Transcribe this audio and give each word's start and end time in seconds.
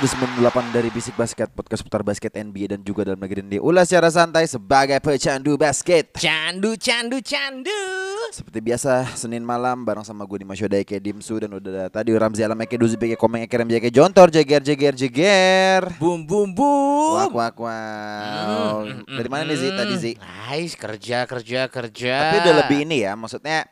Episode 0.00 0.32
98 0.40 0.72
dari 0.72 0.88
Bisik 0.88 1.12
Basket 1.12 1.52
Podcast 1.52 1.84
putar 1.84 2.00
basket 2.00 2.32
NBA 2.32 2.72
dan 2.72 2.80
juga 2.80 3.04
dalam 3.04 3.20
negeri 3.20 3.44
ini 3.44 3.60
Ulas 3.60 3.84
secara 3.84 4.08
santai 4.08 4.48
sebagai 4.48 4.96
pecandu 4.96 5.60
basket 5.60 6.16
Candu, 6.16 6.72
candu, 6.80 7.20
candu. 7.20 7.68
Seperti 8.32 8.64
biasa 8.64 9.12
Senin 9.12 9.44
malam 9.44 9.84
bareng 9.84 10.00
sama 10.00 10.24
gue 10.24 10.40
Dimas 10.40 10.56
Yoda 10.56 10.80
Eke 10.80 10.96
Dimsu 10.96 11.36
Dan 11.36 11.52
udah 11.52 11.92
tadi 11.92 12.16
Ramzi 12.16 12.40
Alam 12.40 12.64
Eke 12.64 12.80
Duzi 12.80 12.96
Eke 12.96 13.20
Komeng 13.20 13.44
Eke 13.44 13.60
Ramzi 13.60 13.76
Eke 13.76 13.92
Jontor 13.92 14.32
Jeger 14.32 14.64
Jeger 14.64 14.96
Jeger 14.96 15.84
Bum, 16.00 16.24
bum, 16.24 16.48
bum. 16.48 17.20
Wak 17.20 17.36
wak 17.36 17.56
wow 17.60 18.88
Dari 19.04 19.28
mana 19.28 19.52
nih 19.52 19.56
Zi 19.60 19.68
tadi 19.68 19.94
Zi? 20.00 20.12
Nice, 20.16 20.80
kerja, 20.80 21.28
kerja, 21.28 21.68
kerja. 21.68 22.16
Tapi 22.24 22.36
udah 22.48 22.54
lebih 22.64 22.88
ini 22.88 23.04
ya 23.04 23.12
maksudnya 23.20 23.68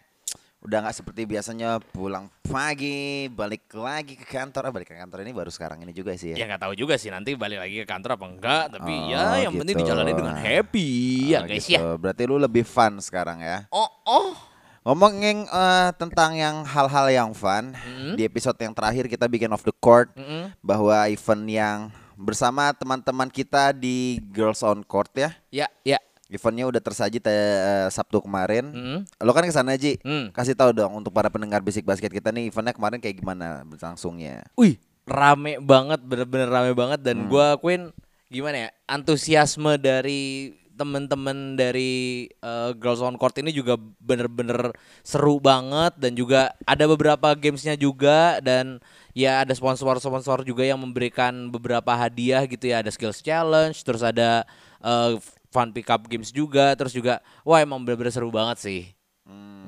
Udah 0.58 0.82
nggak 0.82 0.96
seperti 0.96 1.22
biasanya 1.22 1.78
pulang 1.78 2.26
pagi 2.42 3.30
balik 3.30 3.70
lagi 3.70 4.18
ke 4.18 4.26
kantor 4.26 4.62
ah, 4.64 4.72
balik 4.72 4.90
ke 4.90 4.96
kantor 4.96 5.22
ini 5.22 5.30
baru 5.30 5.48
sekarang 5.48 5.78
ini 5.80 5.92
juga 5.92 6.10
sih 6.12 6.32
Ya 6.32 6.42
ya. 6.42 6.44
nggak 6.46 6.60
tahu 6.60 6.74
juga 6.74 6.98
sih 6.98 7.08
nanti 7.08 7.32
balik 7.32 7.62
lagi 7.62 7.78
ke 7.78 7.86
kantor 7.86 8.18
apa 8.18 8.26
enggak. 8.26 8.64
Tapi 8.72 8.90
Oh, 8.90 9.06
ya 9.06 9.38
yang 9.38 9.54
penting 9.54 9.74
gitu. 9.74 9.86
dijalani 9.86 10.12
dengan 10.12 10.34
happy 10.34 10.88
ya 11.30 11.38
Oh, 11.38 11.46
guys 11.46 11.62
gitu. 11.62 11.78
ya. 11.78 11.94
Berarti 11.94 12.22
lu 12.24 12.36
lebih 12.36 12.64
fun 12.64 12.98
sekarang 12.98 13.38
ya. 13.38 13.70
Oh, 13.70 13.86
oh. 14.04 14.34
Ngomongin 14.82 15.44
eh, 15.44 15.90
tentang 15.94 16.34
yang 16.34 16.64
hal-hal 16.64 17.06
yang 17.08 17.30
fun 17.32 17.76
Hmm? 17.76 18.16
di 18.16 18.24
episode 18.24 18.56
yang 18.56 18.72
terakhir 18.72 19.06
kita 19.06 19.24
bikin 19.24 19.48
off 19.48 19.62
the 19.62 19.74
court 19.74 20.10
Mm-mm. 20.12 20.50
bahwa 20.58 21.06
event 21.06 21.44
yang 21.44 21.78
bersama 22.14 22.74
teman-teman 22.74 23.30
kita 23.30 23.70
di 23.70 24.18
Girls 24.28 24.58
on 24.60 24.82
Court 24.82 25.06
ya. 25.14 25.30
Ya, 25.54 25.66
ya. 25.86 26.02
Eventnya 26.28 26.68
udah 26.68 26.76
tersaji 26.78 27.18
te- 27.18 27.32
eh, 27.32 27.88
Sabtu 27.88 28.20
kemarin. 28.20 28.68
Mm. 28.68 28.98
Lo 29.24 29.32
kan 29.32 29.42
ke 29.42 29.50
sana 29.50 29.74
Ji. 29.74 29.96
Hmm. 30.04 30.28
Kasih 30.28 30.52
tahu 30.52 30.76
dong 30.76 30.92
untuk 30.92 31.08
para 31.08 31.32
pendengar 31.32 31.64
Basic 31.64 31.82
Basket 31.82 32.12
kita 32.12 32.28
nih 32.28 32.52
eventnya 32.52 32.76
kemarin 32.76 33.00
kayak 33.00 33.16
gimana 33.16 33.64
berlangsungnya. 33.64 34.44
Wih, 34.52 34.76
rame 35.08 35.56
banget, 35.56 36.04
bener-bener 36.04 36.52
rame 36.52 36.76
banget 36.76 37.00
dan 37.00 37.24
Hmm. 37.24 37.28
gua 37.32 37.56
akuin 37.56 37.96
gimana 38.28 38.68
ya 38.68 38.70
antusiasme 38.84 39.80
dari 39.80 40.52
temen-temen 40.78 41.56
dari 41.56 42.28
eh, 42.30 42.70
Girls 42.76 43.00
on 43.00 43.16
Court 43.16 43.34
ini 43.40 43.50
juga 43.50 43.74
bener-bener 43.98 44.70
seru 45.00 45.40
banget 45.40 45.96
dan 45.98 46.12
juga 46.12 46.52
ada 46.62 46.84
beberapa 46.86 47.34
gamesnya 47.34 47.74
juga 47.74 48.38
dan 48.38 48.78
ya 49.10 49.42
ada 49.42 49.50
sponsor-sponsor 49.50 50.44
juga 50.44 50.62
yang 50.62 50.78
memberikan 50.78 51.50
beberapa 51.50 51.90
hadiah 51.90 52.46
gitu 52.46 52.70
ya 52.70 52.84
ada 52.84 52.92
skills 52.92 53.24
challenge 53.24 53.82
terus 53.82 54.06
ada 54.06 54.46
eh, 54.78 55.18
fun 55.58 55.74
pickup 55.74 56.06
games 56.06 56.30
juga 56.30 56.78
terus 56.78 56.94
juga 56.94 57.18
wah 57.42 57.58
emang 57.58 57.82
bener-bener 57.82 58.14
seru 58.14 58.30
banget 58.30 58.62
sih 58.62 58.82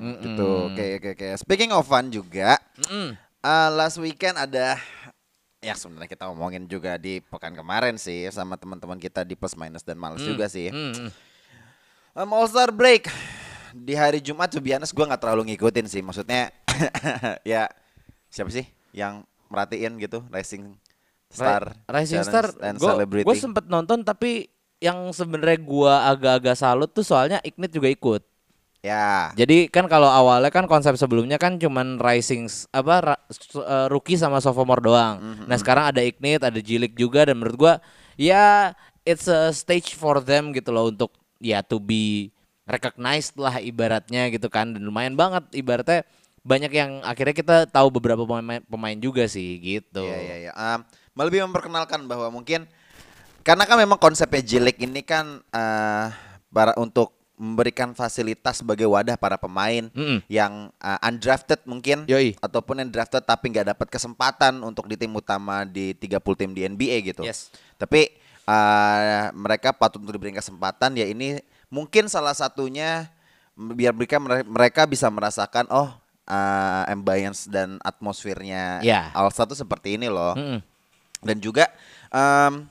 Hmm, 0.01 0.17
gitu. 0.17 0.49
Oke 0.73 0.97
oke 0.97 1.09
oke. 1.13 1.27
Speaking 1.45 1.69
of 1.69 1.85
fun 1.85 2.09
juga, 2.09 2.57
Mm-mm. 2.81 3.13
Uh, 3.45 3.69
last 3.77 4.01
weekend 4.01 4.33
ada 4.33 4.81
ya 5.61 5.77
sebenarnya 5.77 6.09
kita 6.09 6.25
ngomongin 6.25 6.65
juga 6.65 6.97
di 6.97 7.21
pekan 7.21 7.53
kemarin 7.53 7.93
sih 8.01 8.25
sama 8.33 8.57
teman-teman 8.57 8.97
kita 8.97 9.21
di 9.21 9.37
plus 9.37 9.53
minus 9.53 9.85
dan 9.85 10.01
males 10.01 10.25
juga 10.25 10.49
sih. 10.49 10.73
Mm-mm. 10.73 11.13
Um, 12.17 12.33
All 12.33 12.49
Star 12.49 12.73
break 12.73 13.13
di 13.77 13.93
hari 13.93 14.17
Jumat 14.17 14.49
tuh 14.49 14.59
biasa 14.59 14.89
gue 14.89 15.05
nggak 15.05 15.21
terlalu 15.21 15.53
ngikutin 15.53 15.85
sih. 15.85 16.01
Maksudnya 16.01 16.49
ya 17.53 17.69
siapa 18.33 18.49
sih 18.49 18.65
yang 18.97 19.21
merhatiin 19.53 20.01
gitu 20.01 20.25
Rising 20.33 20.73
Star, 21.29 21.77
Rising 21.85 22.25
Challenge 22.25 22.49
Star 22.81 22.97
gua 23.21 23.37
sempet 23.37 23.69
nonton 23.69 24.01
tapi 24.01 24.49
yang 24.81 25.13
sebenarnya 25.13 25.61
gua 25.61 26.09
agak-agak 26.09 26.57
salut 26.57 26.89
tuh 26.89 27.05
soalnya 27.05 27.37
Ignite 27.45 27.77
juga 27.77 27.87
ikut. 27.87 28.21
Ya. 28.81 29.29
Jadi 29.37 29.69
kan 29.69 29.85
kalau 29.85 30.09
awalnya 30.09 30.49
kan 30.49 30.65
konsep 30.65 30.97
sebelumnya 30.97 31.37
kan 31.37 31.61
cuman 31.61 32.01
Rising 32.01 32.49
apa 32.73 32.95
ra- 33.13 33.23
eh, 33.29 33.87
rookie 33.93 34.17
sama 34.17 34.41
sophomore 34.41 34.81
doang. 34.81 35.21
Mhm. 35.21 35.45
Nah, 35.45 35.57
sekarang 35.61 35.93
ada 35.93 36.01
Ignite, 36.01 36.41
ada 36.41 36.57
Jilik 36.57 36.97
juga 36.97 37.29
dan 37.29 37.37
menurut 37.37 37.57
gua 37.61 37.73
ya 38.17 38.73
it's 39.05 39.29
a 39.29 39.53
stage 39.53 39.93
for 39.93 40.17
them 40.17 40.49
gitu 40.49 40.73
loh 40.73 40.89
untuk 40.89 41.13
ya 41.37 41.61
to 41.61 41.77
be 41.77 42.33
recognized 42.65 43.37
lah 43.37 43.61
ibaratnya 43.61 44.33
gitu 44.33 44.49
kan 44.49 44.73
dan 44.73 44.81
lumayan 44.81 45.13
banget 45.13 45.45
ibaratnya 45.53 46.01
banyak 46.41 46.73
yang 46.73 47.05
akhirnya 47.05 47.37
kita 47.37 47.57
tahu 47.69 47.93
beberapa 47.93 48.25
pemain, 48.25 48.65
pemain 48.65 48.97
juga 48.97 49.29
sih 49.29 49.61
gitu. 49.61 50.01
Iya 50.01 50.17
iya 50.25 50.35
iya. 50.49 50.51
Um, 50.57 50.81
lebih 51.21 51.45
memperkenalkan 51.45 52.09
bahwa 52.09 52.33
mungkin 52.33 52.65
karena 53.41 53.63
kan 53.65 53.77
memang 53.77 53.97
konsepnya 53.97 54.41
Jilik 54.41 54.77
ini 54.81 55.01
kan 55.01 55.41
eh 55.53 56.07
para 56.51 56.75
untuk 56.77 57.15
memberikan 57.41 57.97
fasilitas 57.97 58.61
sebagai 58.61 58.85
wadah 58.85 59.17
para 59.17 59.33
pemain 59.33 59.89
Mm-mm. 59.97 60.21
yang 60.29 60.69
uh, 60.77 60.99
undrafted 61.01 61.57
mungkin 61.65 62.05
Yoi. 62.05 62.37
ataupun 62.37 62.85
yang 62.85 62.93
drafted 62.93 63.25
tapi 63.25 63.49
nggak 63.49 63.73
dapat 63.73 63.87
kesempatan 63.89 64.61
untuk 64.61 64.85
di 64.85 64.93
tim 64.93 65.09
utama 65.09 65.65
di 65.65 65.97
30 65.97 66.21
tim 66.37 66.53
di 66.53 66.69
NBA 66.69 67.01
gitu. 67.01 67.25
Yes. 67.25 67.49
Tapi 67.81 68.13
uh, 68.45 69.33
mereka 69.33 69.73
patut 69.73 69.97
untuk 70.05 70.21
diberikan 70.21 70.37
kesempatan 70.37 70.93
ya 70.93 71.09
ini 71.09 71.41
mungkin 71.73 72.05
salah 72.13 72.37
satunya 72.37 73.09
biar 73.57 73.97
mereka 73.97 74.21
mereka 74.45 74.81
bisa 74.85 75.09
merasakan 75.09 75.65
oh 75.73 75.89
uh, 76.29 76.83
ambience 76.93 77.49
dan 77.49 77.81
atmosfernya 77.81 78.85
Ya. 78.85 79.09
All 79.17 79.33
Star 79.33 79.49
tuh 79.49 79.57
seperti 79.57 79.97
ini 79.97 80.13
loh. 80.13 80.37
Mm-mm. 80.37 80.61
Dan 81.25 81.37
juga 81.41 81.73
em, 82.13 82.69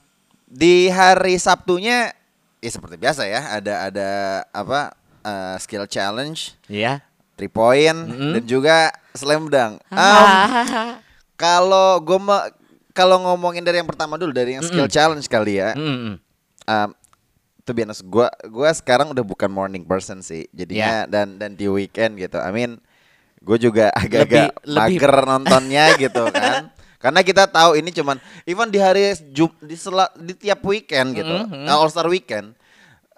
di 0.50 0.90
hari 0.90 1.38
Sabtunya 1.38 2.10
ya 2.58 2.68
seperti 2.68 2.98
biasa 2.98 3.24
ya 3.24 3.54
ada 3.54 3.86
ada 3.86 4.10
apa 4.50 4.92
eh, 5.20 5.56
skill 5.56 5.86
challenge, 5.86 6.58
Iya. 6.66 7.00
three 7.34 7.48
point 7.48 7.94
Mm-mm. 8.04 8.32
dan 8.34 8.42
juga 8.44 8.76
slam 9.12 9.46
dunk. 9.46 9.78
Em, 9.90 10.98
kalau 11.34 11.96
gue 11.98 12.18
kalau 12.90 13.16
ngomongin 13.22 13.62
dari 13.62 13.78
yang 13.78 13.86
pertama 13.86 14.18
dulu 14.18 14.30
dari 14.30 14.58
yang 14.58 14.62
skill 14.62 14.84
challenge 14.86 15.24
kali 15.24 15.56
ya. 15.56 15.72
Mm-mm. 15.72 16.18
Um, 16.66 16.90
to 17.62 17.70
be 17.70 17.80
honest, 17.80 18.02
gua 18.04 18.28
gua 18.44 18.68
sekarang 18.70 19.08
udah 19.08 19.22
bukan 19.22 19.48
morning 19.48 19.82
person 19.82 20.20
sih. 20.20 20.50
Jadinya 20.50 21.06
Ya. 21.06 21.08
dan 21.08 21.38
dan 21.38 21.54
di 21.54 21.64
weekend 21.64 22.16
gitu. 22.16 22.36
I 22.36 22.50
mean, 22.50 22.82
gue 23.40 23.56
juga 23.56 23.88
agak-agak 23.94 24.52
Lebih- 24.52 24.66
lebih- 24.66 25.00
mager 25.00 25.14
nontonnya 25.24 25.84
gitu 25.96 26.24
kan. 26.28 26.68
Karena 27.00 27.24
kita 27.24 27.48
tahu 27.48 27.80
ini 27.80 27.88
cuman 27.90 28.20
even 28.44 28.68
di 28.68 28.76
hari 28.76 29.16
Jum, 29.32 29.48
di 29.64 29.72
sela, 29.72 30.12
di 30.20 30.36
tiap 30.36 30.60
weekend 30.68 31.16
gitu. 31.16 31.32
Mhm. 31.48 31.64
All 31.64 31.88
Star 31.88 32.04
weekend 32.06 32.52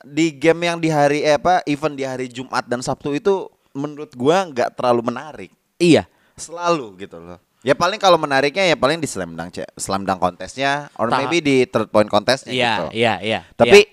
di 0.07 0.31
game 0.31 0.71
yang 0.71 0.79
di 0.79 0.87
hari 0.87 1.27
eh, 1.27 1.35
apa 1.35 1.67
event 1.67 1.95
di 1.99 2.07
hari 2.07 2.31
Jumat 2.31 2.63
dan 2.71 2.79
Sabtu 2.79 3.11
itu 3.11 3.51
menurut 3.75 4.15
gua 4.15 4.47
nggak 4.47 4.79
terlalu 4.79 5.11
menarik. 5.11 5.51
Iya. 5.83 6.07
Selalu 6.39 6.95
gitu 7.03 7.19
loh. 7.19 7.43
Ya 7.63 7.75
paling 7.75 7.99
kalau 7.99 8.19
menariknya 8.19 8.67
ya 8.67 8.75
paling 8.75 8.99
di 8.99 9.07
slam 9.07 9.39
dunk 9.39 9.55
slam 9.79 10.03
dunk 10.03 10.19
kontesnya 10.19 10.91
or 10.99 11.07
Ta- 11.07 11.23
maybe 11.23 11.39
di 11.39 11.57
third 11.63 11.91
point 11.95 12.11
kontesnya 12.11 12.51
Iya, 12.51 12.71
gitu. 12.75 12.87
iya, 12.91 13.15
iya. 13.23 13.41
Tapi 13.55 13.87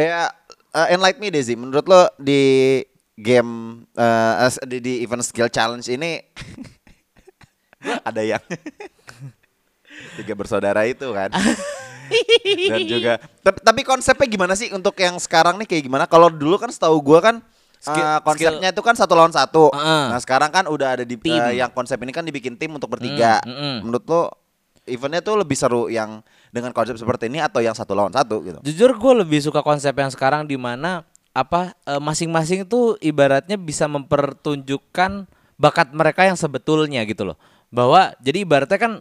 ya 0.00 0.32
uh, 0.72 0.88
enlighten 0.88 1.20
me 1.20 1.28
Desi, 1.28 1.56
menurut 1.56 1.84
lo 1.84 2.08
di 2.16 2.80
game 3.16 3.84
uh, 3.96 4.48
di, 4.64 4.80
di 4.80 4.92
event 5.04 5.20
skill 5.24 5.52
challenge 5.52 5.88
ini 5.88 6.20
ada 8.08 8.24
yang 8.24 8.40
tiga 10.18 10.34
bersaudara 10.36 10.84
itu 10.88 11.06
kan. 11.12 11.30
Dan 12.70 12.86
juga 12.86 13.18
tapi, 13.42 13.58
tapi 13.66 13.80
konsepnya 13.82 14.26
gimana 14.30 14.54
sih 14.54 14.70
untuk 14.70 14.94
yang 14.94 15.18
sekarang 15.18 15.58
nih 15.58 15.66
kayak 15.66 15.82
gimana? 15.90 16.04
Kalau 16.06 16.30
dulu 16.30 16.54
kan 16.54 16.70
setahu 16.70 17.02
gua 17.02 17.18
kan 17.18 17.36
Skill- 17.82 18.02
uh, 18.02 18.20
konsepnya 18.24 18.70
itu 18.72 18.82
kan 18.82 18.94
satu 18.94 19.12
lawan 19.14 19.34
satu. 19.34 19.70
Heeh. 19.74 20.04
Nah 20.10 20.18
sekarang 20.22 20.50
kan 20.50 20.64
udah 20.70 20.98
ada 20.98 21.04
di 21.04 21.18
Tim. 21.18 21.38
uh, 21.38 21.52
yang 21.52 21.70
konsep 21.70 21.98
ini 22.02 22.10
kan 22.14 22.24
dibikin 22.24 22.54
tim 22.56 22.72
untuk 22.72 22.88
bertiga. 22.90 23.42
Mm, 23.44 23.50
mm, 23.50 23.58
mm. 23.58 23.76
Menurut 23.86 24.04
lo 24.06 24.22
eventnya 24.86 25.20
tuh 25.20 25.34
lebih 25.42 25.58
seru 25.58 25.90
yang 25.90 26.22
dengan 26.54 26.70
konsep 26.72 26.96
seperti 26.96 27.28
ini 27.28 27.42
atau 27.42 27.60
yang 27.60 27.74
satu 27.74 27.92
lawan 27.92 28.14
satu 28.14 28.40
gitu? 28.46 28.58
Jujur 28.64 28.96
gue 28.96 29.12
lebih 29.26 29.42
suka 29.42 29.60
konsep 29.60 29.92
yang 29.92 30.08
sekarang 30.08 30.46
di 30.46 30.56
mana 30.56 31.04
apa 31.36 31.76
eh, 31.84 32.00
masing-masing 32.00 32.64
itu 32.64 32.96
ibaratnya 33.02 33.60
bisa 33.60 33.84
mempertunjukkan 33.90 35.28
bakat 35.60 35.92
mereka 35.92 36.24
yang 36.24 36.38
sebetulnya 36.38 37.04
gitu 37.04 37.28
loh. 37.28 37.36
Bahwa 37.68 38.14
jadi 38.22 38.46
ibaratnya 38.46 38.78
kan 38.80 38.92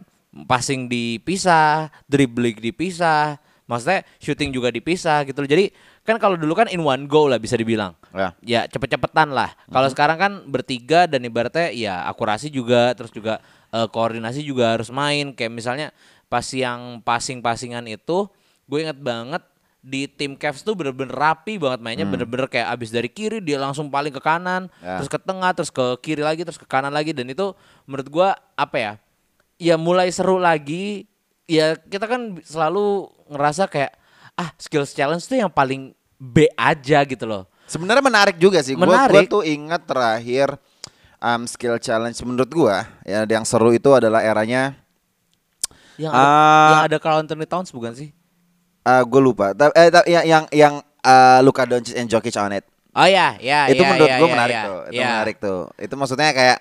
passing 0.43 0.91
dipisah, 0.91 1.87
dribbling 2.11 2.59
dipisah, 2.59 3.39
maksudnya 3.65 4.03
shooting 4.19 4.51
juga 4.51 4.67
dipisah 4.67 5.23
gitu 5.23 5.39
loh. 5.39 5.47
Jadi 5.47 5.71
kan 6.03 6.19
kalau 6.19 6.35
dulu 6.35 6.51
kan 6.53 6.67
in 6.67 6.83
one 6.83 7.07
go 7.07 7.31
lah 7.31 7.39
bisa 7.39 7.55
dibilang. 7.55 7.95
Ya. 8.11 8.35
Ya 8.43 8.61
cepet-cepetan 8.67 9.31
lah. 9.31 9.55
Kalau 9.71 9.87
sekarang 9.87 10.17
kan 10.19 10.31
bertiga 10.45 11.07
dan 11.07 11.23
ibaratnya 11.23 11.71
ya 11.71 12.03
akurasi 12.05 12.51
juga 12.51 12.91
terus 12.93 13.09
juga 13.09 13.39
eh, 13.71 13.87
koordinasi 13.87 14.43
juga 14.43 14.75
harus 14.75 14.91
main. 14.91 15.31
Kayak 15.31 15.53
misalnya 15.55 15.87
pas 16.27 16.45
yang 16.51 16.99
passing-passingan 16.99 17.87
itu 17.87 18.27
gue 18.65 18.79
inget 18.81 18.97
banget 18.97 19.39
di 19.85 20.09
tim 20.09 20.33
Cavs 20.33 20.65
tuh 20.65 20.73
bener-bener 20.73 21.13
rapi 21.13 21.61
banget 21.61 21.77
mainnya 21.77 22.09
bener-bener 22.09 22.49
kayak 22.49 22.73
abis 22.73 22.89
dari 22.89 23.05
kiri 23.05 23.37
dia 23.37 23.61
langsung 23.61 23.93
paling 23.93 24.09
ke 24.09 24.17
kanan 24.17 24.65
Ya. 24.81 24.97
terus 24.97 25.05
ke 25.05 25.21
tengah 25.21 25.53
terus 25.53 25.69
ke 25.69 25.85
kiri 26.01 26.25
lagi 26.25 26.41
terus 26.41 26.57
ke 26.57 26.65
kanan 26.65 26.89
lagi 26.89 27.13
dan 27.13 27.29
itu 27.29 27.53
menurut 27.85 28.09
gua 28.09 28.33
apa 28.57 28.77
ya 28.81 28.91
ya 29.55 29.75
mulai 29.75 30.11
seru 30.11 30.35
lagi 30.35 31.07
ya 31.45 31.75
kita 31.75 32.05
kan 32.05 32.39
selalu 32.41 33.05
ngerasa 33.27 33.65
kayak 33.65 33.93
ah 34.33 34.51
skills 34.55 34.91
challenge 34.91 35.23
tuh 35.23 35.37
yang 35.37 35.49
paling 35.49 35.93
B 36.15 36.47
aja 36.53 37.03
gitu 37.03 37.25
loh 37.25 37.45
Sebenarnya 37.65 38.05
menarik 38.05 38.37
juga 38.37 38.61
sih. 38.61 38.77
Gua 38.77 38.85
gua 38.85 39.09
Menarik. 39.09 39.25
tuh 39.25 39.41
ingat 39.41 39.89
terakhir 39.89 40.53
um, 41.17 41.49
skill 41.49 41.81
challenge 41.81 42.13
menurut 42.21 42.45
gua 42.47 42.85
ya 43.01 43.25
yang 43.25 43.41
seru 43.41 43.73
itu 43.73 43.89
adalah 43.89 44.21
eranya 44.21 44.77
yang 45.97 46.13
ada, 46.13 46.21
Ah. 46.21 46.69
yang 46.69 46.83
ada 46.85 46.97
Carl 46.99 47.25
Anthony 47.25 47.49
Towns 47.49 47.73
bukan 47.73 47.97
sih 47.97 48.13
uh, 48.85 49.01
gue 49.01 49.17
lupa. 49.17 49.57
Ta- 49.57 49.73
eh, 49.73 49.89
ta- 49.89 50.05
yang 50.05 50.23
yang 50.23 50.43
yang 50.53 50.73
uh, 51.01 51.39
Luka 51.41 51.65
Doncic 51.65 51.97
and 51.97 52.05
Jokic 52.05 52.37
on 52.37 52.53
it. 52.53 52.65
oh 52.93 53.03
ya 53.03 53.33
ya 53.41 53.65
itu 53.65 53.81
ya, 53.81 53.89
menurut 53.91 54.07
ya, 54.07 54.17
gue 54.19 54.27
ya, 54.29 54.33
menarik 54.37 54.55
ya, 54.55 54.63
tuh. 54.63 54.79
Itu 54.85 54.93
ya. 54.95 55.07
menarik 55.09 55.35
tuh. 55.41 55.61
Itu 55.75 55.93
maksudnya 55.97 56.29
kayak 56.31 56.57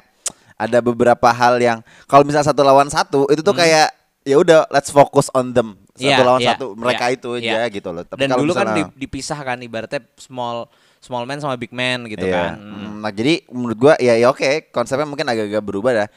ada 0.55 0.79
beberapa 0.79 1.29
hal 1.29 1.59
yang 1.59 1.79
kalau 2.05 2.23
misalnya 2.23 2.47
satu 2.47 2.63
lawan 2.63 2.87
satu 2.87 3.27
itu 3.27 3.41
tuh 3.41 3.53
kayak 3.53 3.91
ya 4.23 4.37
udah 4.37 4.65
let's 4.69 4.89
focus 4.89 5.29
on 5.31 5.51
them 5.51 5.75
satu 5.75 5.83
Hmm. 5.95 6.11
Iya, 6.11 6.17
lawan 6.21 6.41
iya, 6.41 6.51
satu 6.53 6.67
mereka 6.75 7.05
iya, 7.07 7.15
itu 7.15 7.29
iya. 7.37 7.55
aja 7.55 7.61
gitu 7.71 7.89
loh. 7.89 8.03
Tapi 8.03 8.19
dan 8.19 8.29
kalau 8.29 8.41
dulu 8.41 8.53
kan 8.53 8.67
misalnya- 8.67 8.91
di- 8.91 8.99
dipisah 9.01 9.39
kan 9.39 9.59
ibaratnya 9.61 10.01
small 10.17 10.67
small 10.99 11.23
man 11.23 11.39
sama 11.39 11.55
big 11.55 11.71
man 11.71 12.03
gitu 12.05 12.25
Iya. 12.25 12.35
kan 12.35 12.53
Hmm. 12.57 12.75
Mm, 12.75 12.95
Nah 12.99 13.11
jadi 13.11 13.35
menurut 13.49 13.79
gua 13.79 13.95
ya 13.97 14.17
ya 14.17 14.27
oke 14.27 14.71
konsepnya 14.71 15.05
mungkin 15.05 15.23
agak-agak 15.25 15.61
berubah 15.61 15.93
dah. 15.95 16.09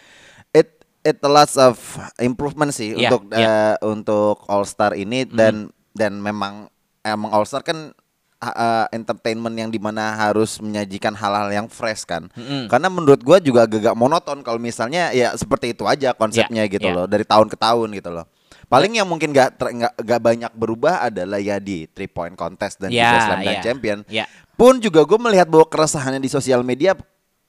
It 0.49 0.81
it 1.03 1.19
a 1.19 1.29
lots 1.29 1.55
of 1.55 1.77
improvement 2.17 2.71
sih 2.71 2.91
Iya, 2.91 3.11
untuk 3.11 3.21
iya. 3.31 3.45
eh, 3.73 3.75
untuk 3.83 4.41
All 4.45 4.63
Star 4.63 4.93
ini 4.93 5.23
dan 5.23 5.69
dan 5.91 6.17
memang 6.17 6.73
emang 7.01 7.29
All 7.29 7.45
Star 7.45 7.61
kan 7.61 7.93
uh, 8.37 8.47
uh, 8.47 8.85
entertainment 8.89 9.53
yang 9.53 9.69
di 9.69 9.77
mana 9.77 10.15
harus 10.15 10.57
menyajikan 10.57 11.11
hal-hal 11.11 11.49
yang 11.49 11.67
fresh 11.67 12.03
kan. 12.03 12.29
Mm-mm. 12.33 12.67
Karena 12.67 12.87
menurut 12.87 13.21
gua 13.21 13.37
juga 13.37 13.65
agak-agak 13.65 13.93
monoton 13.93 14.39
kalau 14.41 14.57
misalnya 14.57 15.09
ya 15.11 15.33
seperti 15.33 15.71
itu 15.73 15.83
aja 15.83 16.13
konsepnya 16.13 16.63
Iya, 16.63 16.73
gitu 16.73 16.87
iya. 16.89 16.95
loh 16.95 17.05
dari 17.05 17.23
tahun 17.23 17.47
ke 17.47 17.57
tahun 17.57 17.89
gitu 17.93 18.09
loh. 18.09 18.25
Paling 18.67 18.99
yang 18.99 19.07
mungkin 19.07 19.31
gak, 19.31 19.55
ter- 19.55 19.71
nggak 19.71 19.93
nggak 19.95 20.21
banyak 20.21 20.51
berubah 20.51 21.07
adalah 21.07 21.39
ya 21.39 21.55
di 21.55 21.87
three 21.87 22.11
point 22.11 22.35
contest 22.35 22.77
dan 22.77 22.91
Iya, 22.91 23.07
juga 23.07 23.17
slam 23.23 23.39
dunk 23.39 23.55
iya. 23.55 23.63
champion 23.63 23.99
Iya. 24.05 24.25
pun 24.53 24.73
juga 24.77 25.01
gue 25.01 25.15
melihat 25.17 25.47
bahwa 25.47 25.65
keresahannya 25.65 26.19
di 26.19 26.27
sosial 26.27 26.61
media 26.61 26.91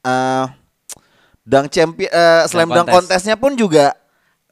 eh 0.01 0.47
dunk 1.43 1.69
champion 1.69 2.07
eh, 2.07 2.43
slam 2.47 2.69
dunk 2.69 2.87
contest. 2.87 2.95
kontesnya 2.95 3.35
pun 3.35 3.53
juga 3.53 3.99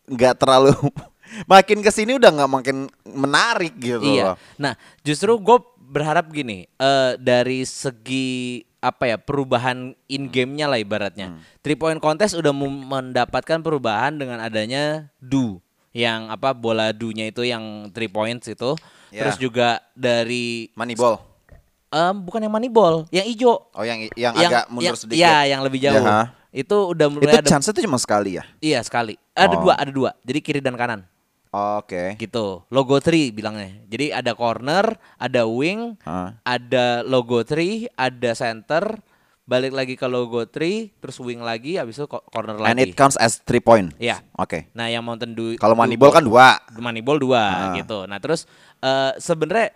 nggak 0.07 0.35
terlalu 0.37 0.75
makin 1.53 1.79
ke 1.79 1.91
sini 1.91 2.17
udah 2.17 2.31
nggak 2.33 2.51
makin 2.51 2.77
menarik 3.05 3.75
gitu 3.77 4.03
Iya. 4.03 4.35
loh. 4.35 4.37
Nah, 4.57 4.75
justru 5.03 5.37
gue 5.37 5.59
berharap 5.87 6.29
gini, 6.29 6.67
eh 6.77 7.13
dari 7.17 7.63
segi 7.63 8.61
apa 8.83 9.09
ya 9.09 9.17
perubahan 9.19 9.95
in 10.07 10.27
game-nya 10.27 10.67
lah 10.67 10.79
ibaratnya. 10.79 11.35
Hmm. 11.35 11.41
Three 11.63 11.75
point 11.75 11.99
contest 11.99 12.35
udah 12.35 12.53
mendapatkan 12.53 13.59
perubahan 13.63 14.15
dengan 14.15 14.39
adanya 14.39 15.11
do 15.19 15.59
yang 15.91 16.29
apa 16.29 16.53
bola 16.53 16.93
do-nya 16.93 17.27
itu 17.27 17.43
yang 17.43 17.89
three 17.91 18.11
points 18.11 18.47
itu. 18.47 18.77
Ya. 19.09 19.25
Terus 19.25 19.39
juga 19.41 19.81
dari 19.97 20.69
Moneyball. 20.77 21.23
em, 21.89 22.15
bukan 22.21 22.43
yang 22.43 22.53
moneyball, 22.53 23.07
yang 23.09 23.25
hijau. 23.25 23.71
Oh 23.73 23.81
yang 23.87 24.05
yang, 24.19 24.35
agak 24.37 24.67
mundur 24.69 24.93
yang- 24.93 24.99
sedikit. 24.99 25.23
Iya, 25.23 25.57
yang 25.57 25.61
lebih 25.65 25.81
jauh. 25.81 25.97
Ya, 25.97 26.05
ha. 26.05 26.23
Itu 26.53 26.93
udah 26.93 27.07
mulai 27.09 27.33
Itu 27.33 27.39
ada 27.41 27.49
chance 27.49 27.71
itu 27.71 27.81
cuma 27.87 27.97
sekali 27.97 28.37
ya. 28.37 28.45
Iya, 28.61 28.83
sekali. 28.85 29.17
Ada 29.33 29.57
Oh. 29.57 29.63
dua, 29.65 29.75
ada 29.79 29.89
dua. 29.89 30.11
Jadi 30.21 30.39
kiri 30.45 30.61
dan 30.61 30.77
kanan. 30.77 31.07
Oke. 31.79 32.15
gitu 32.17 32.63
logo 32.69 32.99
tree 32.99 33.31
bilangnya 33.31 33.81
jadi 33.87 34.19
ada 34.19 34.33
corner 34.33 34.85
ada 35.17 35.43
wing 35.45 35.97
Ah. 36.03 36.37
ada 36.43 37.01
logo 37.03 37.41
tree 37.43 37.89
ada 37.93 38.31
center 38.33 39.01
balik 39.43 39.71
lagi 39.71 39.95
ke 39.95 40.05
logo 40.05 40.43
tree 40.45 40.91
terus 40.97 41.17
wing 41.17 41.39
lagi 41.39 41.79
habis 41.79 41.95
itu 41.95 42.05
co- 42.05 42.27
corner 42.27 42.59
And 42.59 42.77
lagi 42.77 42.83
it 42.85 42.95
counts 42.95 43.15
as 43.15 43.39
three 43.39 43.63
point. 43.63 43.95
Iya. 43.97 44.19
Oke. 44.35 44.67
nah 44.73 44.87
yang 44.87 45.01
Mountain 45.01 45.33
Dew 45.33 45.55
Kalau 45.55 45.73
Moneyball 45.73 46.11
kan 46.11 46.21
dua. 46.21 46.59
Moneyball 46.75 47.17
dua 47.17 47.43
Ah. 47.43 47.75
gitu 47.75 48.05
nah 48.05 48.19
terus 48.19 48.45
eh, 48.79 49.15
sebenarnya 49.17 49.71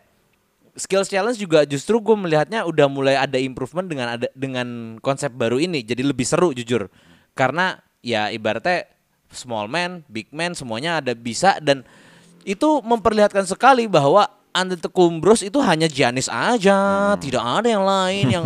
skills 0.72 1.06
challenge 1.06 1.36
juga 1.36 1.62
justru 1.64 1.98
gue 1.98 2.14
melihatnya 2.14 2.62
udah 2.62 2.86
mulai 2.86 3.14
ada 3.14 3.36
improvement 3.36 3.84
dengan 3.84 4.06
ada 4.12 4.26
dengan 4.32 4.66
konsep 4.98 5.30
baru 5.30 5.56
ini 5.56 5.80
jadi 5.80 6.02
lebih 6.02 6.22
seru 6.22 6.50
jujur 6.50 6.90
karena 7.32 7.78
ya 8.00 8.26
ibaratnya 8.28 8.86
small 9.30 9.70
man 9.70 10.02
big 10.10 10.28
man 10.34 10.52
semuanya 10.52 10.98
ada 10.98 11.14
bisa 11.14 11.56
dan 11.62 11.86
itu 12.42 12.80
memperlihatkan 12.82 13.46
sekali 13.46 13.86
bahwa 13.86 14.26
Antetokounmpo 14.50 15.38
itu 15.46 15.62
hanya 15.62 15.86
Giannis 15.86 16.26
aja, 16.26 17.14
tidak 17.22 17.38
ada 17.38 17.68
yang 17.70 17.86
lain 17.86 18.26
yang 18.34 18.44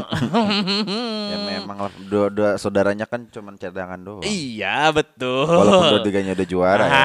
Ya 1.32 1.36
memang 1.40 1.88
dua, 2.12 2.28
dua 2.28 2.50
saudaranya 2.60 3.08
kan 3.08 3.24
cuma 3.32 3.56
cadangan 3.56 3.96
doang. 3.96 4.20
Iya 4.20 4.92
betul. 4.92 5.48
Walaupun 5.48 5.96
dua-tiganya 5.96 6.36
udah 6.36 6.48
juara 6.48 6.84
ya. 6.84 7.00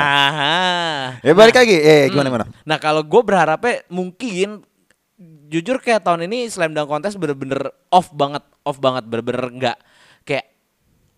Ya 1.31 1.31
balik 1.31 1.55
lagi. 1.55 1.79
Eh 1.79 2.11
gimana 2.11 2.27
gimana? 2.27 2.45
Nah 2.67 2.75
kalau 2.75 2.99
gue 2.99 3.21
berharapnya 3.23 3.87
mungkin 3.87 4.67
jujur 5.47 5.79
kayak 5.79 6.03
tahun 6.03 6.27
ini 6.27 6.51
slam 6.51 6.75
dunk 6.75 6.91
contest 6.91 7.15
bener-bener 7.15 7.71
off 7.95 8.11
banget, 8.11 8.43
off 8.67 8.83
banget, 8.83 9.07
bener-bener 9.07 9.47
nggak 9.47 9.77
kayak 10.27 10.58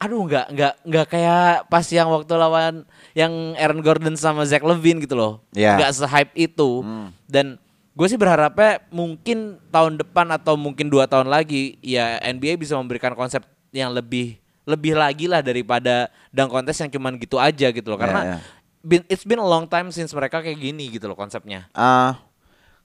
aduh 0.02 0.26
nggak 0.26 0.46
nggak 0.50 0.74
nggak 0.82 1.06
kayak 1.08 1.70
pas 1.70 1.86
yang 1.86 2.10
waktu 2.10 2.34
lawan 2.34 2.82
yang 3.14 3.30
Aaron 3.54 3.80
Gordon 3.80 4.18
sama 4.18 4.42
Zach 4.44 4.62
Levine 4.62 4.98
gitu 4.98 5.14
loh, 5.14 5.46
Iya. 5.54 5.78
nggak 5.78 5.92
se-hype 5.94 6.34
itu 6.34 6.82
dan 7.28 7.62
gue 7.92 8.08
sih 8.08 8.18
berharapnya 8.18 8.82
mungkin 8.90 9.62
tahun 9.70 10.02
depan 10.02 10.26
atau 10.32 10.58
mungkin 10.58 10.90
dua 10.90 11.06
tahun 11.06 11.30
lagi 11.30 11.78
ya 11.80 12.18
NBA 12.20 12.58
bisa 12.58 12.74
memberikan 12.74 13.14
konsep 13.14 13.46
yang 13.70 13.94
lebih 13.94 14.42
lebih 14.64 14.96
lagi 14.96 15.26
lah 15.26 15.40
daripada 15.40 16.10
dunk 16.30 16.50
contest 16.50 16.82
yang 16.82 16.90
cuman 16.90 17.16
gitu 17.16 17.38
aja 17.38 17.70
gitu 17.70 17.86
loh 17.86 17.96
Iya, 17.96 18.04
karena 18.04 18.22
iya. 18.24 18.38
been- 18.82 19.06
it's 19.06 19.22
been 19.22 19.38
a 19.38 19.46
long 19.46 19.66
time 19.66 19.90
since 19.90 20.10
mereka 20.10 20.40
kayak 20.40 20.58
gini 20.58 20.90
gitu 20.90 21.06
loh 21.06 21.16
konsepnya. 21.16 21.70
Ah, 21.72 22.18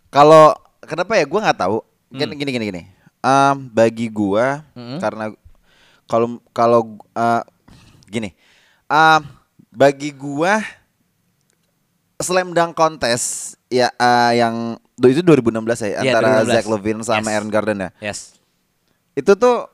kalau 0.08 0.52
kenapa 0.80 1.14
ya 1.14 1.24
gue 1.24 1.40
nggak 1.40 1.58
tahu. 1.58 1.80
Gini 2.08 2.28
Hmm. 2.28 2.38
gini 2.38 2.50
gini 2.50 2.64
gini. 2.66 2.82
Ah, 3.18 3.54
bagi 3.54 4.06
gua 4.06 4.62
karena 4.98 5.32
kalau 6.06 6.38
kalau 6.54 6.98
ah, 7.12 7.42
gini. 8.06 8.32
Ah, 8.86 9.18
bagi 9.74 10.14
gua 10.14 10.62
slam 12.16 12.56
dunk 12.56 12.72
contest 12.72 13.60
ya 13.68 13.92
ah, 14.00 14.32
yang 14.32 14.80
itu 14.96 15.20
2016 15.20 15.52
ya 15.60 16.00
Iya, 16.00 16.16
antara 16.16 16.40
2016. 16.48 16.54
Zach 16.56 16.66
Levine 16.72 17.00
sama 17.04 17.28
Yes. 17.28 17.34
Aaron 17.36 17.50
Gordon 17.52 17.78
ya. 17.78 17.90
Yes. 18.00 18.18
Itu 19.12 19.36
tuh 19.36 19.68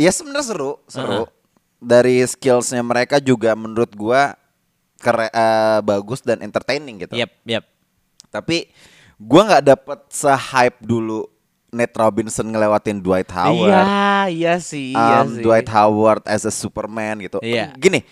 ya 0.00 0.08
sebenarnya 0.08 0.46
seru, 0.46 0.72
seru. 0.88 1.28
Dari 1.80 2.20
skillsnya 2.24 2.80
mereka 2.84 3.20
juga 3.20 3.52
menurut 3.56 3.92
gua 3.92 4.36
kere, 5.00 5.28
ah, 5.32 5.80
bagus 5.84 6.24
dan 6.24 6.40
entertaining 6.40 7.04
gitu. 7.04 7.16
Yep, 7.16 7.30
yep. 7.44 7.64
Tapi 8.32 8.70
gua 9.20 9.48
nggak 9.48 9.64
dapet 9.76 10.00
se-hype 10.08 10.80
dulu 10.80 11.28
Nate 11.70 11.94
Robinson 11.94 12.46
ngelewatin 12.46 12.98
Dwight 12.98 13.30
Howard. 13.30 13.70
Iya, 13.70 13.82
iya 14.30 14.54
sih, 14.58 14.92
iya 14.92 15.22
um, 15.22 15.38
sih. 15.38 15.42
Dwight 15.42 15.70
Howard 15.70 16.22
as 16.26 16.42
a 16.42 16.52
Superman 16.52 17.22
gitu. 17.22 17.38
Iya. 17.40 17.72
Gini, 17.78 18.02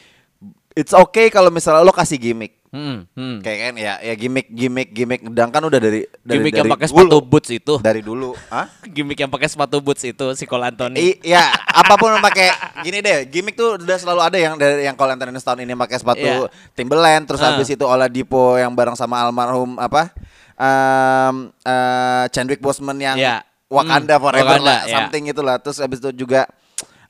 it's 0.74 0.94
okay 0.94 1.26
kalau 1.28 1.50
misalnya 1.50 1.82
lo 1.82 1.90
kasih 1.90 2.18
gimmick. 2.18 2.54
Hmm, 2.68 3.08
hmm. 3.16 3.40
Kayak 3.40 3.58
kan 3.64 3.74
ya, 3.80 3.94
ya 4.04 4.12
gimmick 4.12 4.52
gimmick 4.52 4.92
gimmick 4.92 5.20
ngedang 5.24 5.48
kan 5.48 5.64
udah 5.64 5.80
dari 5.80 6.04
dari 6.20 6.36
Gimik 6.36 6.52
dari 6.52 6.60
yang 6.60 6.72
pakai 6.76 6.86
sepatu 6.92 7.16
boots 7.24 7.48
itu. 7.48 7.74
Dari 7.80 8.04
dulu, 8.04 8.36
Hah? 8.52 8.68
Gimik 8.94 9.16
yang 9.16 9.32
pakai 9.32 9.48
sepatu 9.48 9.80
boots 9.80 10.04
itu 10.04 10.26
si 10.36 10.44
Cole 10.44 10.68
Anthony. 10.68 11.00
I, 11.00 11.32
ya, 11.32 11.48
apa 11.48 11.96
pun 11.96 12.12
yang 12.12 12.20
pakai 12.20 12.52
gini 12.84 13.00
deh, 13.00 13.24
gimmick 13.24 13.56
tuh 13.56 13.80
udah 13.80 13.96
selalu 13.96 14.20
ada 14.20 14.36
yang 14.36 14.60
dari 14.60 14.84
yang 14.84 15.00
Cole 15.00 15.16
Anthony 15.16 15.40
tahun 15.40 15.64
ini 15.64 15.72
pakai 15.80 15.96
sepatu 15.96 16.20
Iya. 16.20 16.52
Timberland, 16.76 17.24
terus 17.24 17.40
Ah. 17.40 17.56
habis 17.56 17.72
itu 17.72 17.84
Oladipo 17.88 18.60
yang 18.60 18.76
bareng 18.76 19.00
sama 19.00 19.16
almarhum 19.24 19.80
apa? 19.80 20.12
Um, 20.60 21.48
eh, 21.64 22.24
Chadwick 22.36 22.60
Boseman 22.60 23.00
yang 23.00 23.16
Iya. 23.16 23.47
Wakanda 23.68 24.16
Hmm, 24.16 24.24
Forever 24.24 24.58
Wakanda, 24.58 24.64
lah, 24.64 24.80
iya. 24.88 24.94
something 24.96 25.22
itulah. 25.28 25.56
Terus 25.60 25.76
habis 25.78 26.00
itu 26.00 26.10
juga 26.16 26.48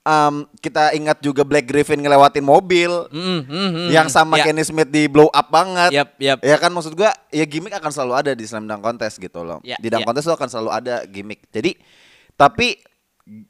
um, 0.02 0.42
kita 0.58 0.90
ingat 0.92 1.22
juga 1.22 1.46
Black 1.46 1.70
Griffin 1.70 2.02
ngelewatin 2.02 2.42
mobil 2.42 2.90
Hmm, 3.14 3.46
hmm, 3.46 3.68
hmm. 3.70 3.88
yang 3.94 4.10
sama 4.10 4.42
Ya. 4.42 4.50
Kenny 4.50 4.66
Smith 4.66 4.90
di 4.90 5.06
blow 5.06 5.30
up 5.30 5.46
banget. 5.48 5.94
Yap, 5.94 6.18
yap. 6.18 6.38
Ya 6.42 6.58
kan 6.58 6.74
maksud 6.74 6.98
gua 6.98 7.14
ya 7.30 7.46
gimmick 7.46 7.72
akan 7.72 7.94
selalu 7.94 8.14
ada 8.18 8.30
di 8.34 8.42
slam 8.42 8.66
dunk 8.66 8.82
contest 8.82 9.16
gitu 9.16 9.46
loh. 9.46 9.62
Ya, 9.62 9.78
di 9.78 9.86
dunk 9.86 10.02
ya. 10.02 10.06
contest 10.10 10.26
tuh 10.26 10.34
akan 10.34 10.48
selalu 10.50 10.70
ada 10.74 10.94
gimmick. 11.06 11.46
Jadi 11.54 11.78
tapi 12.34 12.78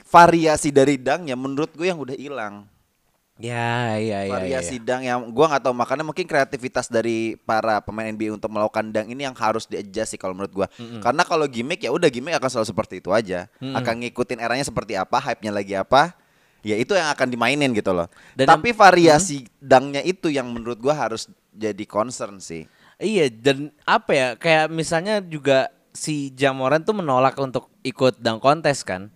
variasi 0.05 0.69
dari 0.69 0.99
dunk 0.99 1.31
ya 1.31 1.37
menurut 1.39 1.71
gue 1.73 1.87
yang 1.87 2.01
udah 2.03 2.17
hilang. 2.19 2.67
Ya, 3.39 3.95
iya, 4.03 4.27
iya. 4.27 4.35
variasi 4.35 4.83
iya. 4.83 4.85
dang 4.85 5.03
yang 5.07 5.21
gua 5.31 5.47
nggak 5.47 5.63
tahu 5.71 5.75
makanya 5.79 6.03
mungkin 6.03 6.27
kreativitas 6.27 6.91
dari 6.91 7.39
para 7.47 7.79
pemain 7.79 8.11
NBA 8.11 8.35
untuk 8.35 8.51
melakukan 8.51 8.91
dang 8.91 9.07
ini 9.07 9.23
yang 9.23 9.37
harus 9.39 9.63
di-adjust 9.71 10.19
sih 10.19 10.19
kalau 10.19 10.35
menurut 10.35 10.51
gua. 10.51 10.67
Karena 10.99 11.23
kalau 11.23 11.47
gimmick 11.47 11.87
ya 11.87 11.95
udah 11.95 12.11
gimmick 12.11 12.35
akan 12.35 12.51
selalu 12.51 12.69
seperti 12.75 12.95
itu 12.99 13.15
aja. 13.15 13.47
Akan 13.63 14.03
ngikutin 14.03 14.43
eranya 14.43 14.67
seperti 14.67 14.99
apa, 14.99 15.23
hype-nya 15.23 15.55
lagi 15.55 15.79
apa. 15.79 16.19
Ya 16.67 16.75
itu 16.75 16.99
yang 16.99 17.07
akan 17.15 17.31
dimainin 17.31 17.71
gitu 17.71 17.95
loh. 17.95 18.11
Dan 18.35 18.51
Tapi 18.51 18.75
variasi 18.75 19.47
dangnya 19.63 20.03
itu 20.03 20.27
yang 20.27 20.51
menurut 20.51 20.83
gua 20.83 20.99
harus 20.99 21.31
jadi 21.55 21.87
concern 21.87 22.43
sih. 22.43 22.67
Iya, 22.99 23.31
dan 23.31 23.71
apa 23.87 24.11
ya? 24.11 24.29
Kayak 24.35 24.75
misalnya 24.75 25.23
juga 25.23 25.71
si 25.95 26.35
Jamoran 26.35 26.83
tuh 26.83 26.99
menolak 26.99 27.39
untuk 27.39 27.71
ikut 27.87 28.19
dunk 28.19 28.43
kontes 28.43 28.83
kan. 28.83 29.15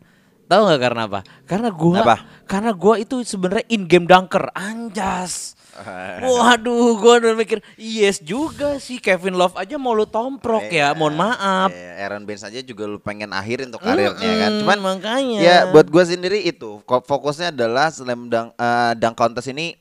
Tahu 0.53 0.69
nggak 0.69 0.83
karena 0.85 1.03
apa? 1.09 1.21
Karena 1.49 1.69
gua 1.73 1.99
Apa? 2.05 2.17
karena 2.45 2.77
gua 2.77 3.01
itu 3.01 3.25
sebenarnya 3.25 3.65
in 3.73 3.89
game 3.89 4.05
dunker. 4.05 4.53
Anjas. 4.53 5.57
Waduh, 6.29 7.01
gua 7.01 7.17
udah 7.17 7.33
mikir, 7.33 7.65
yes 7.81 8.21
juga 8.21 8.77
sih 8.77 9.01
Kevin 9.01 9.33
Love 9.33 9.57
aja 9.57 9.81
mau 9.81 9.97
lu 9.97 10.05
tomprok 10.05 10.69
ya. 10.69 10.93
Mohon 10.93 11.25
maaf. 11.25 11.73
Ya, 11.73 12.05
Aaron 12.05 12.29
Baines 12.29 12.45
aja 12.45 12.61
juga 12.61 12.85
lu 12.85 13.01
pengen 13.01 13.33
akhirin 13.33 13.73
untuk 13.73 13.81
karirnya 13.81 14.13
kan. 14.13 14.51
Mm-mm, 14.53 14.61
Cuman 14.61 14.79
makanya. 14.85 15.39
Ya 15.41 15.57
buat 15.73 15.89
gua 15.89 16.05
sendiri 16.05 16.45
itu 16.45 16.85
fokusnya 16.85 17.49
adalah 17.57 17.89
slam 17.89 18.29
dunk, 18.29 18.53
eh, 18.53 18.93
dunk 19.01 19.17
contest 19.17 19.49
ini 19.49 19.73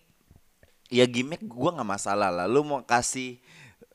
ya 0.87 1.03
gimmick 1.03 1.43
gua 1.43 1.75
nggak 1.75 1.89
masalah 1.99 2.31
lah. 2.31 2.47
Lu 2.47 2.63
mau 2.63 2.79
kasih 2.87 3.43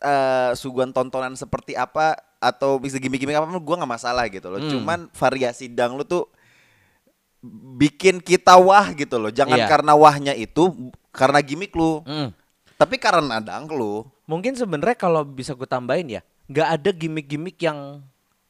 eh, 0.05 0.53
suguhan 0.53 0.93
tontonan 0.93 1.33
seperti 1.33 1.73
apa 1.73 2.21
atau 2.37 2.77
bisa 2.77 3.01
gimmick-gimmick 3.01 3.41
apa 3.41 3.49
gua 3.57 3.81
nggak 3.81 3.93
masalah 3.97 4.29
gitu 4.29 4.53
loh. 4.53 4.61
Hmm. 4.61 4.69
Cuman 4.69 4.99
variasi 5.17 5.73
dunk 5.73 5.97
lu 5.97 6.05
tuh 6.05 6.36
bikin 7.77 8.19
kita 8.19 8.57
wah 8.59 8.91
gitu 8.93 9.17
loh. 9.21 9.31
Jangan 9.31 9.59
Iya. 9.65 9.69
karena 9.69 9.93
wahnya 9.95 10.33
itu 10.33 10.93
karena 11.11 11.41
gimmick 11.41 11.73
lu. 11.73 12.03
Mm. 12.05 12.31
Tapi 12.77 12.97
karena 13.01 13.41
dunk 13.41 13.73
lu. 13.73 14.05
Mungkin 14.27 14.59
sebenarnya 14.59 14.97
kalau 14.99 15.23
bisa 15.25 15.55
gue 15.55 15.65
tambahin 15.65 16.21
ya, 16.21 16.23
nggak 16.51 16.69
ada 16.81 16.91
gimmick-gimmick 16.93 17.57
yang 17.63 18.03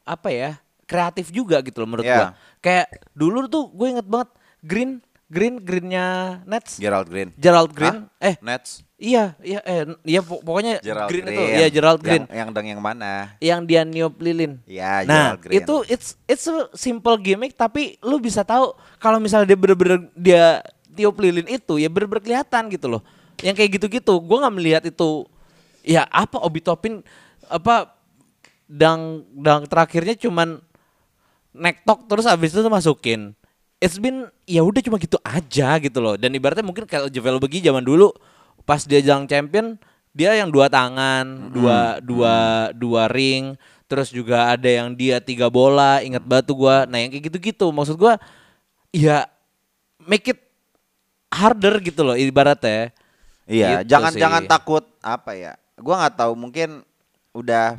apa 0.03 0.29
ya 0.31 0.51
kreatif 0.87 1.29
juga 1.31 1.59
gitu 1.61 1.83
loh 1.83 1.89
menurut 1.93 2.07
Iya. 2.07 2.15
gua. 2.17 2.27
Kayak 2.59 2.87
dulu 3.13 3.45
tuh 3.47 3.69
gue 3.71 3.87
inget 3.91 4.07
banget 4.07 4.29
Green 4.65 4.99
Green 5.27 5.59
Greennya 5.59 6.39
Nets, 6.43 6.79
Gerald 6.79 7.07
Green. 7.07 7.35
Gerald 7.35 7.71
Green. 7.71 8.07
Hah? 8.07 8.23
Eh 8.23 8.35
Nets. 8.39 8.81
iya 8.97 9.37
iya 9.39 9.61
eh 9.61 9.85
iya 10.01 10.25
pok- 10.25 10.41
pokoknya 10.41 10.81
Gerald 10.81 11.05
Green, 11.07 11.21
Green. 11.21 11.37
itu 11.37 11.43
iya 11.53 11.67
Gerald 11.69 12.01
Green 12.01 12.25
Yang, 12.25 12.33
yang 12.33 12.49
dang 12.49 12.65
yang 12.65 12.81
mana? 12.81 13.11
yang 13.37 13.61
dia 13.61 13.85
niup 13.85 14.17
lilin. 14.17 14.57
Ya, 14.65 15.05
Nah 15.05 15.37
Gerald 15.37 15.41
Green. 15.43 15.57
itu 15.61 15.75
it's 15.85 16.07
it's 16.25 16.47
a 16.47 16.65
simple 16.73 17.13
gimmick 17.15 17.53
tapi 17.53 18.01
lu 18.01 18.17
bisa 18.17 18.41
tahu 18.41 18.71
kalau 18.97 19.21
misalnya 19.21 19.53
dia 19.53 19.59
bener-bener 19.59 20.09
dia 20.11 20.65
tiup 20.89 21.13
lilin 21.19 21.45
itu 21.45 21.77
ya 21.77 21.85
bener-bener 21.87 22.25
kelihatan 22.25 22.73
gitu 22.73 22.89
loh. 22.89 23.05
Yang 23.37 23.55
kayak 23.61 23.71
gitu-gitu, 23.77 24.17
gue 24.17 24.37
nggak 24.41 24.55
melihat 24.55 24.83
itu 24.83 25.29
ya 25.85 26.09
apa 26.09 26.41
Obi 26.41 26.57
Topin 26.57 27.05
apa 27.45 27.93
dang 28.65 29.21
dang 29.31 29.69
terakhirnya 29.69 30.17
cuman 30.17 30.57
nektok 31.53 32.09
terus 32.09 32.25
abis 32.25 32.49
itu 32.49 32.65
masukin. 32.65 33.36
It's 33.77 33.97
been 33.97 34.25
ya 34.43 34.65
udah 34.65 34.81
cuma 34.81 34.97
gitu 34.97 35.21
aja 35.21 35.77
gitu 35.77 35.99
loh. 36.01 36.17
Dan 36.17 36.33
ibaratnya 36.33 36.65
mungkin 36.65 36.89
kalau 36.89 37.07
Javel 37.07 37.37
Begi 37.37 37.61
zaman 37.61 37.85
dulu 37.85 38.09
pas 38.65 38.81
dia 38.81 38.99
jang 38.99 39.23
champion 39.23 39.77
dia 40.11 40.33
yang 40.33 40.49
dua 40.49 40.65
tangan, 40.65 41.53
dua 41.53 42.01
dua 42.01 42.35
dua 42.73 43.05
ring, 43.05 43.53
terus 43.85 44.09
juga 44.09 44.49
ada 44.49 44.65
yang 44.65 44.89
dia 44.91 45.21
tiga 45.21 45.45
bola, 45.45 46.01
ingat 46.01 46.25
batu 46.25 46.57
gua. 46.57 46.89
Nah, 46.89 46.97
yang 46.97 47.13
kayak 47.13 47.29
gitu-gitu 47.29 47.69
maksud 47.69 47.93
gua 47.95 48.17
ya 48.89 49.29
make 50.01 50.25
it 50.27 50.41
harder 51.29 51.77
gitu 51.79 52.01
loh 52.01 52.17
ibaratnya. 52.17 52.89
Iya, 53.45 53.85
Gitu 53.85 53.93
jangan 53.93 54.11
sih. 54.11 54.19
jangan 54.19 54.43
takut 54.43 54.83
apa 54.99 55.37
ya? 55.37 55.53
Gua 55.77 56.01
nggak 56.01 56.17
tahu 56.17 56.33
mungkin 56.33 56.81
udah 57.31 57.77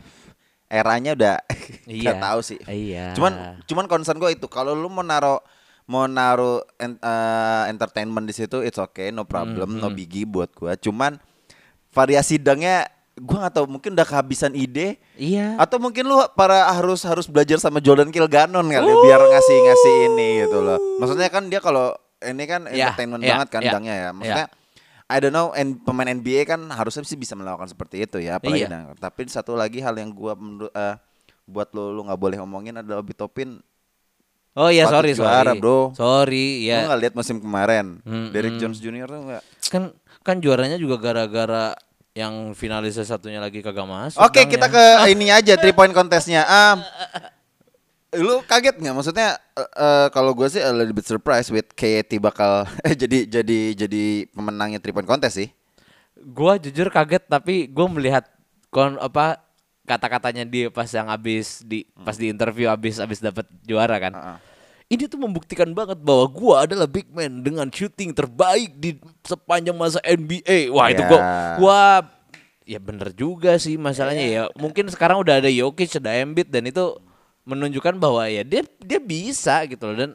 eranya 0.70 1.18
udah 1.18 1.36
Iya. 1.90 2.22
tahu 2.22 2.38
sih. 2.40 2.62
Iya. 2.64 3.18
Cuman 3.18 3.58
cuman 3.66 3.90
concern 3.90 4.16
gue 4.16 4.30
itu 4.30 4.46
kalau 4.46 4.72
lu 4.72 4.86
mau 4.86 5.02
naro 5.02 5.42
mau 5.88 6.04
naruh 6.04 6.60
en- 6.76 6.96
eh, 6.96 7.64
entertainment 7.66 8.22
di 8.22 8.36
situ 8.36 8.60
it's 8.60 8.76
okay 8.76 9.08
no 9.08 9.24
problem 9.24 9.66
Hmm, 9.70 9.80
no 9.80 9.88
biggie 9.88 10.22
buat 10.22 10.52
gua. 10.52 10.76
Cuman 10.76 11.16
variasi 11.88 12.36
dangnya 12.36 12.86
gua 13.16 13.42
nggak 13.42 13.54
tahu 13.54 13.66
mungkin 13.66 13.90
udah 13.92 14.06
kehabisan 14.06 14.52
ide 14.52 15.00
Iya. 15.16 15.56
atau 15.56 15.80
mungkin 15.80 16.04
lu 16.04 16.14
para 16.32 16.70
harus 16.70 17.02
harus 17.02 17.26
belajar 17.26 17.56
sama 17.56 17.80
Jordan 17.80 18.08
Kilganon 18.08 18.62
kali 18.62 18.86
ya, 18.86 18.96
biar 19.02 19.20
ngasih 19.26 19.56
ngasih 19.58 19.94
ini 20.06 20.28
gitu 20.44 20.58
loh. 20.60 20.78
Maksudnya 20.98 21.26
kan 21.26 21.48
dia 21.48 21.58
kalau 21.58 21.96
ini 22.20 22.44
kan 22.44 22.68
Ya, 22.68 22.92
entertainment 22.92 23.20
ya, 23.20 23.30
banget 23.32 23.48
kan 23.48 23.60
ya, 23.60 23.72
dangnya 23.72 23.94
ya. 23.96 24.08
Maksudnya 24.12 24.46
I 25.08 25.18
don't 25.18 25.32
know 25.32 25.50
and 25.50 25.80
pemain 25.80 26.04
NBA 26.06 26.44
kan 26.44 26.60
harusnya 26.68 27.00
sih 27.02 27.16
bisa 27.16 27.32
melakukan 27.32 27.64
seperti 27.66 28.04
itu 28.04 28.20
ya 28.20 28.36
apalagi 28.36 28.62
Iya. 28.62 28.70
dang. 28.70 28.92
Tapi 28.94 29.24
satu 29.26 29.56
lagi 29.56 29.80
hal 29.80 29.96
yang 29.96 30.12
gua 30.12 30.36
menurut 30.36 30.68
eh, 30.70 30.94
buat 31.42 31.72
lu 31.72 31.90
lu 31.90 32.04
nggak 32.04 32.20
boleh 32.20 32.36
ngomongin 32.36 32.76
adalah 32.76 33.00
Obi 33.00 33.16
Topin. 33.16 33.58
Oh 34.58 34.68
iya 34.74 34.90
sorry 34.90 35.14
sorry. 35.14 35.54
bro. 35.62 35.94
Sorry 35.94 36.66
Lu 36.66 36.74
ya. 36.74 36.90
nggak 36.90 37.00
lihat 37.06 37.14
musim 37.14 37.38
kemarin 37.38 38.02
Hmm, 38.02 38.34
Derrick 38.34 38.58
hmm. 38.58 38.62
Jones 38.66 38.82
Jr. 38.82 39.06
tuh 39.06 39.20
nggak. 39.22 39.42
Kan 39.70 39.82
kan 40.26 40.36
juaranya 40.42 40.74
juga 40.74 40.98
gara-gara 40.98 41.78
yang 42.18 42.50
finalis 42.58 42.98
satunya 42.98 43.38
lagi 43.38 43.62
kagak 43.62 43.86
masuk. 43.86 44.18
Oke 44.18 44.42
Bang, 44.42 44.50
kita 44.50 44.66
ya. 44.66 44.74
ke 44.74 44.84
ini 45.14 45.26
aja 45.30 45.54
three 45.54 45.70
point 45.70 45.94
contestnya. 45.94 46.42
Um, 46.42 46.82
lu 48.18 48.42
kaget 48.42 48.82
nggak? 48.82 48.94
Maksudnya 48.98 49.38
eh, 49.54 49.70
eh, 49.70 50.06
kalau 50.10 50.34
gue 50.34 50.50
sih 50.50 50.58
a 50.58 50.74
little 50.74 50.90
bit 50.90 51.06
surprised 51.06 51.54
with 51.54 51.70
KT 51.78 52.18
bakal 52.18 52.66
eh, 52.86 52.98
jadi 52.98 53.30
jadi 53.30 53.58
jadi 53.86 54.04
pemenangnya 54.34 54.82
three 54.82 54.90
point 54.90 55.06
contest 55.06 55.38
sih. 55.38 55.48
Gua 56.18 56.58
jujur 56.58 56.90
kaget 56.90 57.30
tapi 57.30 57.70
gua 57.70 57.86
melihat 57.86 58.26
kon 58.74 58.98
apa 58.98 59.38
kata-katanya 59.86 60.42
dia 60.42 60.66
pas 60.68 60.90
yang 60.90 61.06
abis 61.08 61.62
di 61.62 61.86
pas 62.02 62.18
di 62.18 62.26
interview 62.28 62.66
abis 62.66 62.98
abis 62.98 63.22
dapat 63.22 63.46
juara 63.62 63.96
kan. 64.02 64.12
Heeh. 64.18 64.47
Ini 64.88 65.04
tuh 65.04 65.20
membuktikan 65.20 65.68
banget 65.76 66.00
bahwa 66.00 66.24
gua 66.32 66.64
adalah 66.64 66.88
big 66.88 67.04
man 67.12 67.44
dengan 67.44 67.68
shooting 67.68 68.16
terbaik 68.16 68.72
di 68.80 68.96
sepanjang 69.20 69.76
masa 69.76 70.00
NBA. 70.00 70.72
Wah, 70.72 70.88
itu 70.88 71.04
gua 71.04 71.20
Ya. 71.20 71.28
gua 71.60 71.80
ya 72.64 72.78
bener 72.80 73.12
juga 73.12 73.60
sih 73.60 73.76
masalahnya 73.76 74.24
ya. 74.24 74.42
Mungkin 74.56 74.88
sekarang 74.88 75.20
udah 75.20 75.44
ada 75.44 75.48
Jokic, 75.52 75.92
ada 76.00 76.16
Embiid 76.16 76.48
dan 76.48 76.64
itu 76.64 76.96
menunjukkan 77.44 78.00
bahwa 78.00 78.28
ya 78.28 78.44
dia 78.44 78.64
dia 78.80 79.00
bisa 79.00 79.64
gitu 79.64 79.88
loh 79.88 79.96
dan 79.96 80.10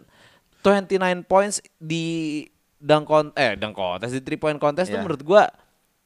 29 0.61 1.25
points 1.25 1.61
di 1.77 2.45
dunk 2.77 3.09
eh 3.33 3.57
dunk 3.57 3.73
contest 3.73 4.13
di 4.13 4.21
three 4.21 4.37
point 4.37 4.57
contest 4.57 4.89
tuh 4.89 4.97
Ya. 4.97 5.03
menurut 5.05 5.21
gua 5.25 5.49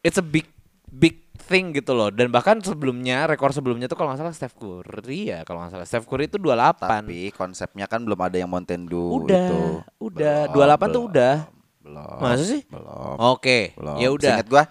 it's 0.04 0.16
a 0.16 0.24
big 0.24 0.48
big 0.88 1.27
thing 1.40 1.72
gitu 1.72 1.94
loh 1.94 2.10
dan 2.10 2.28
bahkan 2.28 2.58
sebelumnya 2.60 3.26
rekor 3.26 3.50
sebelumnya 3.50 3.86
tuh 3.86 3.96
kalau 3.96 4.12
nggak 4.12 4.22
salah 4.22 4.34
Steph 4.34 4.56
Curry 4.56 5.30
ya 5.30 5.42
kalau 5.42 5.62
nggak 5.62 5.74
salah 5.74 5.88
Steph 5.88 6.06
Curry 6.06 6.26
itu 6.26 6.36
28 6.36 6.82
Tapi 6.82 7.20
konsepnya 7.32 7.86
kan 7.86 8.02
belum 8.02 8.18
ada 8.18 8.36
yang 8.36 8.50
Mountain 8.50 8.86
Dew 8.86 9.24
Udah, 9.24 9.46
itu. 9.46 9.62
udah. 9.98 10.38
Belum, 10.50 10.68
28 10.76 10.82
tuh 10.88 11.02
belum, 11.02 11.06
udah. 11.08 11.36
Belum. 11.80 12.18
Masa 12.20 12.44
sih? 12.44 12.62
Belum. 12.68 13.16
Oke, 13.32 13.60
Belum. 13.74 13.96
ya 13.96 14.08
udah. 14.10 14.36
Gua 14.44 14.64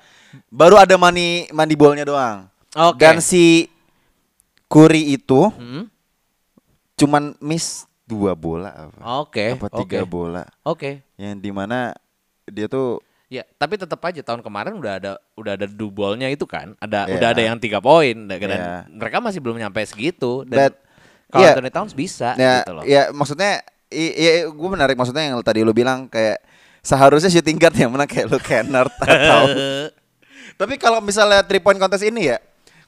baru 0.46 0.76
ada 0.76 0.94
money 0.94 1.48
money 1.48 1.72
ballnya 1.72 2.04
doang. 2.04 2.44
Oke. 2.74 3.00
Dan 3.00 3.18
si 3.18 3.72
Curry 4.66 5.14
itu 5.14 5.48
Hmm? 5.50 5.88
cuman 6.94 7.36
miss 7.38 7.84
dua 8.04 8.32
bola 8.32 8.70
apa? 8.72 9.00
Oke, 9.20 9.52
Apa 9.52 9.68
tiga 9.80 10.04
oke. 10.04 10.08
bola? 10.08 10.44
Oke. 10.62 11.04
Yang 11.16 11.34
di 11.40 11.50
mana 11.50 11.96
dia 12.44 12.66
tuh 12.66 13.00
Ya, 13.26 13.42
tapi 13.58 13.74
tetap 13.74 13.98
aja 14.06 14.22
tahun 14.22 14.38
kemarin 14.38 14.78
udah 14.78 14.92
ada 15.02 15.12
udah 15.34 15.58
ada 15.58 15.66
dubolnya 15.66 16.30
itu 16.30 16.46
kan. 16.46 16.78
Ada 16.78 17.10
Iya. 17.10 17.14
udah 17.18 17.28
ada 17.34 17.42
yang 17.42 17.58
tiga 17.58 17.82
poin 17.82 18.14
dan 18.30 18.38
Iya. 18.38 18.86
mereka 18.86 19.18
masih 19.18 19.42
belum 19.42 19.58
nyampe 19.58 19.82
segitu 19.82 20.46
dan 20.46 20.70
But, 20.70 20.74
kalau 21.34 21.42
iya. 21.42 21.50
Anthony 21.58 21.70
Towns 21.74 21.92
bisa 21.92 22.38
ya, 22.38 22.62
gitu 22.62 22.72
loh. 22.78 22.82
ya 22.86 23.10
maksudnya 23.10 23.66
i, 23.90 24.14
i, 24.14 24.26
gue 24.46 24.68
menarik 24.70 24.94
maksudnya 24.94 25.26
yang 25.26 25.42
tadi 25.42 25.66
lu 25.66 25.74
bilang 25.74 26.06
kayak 26.06 26.38
seharusnya 26.86 27.26
shooting 27.26 27.58
guard 27.58 27.74
yang 27.74 27.90
menang 27.90 28.06
kayak 28.06 28.30
lu 28.30 28.38
Kennard 28.38 28.94
atau 29.02 29.42
tapi 30.54 30.78
kalau 30.78 31.02
misalnya 31.02 31.42
three 31.42 31.58
point 31.58 31.76
contest 31.76 32.06
ini 32.06 32.30
ya 32.30 32.38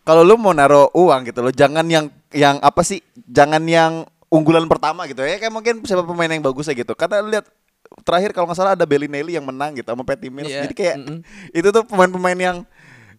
kalau 0.07 0.23
lu 0.23 0.39
mau 0.39 0.55
naruh 0.55 0.87
uang 0.95 1.27
gitu 1.27 1.43
loh 1.43 1.51
jangan 1.51 1.83
yang 1.91 2.07
yang 2.31 2.63
apa 2.63 2.87
sih 2.87 3.03
jangan 3.27 3.61
yang 3.67 4.07
unggulan 4.31 4.71
pertama 4.71 5.05
gitu 5.11 5.27
ya 5.27 5.43
kayak 5.43 5.51
mungkin 5.51 5.83
siapa 5.83 6.07
pemain 6.07 6.31
yang 6.31 6.47
bagus 6.47 6.71
ya 6.71 6.79
gitu 6.79 6.95
karena 6.95 7.19
lihat 7.27 7.47
terakhir 8.09 8.33
kalau 8.33 8.49
nggak 8.49 8.57
salah 8.57 8.73
ada 8.73 8.89
Bellinelli 8.89 9.37
yang 9.37 9.45
menang 9.45 9.77
gitu 9.77 9.93
sama 9.93 10.01
Patty 10.01 10.33
Mills 10.33 10.49
Iya, 10.49 10.65
jadi 10.65 10.75
kayak 10.75 10.97
mm-mm. 10.97 11.19
itu 11.53 11.69
tuh 11.69 11.85
pemain-pemain 11.85 12.39
yang 12.41 12.57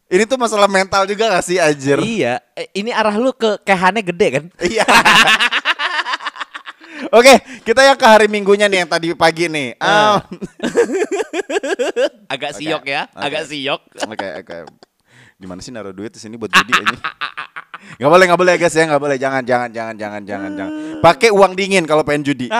ini 0.09 0.25
tuh 0.25 0.41
masalah 0.41 0.65
mental 0.65 1.05
juga 1.05 1.29
gak 1.29 1.45
sih 1.45 1.61
anjir 1.61 2.01
Iya, 2.01 2.41
eh, 2.57 2.65
ini 2.73 2.89
arah 2.89 3.13
lu 3.13 3.29
ke 3.29 3.61
kehannya 3.61 4.01
gede 4.01 4.27
kan? 4.33 4.45
Iya. 4.65 4.81
Oke, 7.09 7.39
kita 7.63 7.79
yang 7.85 7.95
ke 7.95 8.03
hari 8.05 8.27
Minggunya 8.27 8.67
nih 8.67 8.83
yang 8.83 8.89
tadi 8.91 9.15
pagi 9.15 9.47
nih. 9.47 9.77
Ah, 9.79 10.19
Agak 12.33 12.59
siok 12.59 12.83
ya, 12.85 13.07
oke. 13.07 13.23
agak 13.23 13.43
siok. 13.47 13.81
Oke, 14.03 14.27
oke. 14.43 14.55
Gimana 15.39 15.63
sih 15.63 15.71
naruh 15.71 15.95
duit 15.95 16.11
di 16.11 16.19
sini 16.19 16.35
buat 16.35 16.51
judi 16.51 16.75
ini? 16.75 16.97
Gak 17.79 18.11
boleh, 18.11 18.27
gak 18.27 18.35
boleh 18.35 18.53
guys 18.59 18.75
ya, 18.75 18.83
gak 18.85 18.99
boleh. 18.99 19.15
Jangan, 19.15 19.39
jangan, 19.47 19.71
jangan, 19.71 19.95
jangan, 19.95 20.21
jangan, 20.27 20.51
jangan. 20.51 20.73
Pakai 20.99 21.31
uang 21.31 21.55
dingin 21.55 21.87
kalau 21.87 22.03
pengen 22.03 22.27
judi. 22.27 22.51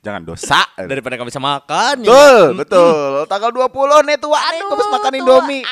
Jangan 0.00 0.22
dosa. 0.24 0.60
daripada 0.76 1.16
nggak 1.16 1.28
bisa 1.28 1.42
makan. 1.42 1.94
ya. 2.02 2.08
Betul, 2.08 2.42
betul. 2.64 3.28
Tanggal 3.28 3.50
20 3.52 4.08
nih 4.08 4.18
tua 4.18 4.40
nih 4.40 4.60
gue 4.60 4.76
makan 4.90 5.12
Indomie. 5.16 5.62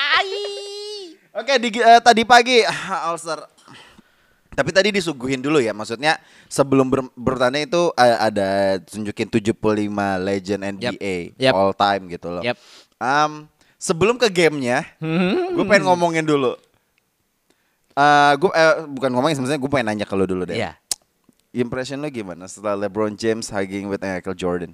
Oke, 1.32 1.56
di, 1.56 1.68
eh, 1.80 2.00
tadi 2.04 2.22
pagi 2.28 2.60
All 3.08 3.16
Star. 3.16 3.48
Tapi 4.52 4.68
tadi 4.68 4.92
disuguhin 4.92 5.40
dulu 5.40 5.64
ya, 5.64 5.72
maksudnya 5.72 6.20
sebelum 6.44 6.92
ber, 6.92 7.08
bertanding 7.16 7.64
itu 7.64 7.88
eh, 7.96 8.16
ada 8.20 8.76
tunjukin 8.84 9.32
75 9.32 9.56
legend 10.20 10.60
NBA 10.76 11.40
Yap. 11.40 11.56
all 11.56 11.72
time 11.72 12.12
gitu 12.12 12.28
loh. 12.28 12.44
Yap. 12.44 12.60
Am, 13.00 13.48
sebelum 13.80 14.20
ke 14.20 14.28
gamenya, 14.28 14.84
gue 15.56 15.64
pengen 15.64 15.88
ngomongin 15.88 16.28
dulu. 16.28 16.52
Eh 17.92 18.32
gue 18.36 18.50
eh, 18.52 18.74
bukan 18.92 19.10
ngomongin 19.16 19.40
sebenarnya 19.40 19.60
gue 19.60 19.70
pengen 19.72 19.86
nanya 19.88 20.04
ke 20.04 20.14
lo 20.20 20.28
dulu 20.28 20.44
deh. 20.44 20.60
Iya. 20.60 20.76
Impression 21.52 22.00
lo 22.00 22.08
gimana 22.08 22.48
setelah 22.48 22.88
LeBron 22.88 23.12
James 23.12 23.52
hugging 23.52 23.92
with 23.92 24.00
Michael 24.00 24.32
Jordan? 24.32 24.72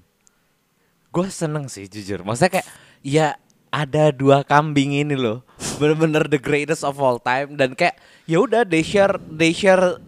Gue 1.11 1.27
seneng 1.27 1.67
sih 1.67 1.91
jujur. 1.91 2.23
Maksudnya 2.23 2.63
kayak 2.63 2.69
ya 3.03 3.27
ada 3.75 4.15
dua 4.15 4.47
kambing 4.47 4.95
ini 4.95 5.19
loh. 5.19 5.43
Bener-bener 5.83 6.31
the 6.31 6.39
greatest 6.39 6.87
of 6.87 6.95
all 7.03 7.19
time 7.19 7.59
dan 7.59 7.75
kayak 7.75 7.99
ya 8.31 8.39
udah 8.39 8.63
they 8.63 8.87
share 8.87 9.19
they 9.27 9.51
share 9.51 9.99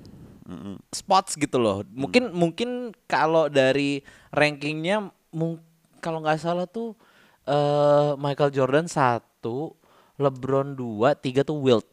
spots 0.94 1.34
gitu 1.34 1.58
loh. 1.58 1.82
Mungkin 1.90 2.30
mungkin 2.30 2.94
kalau 3.10 3.50
dari 3.50 4.06
rankingnya 4.30 5.10
kalau 5.98 6.22
nggak 6.22 6.38
salah 6.38 6.70
tuh 6.70 6.94
eh 7.50 8.14
Michael 8.14 8.54
Jordan 8.54 8.86
satu, 8.86 9.74
LeBron 10.22 10.78
dua, 10.78 11.18
tiga 11.18 11.42
tuh 11.42 11.58
Wilt. 11.58 11.86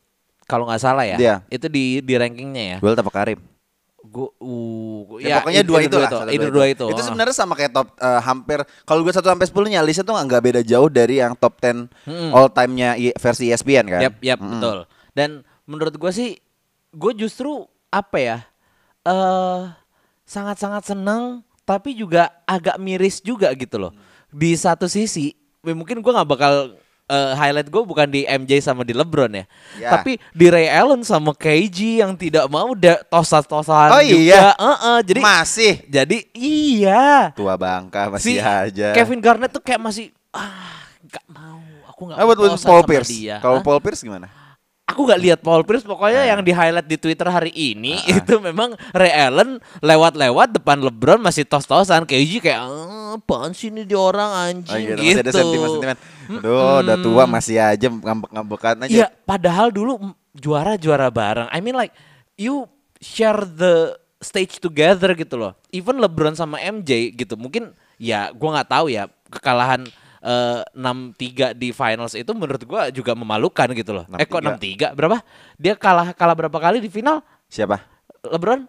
Kalau 0.45 0.69
nggak 0.69 0.85
salah 0.85 1.01
ya. 1.01 1.17
Iya. 1.17 1.35
Itu 1.49 1.65
di 1.65 2.05
di 2.05 2.13
rankingnya 2.13 2.63
ya. 2.63 2.77
Gue 2.77 2.93
apa 2.93 3.09
Karim? 3.09 3.56
Gue 3.97 4.29
uh, 4.39 5.17
Ya, 5.19 5.41
pokoknya 5.41 5.63
dua 5.65 5.79
itu 5.81 5.97
lah. 5.97 6.09
Itu, 6.09 6.31
itu 6.31 6.47
dua 6.53 6.65
itu. 6.69 6.85
Itu 6.85 7.01
Ah. 7.01 7.05
sebenarnya 7.05 7.35
sama 7.35 7.57
kayak 7.57 7.71
top 7.73 7.87
eh, 7.97 8.21
hampir 8.21 8.61
kalau 8.85 9.01
gue 9.01 9.11
1 9.11 9.25
sampai 9.25 9.47
10 9.49 9.73
nya 9.73 9.81
listnya 9.81 10.05
tuh 10.05 10.15
nggak 10.15 10.43
beda 10.43 10.61
jauh 10.61 10.87
dari 10.87 11.19
yang 11.19 11.33
top 11.33 11.57
10 11.59 11.89
all 12.31 12.47
time-nya 12.53 12.93
versi 13.17 13.49
ESPN 13.49 13.85
kan. 13.89 14.01
Yap, 14.05 14.15
yap, 14.21 14.39
betul. 14.39 14.77
Dan 15.11 15.41
menurut 15.65 15.97
gue 15.97 16.11
sih, 16.13 16.37
gue 16.93 17.11
justru 17.17 17.65
apa 17.89 18.17
ya, 18.17 18.37
eh 19.03 19.61
sangat-sangat 20.23 20.83
seneng, 20.87 21.41
tapi 21.63 21.95
juga 21.95 22.31
agak 22.45 22.77
miris 22.77 23.19
juga 23.19 23.51
gitu 23.55 23.79
loh. 23.79 23.91
Di 24.29 24.53
satu 24.55 24.85
sisi, 24.85 25.33
ya 25.63 25.73
mungkin 25.73 25.99
gue 25.99 26.11
nggak 26.13 26.29
bakal 26.29 26.77
eh, 27.07 27.31
highlight 27.33 27.67
gue 27.67 27.81
bukan 27.81 28.05
di 28.05 28.23
MJ 28.23 28.59
sama 28.59 28.83
di 28.83 28.91
LeBron 28.91 29.31
ya, 29.31 29.45
Ya. 29.77 29.89
tapi 29.89 30.19
di 30.31 30.45
Ray 30.47 30.67
Allen 30.67 31.01
sama 31.01 31.31
KG 31.31 31.99
yang 31.99 32.13
tidak 32.13 32.45
mau 32.47 32.71
da- 32.71 32.99
tosas-tosahan 33.01 33.91
Oh 33.91 34.01
juga. 34.01 34.19
iya. 34.19 34.43
Heeh, 34.53 34.97
jadi 35.03 35.19
Masih 35.19 35.73
jadi 35.87 36.17
iya. 36.35 37.31
tua 37.31 37.55
bangka 37.55 38.11
Si 38.19 38.35
masih 38.35 38.35
aja. 38.39 38.87
Kevin 38.91 39.19
Garnett 39.19 39.49
tuh 39.49 39.59
kayak 39.59 39.79
masih 39.79 40.11
ah 40.31 40.83
nggak 41.01 41.25
mau, 41.27 41.59
aku 41.87 42.01
nggak 42.05 42.17
Ah, 42.19 42.25
mau 42.27 42.57
Paul 42.59 42.83
Pierce. 42.83 43.11
Kalau? 43.39 43.59
Paul 43.63 43.79
Pierce 43.79 44.03
gimana? 44.03 44.27
Aku 44.87 45.03
nggak 45.03 45.19
lihat 45.19 45.39
Paul 45.43 45.67
Pierce 45.67 45.83
pokoknya 45.83 46.23
Ah. 46.23 46.27
yang 46.31 46.39
di 46.41 46.55
highlight 46.55 46.87
di 46.87 46.95
Twitter 46.95 47.27
hari 47.27 47.51
ini 47.51 47.99
itu 48.07 48.39
memang 48.39 48.71
Ray 48.95 49.11
Allen 49.11 49.59
lewat-lewat 49.83 50.55
depan 50.55 50.79
LeBron 50.79 51.19
masih 51.19 51.43
tos-tosan 51.43 52.07
KG 52.07 52.39
kayak 52.39 52.61
"Ah, 52.63 53.19
apaan 53.19 53.51
sih 53.51 53.67
ini 53.67 53.83
dia 53.83 53.99
orang 53.99 54.31
Oh, 54.31 54.43
anjing 54.47 54.83
gitu. 54.87 54.95
gitu. 54.95 55.03
Masih 55.03 55.19
ada 55.19 55.31
sentimen-sentimen. 55.35 55.97
Aduh, 56.39 56.79
udah 56.81 56.97
tua 56.97 57.23
masih 57.27 57.55
aja 57.59 57.87
ngambek-ngambekan 57.87 58.75
aja. 58.83 58.91
Iya, 58.93 59.07
padahal 59.23 59.75
dulu 59.75 59.99
juara-juara 60.33 61.11
bareng. 61.11 61.51
I 61.51 61.59
mean 61.59 61.75
like 61.75 61.91
you 62.35 62.71
share 62.97 63.43
the 63.43 63.91
stage 64.17 64.57
together 64.57 65.11
gitu 65.13 65.35
loh. 65.35 65.51
Even 65.69 65.99
LeBron 65.99 66.33
sama 66.33 66.57
MJ 66.57 67.11
gitu. 67.11 67.35
Mungkin 67.35 67.75
ya 67.99 68.31
gua 68.31 68.55
nggak 68.55 68.71
tahu 68.71 68.87
ya 68.87 69.11
kekalahan 69.27 69.83
eh, 70.21 70.61
6-3 70.73 71.53
di 71.53 71.69
finals 71.71 72.13
itu 72.13 72.31
menurut 72.31 72.61
gua 72.63 72.89
juga 72.89 73.13
memalukan 73.13 73.67
gitu 73.73 73.91
loh. 73.91 74.05
Eh 74.15 74.25
kok 74.25 74.41
6-3? 74.41 74.93
6-3? 74.93 74.97
Berapa? 74.97 75.17
Dia 75.55 75.73
kalah 75.75 76.13
kalah 76.13 76.35
berapa 76.35 76.57
kali 76.57 76.79
di 76.79 76.89
final? 76.89 77.21
Siapa? 77.47 77.79
LeBron? 78.27 78.65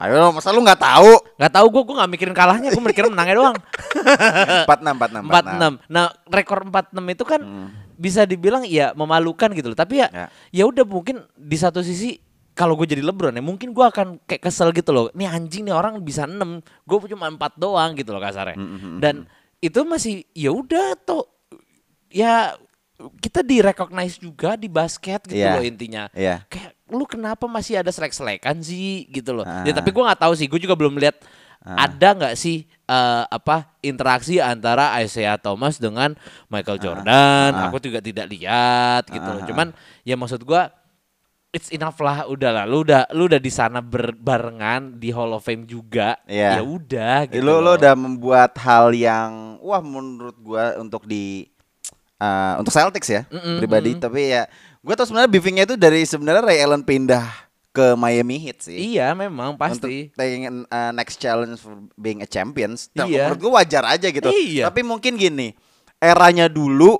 Ayo, 0.00 0.32
masa 0.32 0.54
lu 0.54 0.62
nggak 0.62 0.80
tahu? 0.80 1.12
Nggak 1.36 1.52
tahu 1.52 1.66
gua 1.68 1.82
gua 1.84 1.94
nggak 2.02 2.10
mikirin 2.14 2.34
kalahnya, 2.34 2.68
gua 2.72 2.84
mikirin 2.88 3.10
menangnya 3.12 3.36
doang. 3.36 3.56
46 4.64 5.26
46 5.26 5.28
46. 5.28 5.92
Nah, 5.92 6.06
rekor 6.30 6.58
46 6.64 7.14
itu 7.14 7.24
kan 7.26 7.40
bisa 8.00 8.24
dibilang 8.24 8.64
ya 8.64 8.96
memalukan 8.96 9.52
gitu 9.52 9.68
loh. 9.72 9.78
Tapi 9.78 10.00
ya 10.00 10.08
Ya. 10.08 10.26
ya 10.54 10.64
udah 10.64 10.88
mungkin 10.88 11.20
di 11.36 11.56
satu 11.60 11.84
sisi 11.84 12.16
kalau 12.50 12.76
gue 12.76 12.84
jadi 12.84 13.00
LeBron 13.00 13.32
ya 13.32 13.40
mungkin 13.44 13.72
gua 13.72 13.88
akan 13.92 14.20
kayak 14.24 14.40
kesel 14.48 14.72
gitu 14.72 14.92
loh. 14.92 15.08
Nih 15.12 15.28
anjing 15.28 15.64
nih 15.68 15.74
orang 15.76 16.00
bisa 16.00 16.24
6, 16.24 16.60
gue 16.84 16.96
cuma 17.12 17.28
4 17.28 17.56
doang 17.56 17.92
gitu 17.92 18.12
loh 18.12 18.20
kasarnya. 18.20 18.56
Dan 19.00 19.28
itu 19.60 19.80
masih 19.84 20.24
ya 20.32 20.50
udah 20.50 20.96
tuh 21.04 21.28
ya 22.08 22.56
kita 23.20 23.40
di 23.40 23.64
recognize 23.64 24.20
juga 24.20 24.56
di 24.60 24.68
basket 24.68 25.24
gitu 25.24 25.40
Iya. 25.40 25.56
loh 25.56 25.64
intinya. 25.64 26.02
Iya. 26.12 26.44
Kayak 26.52 26.72
lu 26.90 27.04
kenapa 27.08 27.48
masih 27.48 27.80
ada 27.80 27.88
selek-selekan 27.88 28.60
sih 28.60 29.08
gitu 29.08 29.32
loh. 29.32 29.46
Ah. 29.48 29.64
Ya 29.64 29.72
tapi 29.72 29.88
gua 29.94 30.12
nggak 30.12 30.20
tahu 30.20 30.32
sih, 30.36 30.44
gue 30.50 30.60
juga 30.60 30.76
belum 30.76 31.00
lihat 31.00 31.16
ada 31.60 32.08
nggak 32.16 32.34
sih 32.40 32.64
eh, 32.88 33.24
apa 33.28 33.68
interaksi 33.84 34.40
antara 34.40 34.96
Isaiah 35.00 35.36
Thomas 35.36 35.76
dengan 35.76 36.16
Michael 36.48 36.80
Jordan. 36.80 37.52
Ah. 37.52 37.68
Aku 37.68 37.80
juga 37.80 38.00
tidak 38.04 38.28
lihat 38.32 39.08
gitu 39.08 39.28
loh. 39.28 39.44
Ah. 39.44 39.46
Cuman 39.48 39.68
ya 40.04 40.16
maksud 40.16 40.44
gua 40.44 40.72
it's 41.50 41.70
enough 41.74 41.98
lah 41.98 42.26
udah 42.26 42.50
lah 42.52 42.64
lu 42.64 42.86
udah 42.86 43.10
lu 43.10 43.26
udah 43.26 43.42
di 43.42 43.50
sana 43.50 43.82
berbarengan 43.82 44.96
di 44.96 45.10
Hall 45.10 45.34
of 45.34 45.42
Fame 45.42 45.66
juga 45.66 46.14
Iya. 46.24 46.58
ya 46.58 46.62
udah 46.62 47.16
gitu 47.26 47.42
lu 47.42 47.58
lu 47.58 47.74
udah 47.74 47.94
membuat 47.98 48.54
hal 48.62 48.94
yang 48.94 49.58
wah 49.58 49.82
menurut 49.82 50.38
gua 50.38 50.78
untuk 50.78 51.04
di 51.04 51.50
eh, 52.16 52.54
untuk 52.54 52.70
Celtics 52.70 53.10
ya 53.10 53.22
pribadi 53.58 53.98
tapi 53.98 54.30
ya 54.30 54.46
gua 54.78 54.94
tau 54.94 55.10
sebenarnya 55.10 55.30
beefingnya 55.30 55.64
itu 55.66 55.74
dari 55.74 56.06
sebenarnya 56.06 56.42
Ray 56.46 56.58
Allen 56.62 56.86
pindah 56.86 57.26
ke 57.70 57.94
Miami 57.94 58.42
Heat 58.42 58.66
sih. 58.66 58.98
iya 58.98 59.14
memang 59.14 59.54
pasti 59.54 60.10
Untuk 60.10 60.18
taking 60.18 60.42
uh, 60.66 60.90
next 60.90 61.22
challenge 61.22 61.54
for 61.62 61.78
being 61.94 62.18
a 62.18 62.26
champions. 62.26 62.90
Iya. 62.98 63.30
Menurut 63.30 63.38
gua 63.38 63.62
wajar 63.62 63.86
aja 63.86 64.10
gitu. 64.10 64.26
Iya. 64.26 64.66
Tapi 64.66 64.82
mungkin 64.82 65.14
gini, 65.14 65.54
eranya 66.02 66.50
dulu 66.50 66.98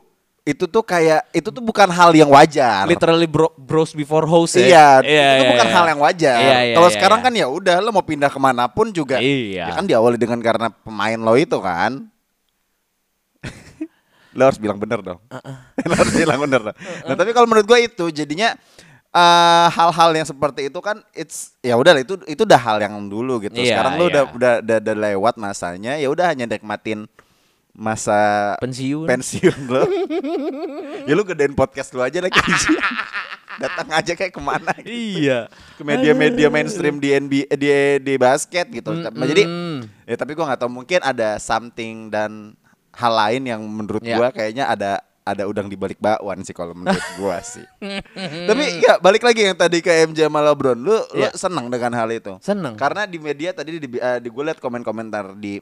itu 0.50 0.64
tuh 0.66 0.82
kayak 0.82 1.30
itu 1.30 1.46
tuh 1.48 1.62
bukan 1.62 1.86
hal 1.86 2.10
yang 2.10 2.26
wajar. 2.26 2.82
literally 2.90 3.30
bro, 3.30 3.54
bros 3.54 3.94
before 3.94 4.26
hoes 4.26 4.58
Iya, 4.58 4.98
ya 5.06 5.26
itu 5.38 5.44
bukan 5.54 5.68
hal 5.70 5.84
yang 5.94 6.00
wajar. 6.02 6.38
Iya, 6.42 6.56
iya, 6.66 6.74
Kalau 6.74 6.88
iya, 6.90 6.94
sekarang 6.98 7.18
iya. 7.22 7.26
kan 7.26 7.32
ya 7.38 7.46
udah 7.46 7.76
lo 7.78 7.90
mau 7.94 8.02
pindah 8.02 8.26
ke 8.26 8.40
mana 8.42 8.66
pun 8.66 8.90
juga, 8.90 9.22
Iya. 9.22 9.70
ya 9.70 9.72
kan 9.78 9.86
diawali 9.86 10.18
dengan 10.18 10.42
karena 10.42 10.66
pemain 10.72 11.18
lo 11.20 11.38
itu 11.38 11.54
kan. 11.62 12.02
lo 14.36 14.42
harus 14.46 14.58
bilang 14.58 14.78
bener 14.78 15.00
dong. 15.02 15.20
lo 15.88 15.94
harus 15.94 16.14
bilang 16.14 16.38
bener 16.42 16.60
dong. 16.70 16.76
Nah 17.06 17.14
tapi 17.14 17.30
kalau 17.30 17.46
menurut 17.46 17.66
gue 17.70 17.78
itu 17.86 18.04
jadinya 18.10 18.54
eh, 19.10 19.66
hal-hal 19.70 20.10
yang 20.14 20.26
seperti 20.26 20.66
itu 20.70 20.78
kan 20.82 20.98
it's 21.14 21.54
ya 21.62 21.78
udah 21.78 21.94
itu 21.98 22.18
itu 22.26 22.42
udah 22.42 22.60
hal 22.60 22.78
yang 22.82 22.94
dulu 23.06 23.38
gitu. 23.42 23.54
Iya, 23.54 23.78
Sekarang 23.78 23.98
lo 23.98 24.06
iya. 24.06 24.10
udah, 24.10 24.22
udah 24.34 24.52
udah 24.66 24.76
udah 24.82 24.94
lewat 25.14 25.34
masanya, 25.38 25.94
ya 25.94 26.10
udah 26.10 26.26
hanya 26.30 26.46
nikmatin 26.50 27.06
masa 27.72 28.54
pensiun 28.59 29.06
pensiun 29.06 29.59
lo. 29.66 29.83
ya 31.06 31.12
lu 31.12 31.22
gedein 31.22 31.52
podcast 31.52 31.90
lu 31.90 32.00
aja 32.00 32.18
lagi. 32.18 32.37
Datang 33.61 33.88
aja 33.92 34.12
kayak 34.14 34.33
ke 34.33 34.40
mana 34.40 34.72
gitu. 34.80 34.88
iya 35.20 35.44
Ke 35.76 35.83
media-media 35.83 36.48
mainstream 36.48 36.96
di 36.96 37.12
NBA 37.12 37.50
di 37.54 37.68
di 38.00 38.14
basket 38.16 38.66
gitu. 38.68 38.88
Mm-mm. 38.90 39.20
Jadi 39.20 39.42
ya 40.04 40.16
tapi 40.16 40.33
gua 40.33 40.48
nggak 40.48 40.61
tahu 40.61 40.70
mungkin 40.72 41.00
ada 41.00 41.37
something 41.37 42.09
dan 42.09 42.56
hal 42.90 43.12
lain 43.12 43.42
yang 43.44 43.61
menurut 43.61 44.00
Ya. 44.00 44.16
gua 44.16 44.33
kayaknya 44.33 44.64
ada 44.64 45.02
ada 45.20 45.44
udang 45.44 45.68
di 45.68 45.76
balik 45.76 46.00
bakwan 46.00 46.40
sih 46.40 46.56
kalau 46.56 46.72
menurut 46.72 47.04
gua 47.20 47.38
sih. 47.44 47.62
Tapi 48.48 48.80
ya 48.80 48.96
balik 48.96 49.20
lagi 49.20 49.44
yang 49.44 49.54
tadi 49.54 49.78
ke 49.78 49.92
MJ 50.09 50.26
sama 50.26 50.40
LeBron, 50.42 50.74
lu 50.74 50.96
lu 50.96 51.20
Ya. 51.20 51.30
senang 51.37 51.68
dengan 51.68 51.92
hal 51.92 52.09
itu? 52.11 52.40
Seneng. 52.40 52.74
Karena 52.74 53.04
di 53.04 53.20
media 53.20 53.52
tadi 53.52 53.76
di, 53.76 53.88
eh, 53.94 54.18
di 54.18 54.28
gue 54.28 54.42
liat 54.42 54.59
komen-komentar 54.59 55.37
di 55.37 55.61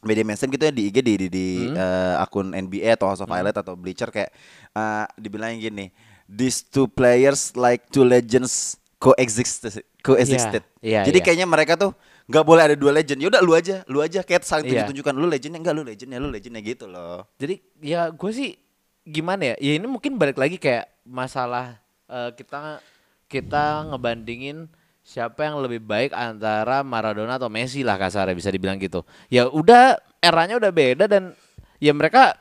media 0.00 0.22
mainstream 0.22 0.50
gitu 0.50 0.64
ya 0.64 0.72
di 0.72 0.82
IG 0.86 0.96
di 1.02 1.14
di, 1.16 1.26
di, 1.28 1.46
Hmm. 1.66 1.74
eh, 1.74 2.14
akun 2.18 2.52
NBA 2.52 2.94
atau 2.94 3.10
House 3.10 3.20
of 3.20 3.28
Highlight 3.28 3.56
atau 3.56 3.74
Bleacher 3.74 4.08
kayak 4.08 4.30
eh 4.72 5.04
dibilangin 5.16 5.58
gini, 5.60 5.86
these 6.24 6.62
two 6.62 6.86
players 6.86 7.54
like 7.54 7.90
two 7.90 8.02
legends 8.02 8.78
coexisted 8.98 9.82
coexisted. 10.02 10.62
Iya, 10.78 11.02
iya, 11.02 11.06
Jadi 11.06 11.18
iya. 11.18 11.24
kayaknya 11.24 11.46
mereka 11.46 11.74
tuh 11.74 11.94
nggak 12.28 12.44
boleh 12.44 12.62
ada 12.70 12.76
dua 12.78 12.92
legend. 12.92 13.18
Yaudah 13.18 13.42
lu 13.42 13.52
aja, 13.54 13.82
lu 13.86 13.98
aja 13.98 14.22
kayak 14.22 14.42
saling 14.42 14.66
Iya. 14.66 14.86
tunjuk-tunjukkan 14.86 15.14
lu 15.14 15.26
legendnya 15.26 15.58
enggak 15.58 15.74
lu 15.74 15.82
legendnya 15.82 16.18
lu 16.18 16.28
legendnya 16.30 16.62
gitu 16.62 16.84
loh. 16.86 17.26
Jadi 17.36 17.58
ya 17.82 18.10
gue 18.10 18.30
sih 18.30 18.54
gimana 19.02 19.54
ya? 19.54 19.56
Ya 19.58 19.72
ini 19.78 19.86
mungkin 19.86 20.14
balik 20.14 20.38
lagi 20.38 20.60
kayak 20.60 20.86
masalah 21.02 21.78
eh, 22.06 22.30
kita 22.36 22.78
kita 23.26 23.88
ngebandingin 23.92 24.68
siapa 25.08 25.40
yang 25.40 25.64
lebih 25.64 25.80
baik 25.80 26.12
antara 26.12 26.84
Maradona 26.84 27.40
atau 27.40 27.48
Messi 27.48 27.80
lah 27.80 27.96
kasarnya 27.96 28.36
bisa 28.36 28.52
dibilang 28.52 28.76
gitu. 28.76 29.08
Ya 29.32 29.48
udah 29.48 29.96
eranya 30.20 30.60
udah 30.60 30.68
beda 30.68 31.08
dan 31.08 31.32
ya 31.80 31.96
mereka 31.96 32.36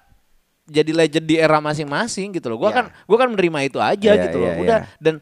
jadi 0.67 0.91
legend 0.91 1.31
di 1.31 1.39
era 1.39 1.63
masing-masing 1.63 2.35
gitu 2.35 2.51
loh. 2.51 2.59
Gua 2.59 2.75
Iya. 2.75 2.77
kan 2.83 2.85
gua 3.07 3.17
kan 3.23 3.29
menerima 3.31 3.59
itu 3.71 3.79
aja 3.79 4.11
Iya, 4.11 4.23
gitu 4.27 4.43
loh. 4.43 4.51
iya, 4.51 4.59
Udah 4.59 4.77
iya. 4.83 4.99
dan 4.99 5.15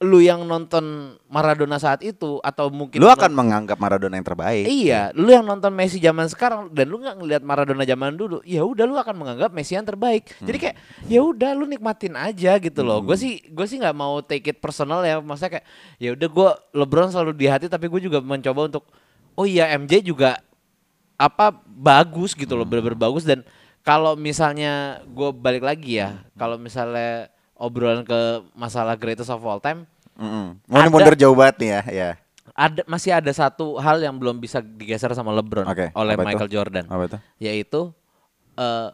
lu 0.00 0.16
yang 0.24 0.48
nonton 0.48 1.12
Maradona 1.28 1.76
saat 1.76 2.00
itu 2.00 2.40
atau 2.40 2.72
mungkin 2.72 2.96
Lu 2.96 3.12
akan 3.12 3.36
menganggap 3.36 3.76
Maradona 3.76 4.16
yang 4.16 4.24
terbaik. 4.24 4.64
Iya, 4.64 5.12
lu 5.12 5.28
yang 5.28 5.44
nonton 5.44 5.68
Messi 5.76 6.00
zaman 6.00 6.24
sekarang 6.24 6.72
dan 6.72 6.88
lu 6.88 7.04
nggak 7.04 7.20
ngelihat 7.20 7.42
Maradona 7.44 7.84
zaman 7.84 8.16
dulu, 8.16 8.40
ya 8.40 8.64
udah 8.64 8.88
lu 8.88 8.96
akan 8.96 9.12
menganggap 9.12 9.52
Messi 9.52 9.76
yang 9.76 9.84
terbaik. 9.84 10.32
Jadi 10.40 10.56
Hmm. 10.56 10.64
kayak 10.64 10.76
ya 11.04 11.20
udah 11.20 11.50
lu 11.52 11.68
nikmatin 11.68 12.16
aja 12.16 12.56
gitu 12.56 12.80
loh. 12.80 13.04
Gue 13.04 13.20
sih 13.20 13.44
gue 13.44 13.66
sih 13.68 13.76
nggak 13.76 13.92
mau 13.92 14.24
take 14.24 14.56
it 14.56 14.58
personal 14.58 15.04
ya, 15.04 15.20
maksudnya 15.20 15.60
kayak 15.60 15.66
ya 16.00 16.16
udah 16.16 16.28
gue 16.32 16.50
LeBron 16.80 17.12
selalu 17.12 17.32
di 17.36 17.44
hati 17.44 17.68
tapi 17.68 17.84
gue 17.92 18.00
juga 18.00 18.24
mencoba 18.24 18.72
untuk 18.72 18.88
oh 19.36 19.44
iya 19.44 19.68
MJ 19.76 20.00
juga 20.00 20.40
apa 21.20 21.52
bagus 21.68 22.32
gitu 22.32 22.56
Hmm. 22.56 22.64
loh, 22.64 22.66
bener-bener 22.66 22.96
bagus 22.96 23.28
dan 23.28 23.44
kalau 23.84 24.16
misalnya 24.16 25.04
gue 25.04 25.28
balik 25.36 25.60
lagi 25.60 26.00
ya, 26.00 26.24
kalau 26.40 26.56
misalnya 26.56 27.28
obrolan 27.60 28.00
ke 28.02 28.18
masalah 28.56 28.96
greatest 28.96 29.28
of 29.28 29.44
all 29.44 29.60
time, 29.60 29.84
Mm-mm. 30.16 30.56
Mau 30.64 30.88
mundur 30.88 31.12
jauh 31.12 31.36
banget 31.36 31.56
nih 31.60 31.70
ya, 31.70 31.82
ya. 31.92 32.10
ada 32.56 32.80
masih 32.84 33.12
ada 33.12 33.28
satu 33.30 33.76
hal 33.76 34.00
yang 34.00 34.16
belum 34.16 34.36
bisa 34.36 34.58
digeser 34.60 35.12
sama 35.12 35.30
LeBron 35.30 35.64
Oke, 35.64 35.92
oleh 35.92 36.12
apa 36.16 36.22
itu? 36.24 36.28
Michael 36.28 36.50
Jordan, 36.50 36.84
Apa 36.88 37.02
itu? 37.06 37.18
yaitu 37.38 37.80
eh, 38.56 38.88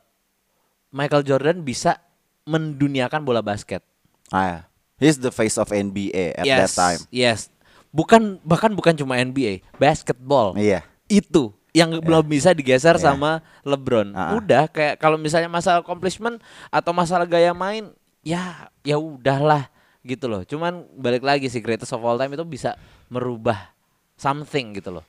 Michael 0.91 1.25
Jordan 1.25 1.63
bisa 1.63 1.99
menduniakan 2.45 3.27
bola 3.27 3.43
basket. 3.43 3.83
Ah, 4.31 4.67
he's 4.99 5.19
the 5.19 5.31
face 5.31 5.55
of 5.57 5.71
NBA 5.71 6.35
at 6.37 6.47
yes, 6.47 6.59
that 6.59 6.73
time. 6.75 7.01
yes, 7.11 7.51
bukan 7.91 8.39
bahkan 8.43 8.71
bukan 8.71 8.95
cuma 8.95 9.19
NBA, 9.19 9.67
basketball. 9.79 10.55
Iya. 10.55 10.87
Itu 11.07 11.55
yang 11.71 11.93
belum 12.01 12.25
bisa 12.25 12.55
digeser 12.55 12.97
Iya. 12.97 13.13
sama 13.13 13.43
LeBron. 13.61 14.15
Ah, 14.15 14.21
ah. 14.21 14.31
Udah 14.39 14.65
kayak 14.71 14.97
kalau 14.97 15.19
misalnya 15.19 15.51
masalah 15.51 15.83
accomplishment 15.83 16.39
atau 16.71 16.95
masalah 16.95 17.27
gaya 17.27 17.51
main, 17.53 17.91
ya 18.27 18.43
ya 18.83 18.99
udahlah 18.99 19.71
gitu 20.03 20.27
loh. 20.27 20.43
Cuman 20.43 20.83
balik 20.93 21.23
lagi 21.23 21.47
sih 21.47 21.59
greatest 21.59 21.95
of 21.95 22.03
all 22.03 22.19
time 22.19 22.31
itu 22.31 22.43
bisa 22.43 22.75
merubah 23.07 23.71
something 24.15 24.75
gitu 24.75 24.91
loh. 24.93 25.07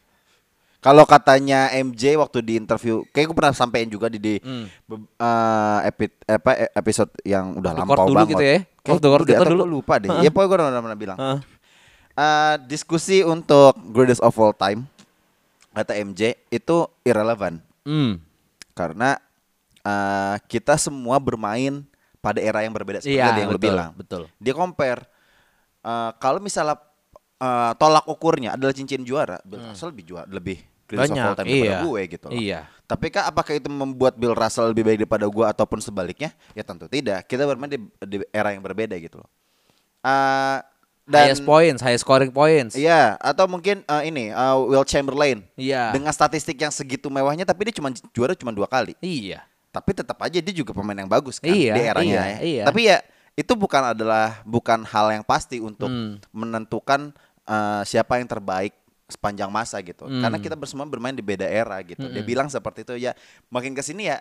Kalau 0.77 1.03
katanya 1.03 1.73
MJ 1.73 2.13
waktu 2.15 2.39
di 2.39 2.53
interview, 2.55 3.01
kayak 3.09 3.33
gue 3.33 3.35
pernah 3.35 3.49
sampein 3.51 3.89
juga 3.89 4.07
di, 4.07 4.21
di 4.21 4.33
Hmm. 4.37 4.69
eh, 5.17 5.79
epi- 5.83 6.21
apa, 6.23 6.51
e- 6.55 6.71
episode 6.71 7.09
yang 7.23 7.57
udah 7.57 7.73
lampau 7.73 7.97
court 7.97 8.07
dulu 8.07 8.17
banget. 8.19 8.31
gitu 8.31 8.43
ya? 8.45 8.57
Kayak 8.85 8.97
atau 9.41 9.49
dulu. 9.49 9.63
gue 9.65 9.71
lupa 9.73 9.93
deh. 9.97 10.09
Ya 10.21 10.29
pokoknya 10.29 10.47
gue 10.47 10.57
udah 10.69 10.83
pernah 10.85 10.99
bilang. 10.99 11.17
Heeh. 11.17 11.39
Eh, 12.13 12.55
diskusi 12.65 13.21
untuk 13.21 13.73
greatest 13.89 14.21
of 14.21 14.37
all 14.37 14.49
time 14.51 14.85
kata 15.71 15.93
MJ 15.93 16.33
itu 16.49 16.77
irrelevant 17.03 17.61
Hmm. 17.81 18.17
karena 18.73 19.17
eh, 19.79 20.35
kita 20.45 20.73
semua 20.75 21.17
bermain 21.17 21.85
pada 22.17 22.39
era 22.39 22.61
yang 22.61 22.73
berbeda 22.73 22.99
seperti 22.99 23.15
Iya, 23.15 23.29
tadi 23.29 23.39
yang 23.45 23.51
betul, 23.53 23.65
bilang. 23.69 23.91
betul. 23.93 24.21
Dia 24.37 24.53
compare 24.53 25.01
eh, 25.81 26.11
kalau 26.17 26.39
misalnya 26.39 26.77
eh, 27.37 27.71
tolak 27.75 28.05
ukurnya 28.05 28.53
adalah 28.53 28.73
cincin 28.73 29.01
juara, 29.01 29.37
Bill 29.41 29.61
Russell 29.63 29.91
lebih 29.91 30.05
juara 30.05 30.27
lebih 30.27 30.57
greatest 30.87 31.11
of 31.11 31.19
all 31.19 31.35
Hmm. 31.35 31.35
Banyak, 31.35 31.35
time 31.35 31.47
daripada 31.47 31.67
iya. 31.67 31.79
gue 31.83 32.01
gitu 32.07 32.25
loh. 32.27 32.33
Iya. 32.33 32.59
Tapi 32.87 33.05
kak 33.11 33.25
apakah 33.27 33.53
itu 33.53 33.67
membuat 33.67 34.15
Bill 34.15 34.31
Russell 34.31 34.71
lebih 34.71 34.83
baik 34.83 34.97
daripada 35.03 35.27
gue 35.27 35.45
ataupun 35.45 35.79
sebaliknya? 35.79 36.31
Ya 36.55 36.63
tentu 36.63 36.87
tidak. 36.87 37.27
Kita 37.27 37.43
bermain 37.43 37.67
di, 37.67 37.79
di 38.07 38.17
era 38.31 38.55
yang 38.55 38.63
berbeda 38.63 38.95
gitu 38.95 39.19
loh. 39.19 39.27
Eh, 39.99 40.57
dan 41.07 41.31
highest 41.31 41.43
points, 41.43 41.79
highest 41.79 42.03
scoring 42.03 42.31
points. 42.31 42.75
Iya, 42.75 43.15
atau 43.19 43.47
mungkin 43.47 43.79
eh, 43.79 44.03
ini 44.07 44.27
eh, 44.27 44.55
Will 44.63 44.83
Chamberlain 44.83 45.43
Iya. 45.55 45.91
dengan 45.91 46.11
statistik 46.11 46.55
yang 46.55 46.71
segitu 46.71 47.07
mewahnya, 47.07 47.43
tapi 47.43 47.67
dia 47.67 47.75
cuma 47.75 47.91
juara 48.11 48.31
cuma 48.31 48.51
dua 48.51 48.67
kali. 48.67 48.95
Iya. 48.99 49.43
Tapi 49.77 49.91
tetap 49.93 50.17
aja 50.19 50.37
dia 50.37 50.53
juga 50.53 50.71
pemain 50.71 50.95
yang 50.95 51.07
bagus 51.07 51.37
kan 51.37 51.47
Iya, 51.47 51.73
di 51.73 51.81
eranya. 51.83 52.03
iya, 52.03 52.23
ya. 52.23 52.37
iya. 52.41 52.63
Tapi 52.65 52.81
ya 52.85 52.97
itu 53.33 53.53
bukan 53.53 53.93
adalah 53.93 54.41
bukan 54.43 54.81
hal 54.83 55.11
yang 55.11 55.21
pasti 55.21 55.57
untuk 55.57 55.87
Hmm. 55.87 56.17
menentukan 56.31 57.13
eh, 57.43 57.81
siapa 57.83 58.17
yang 58.17 58.27
terbaik 58.27 58.75
sepanjang 59.07 59.47
masa 59.47 59.79
gitu. 59.79 60.03
Hmm. 60.03 60.19
Karena 60.19 60.35
kita 60.35 60.53
bersama 60.53 60.83
bermain 60.83 61.15
di 61.15 61.23
beda 61.23 61.45
era 61.45 61.79
gitu. 61.79 62.03
Dia 62.05 62.19
bilang 62.21 62.47
seperti 62.47 62.83
itu 62.83 62.99
ya. 62.99 63.15
Makin 63.47 63.71
ke 63.71 63.79
sini 63.79 64.07
ya 64.07 64.19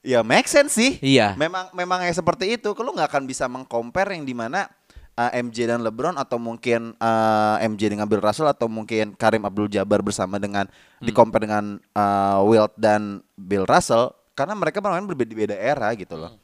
ya 0.00 0.24
make 0.24 0.48
sense 0.48 0.72
sih. 0.72 0.96
Iya. 0.98 1.36
Memang 1.36 1.68
memang 1.72 2.00
ya 2.00 2.10
seperti 2.10 2.56
itu. 2.56 2.72
Kalau 2.72 2.90
nggak 2.90 3.08
akan 3.08 3.24
bisa 3.24 3.44
mengcompare 3.44 4.16
yang 4.16 4.24
di 4.24 4.32
mana 4.32 4.72
uh, 5.14 5.30
MJ 5.36 5.68
dan 5.68 5.84
LeBron 5.84 6.16
atau 6.16 6.40
mungkin 6.40 6.96
uh, 6.96 7.60
MJ 7.60 7.92
dengan 7.92 8.08
Bill 8.08 8.18
Russell 8.18 8.48
atau 8.48 8.66
mungkin 8.66 9.12
Karim 9.14 9.44
Abdul 9.44 9.68
Jabbar 9.68 10.00
bersama 10.00 10.40
dengan 10.40 10.64
Hmm. 10.64 11.04
di 11.04 11.12
compare 11.12 11.44
dengan 11.44 11.76
uh, 11.92 12.40
Wilt 12.42 12.72
dan 12.78 13.20
Bill 13.34 13.68
Russell 13.68 14.16
karena 14.32 14.54
mereka 14.54 14.78
bermain 14.78 15.04
berbeda 15.04 15.32
beda 15.32 15.56
era 15.56 15.88
gitu 15.94 16.14
loh. 16.14 16.32
Hmm. 16.32 16.40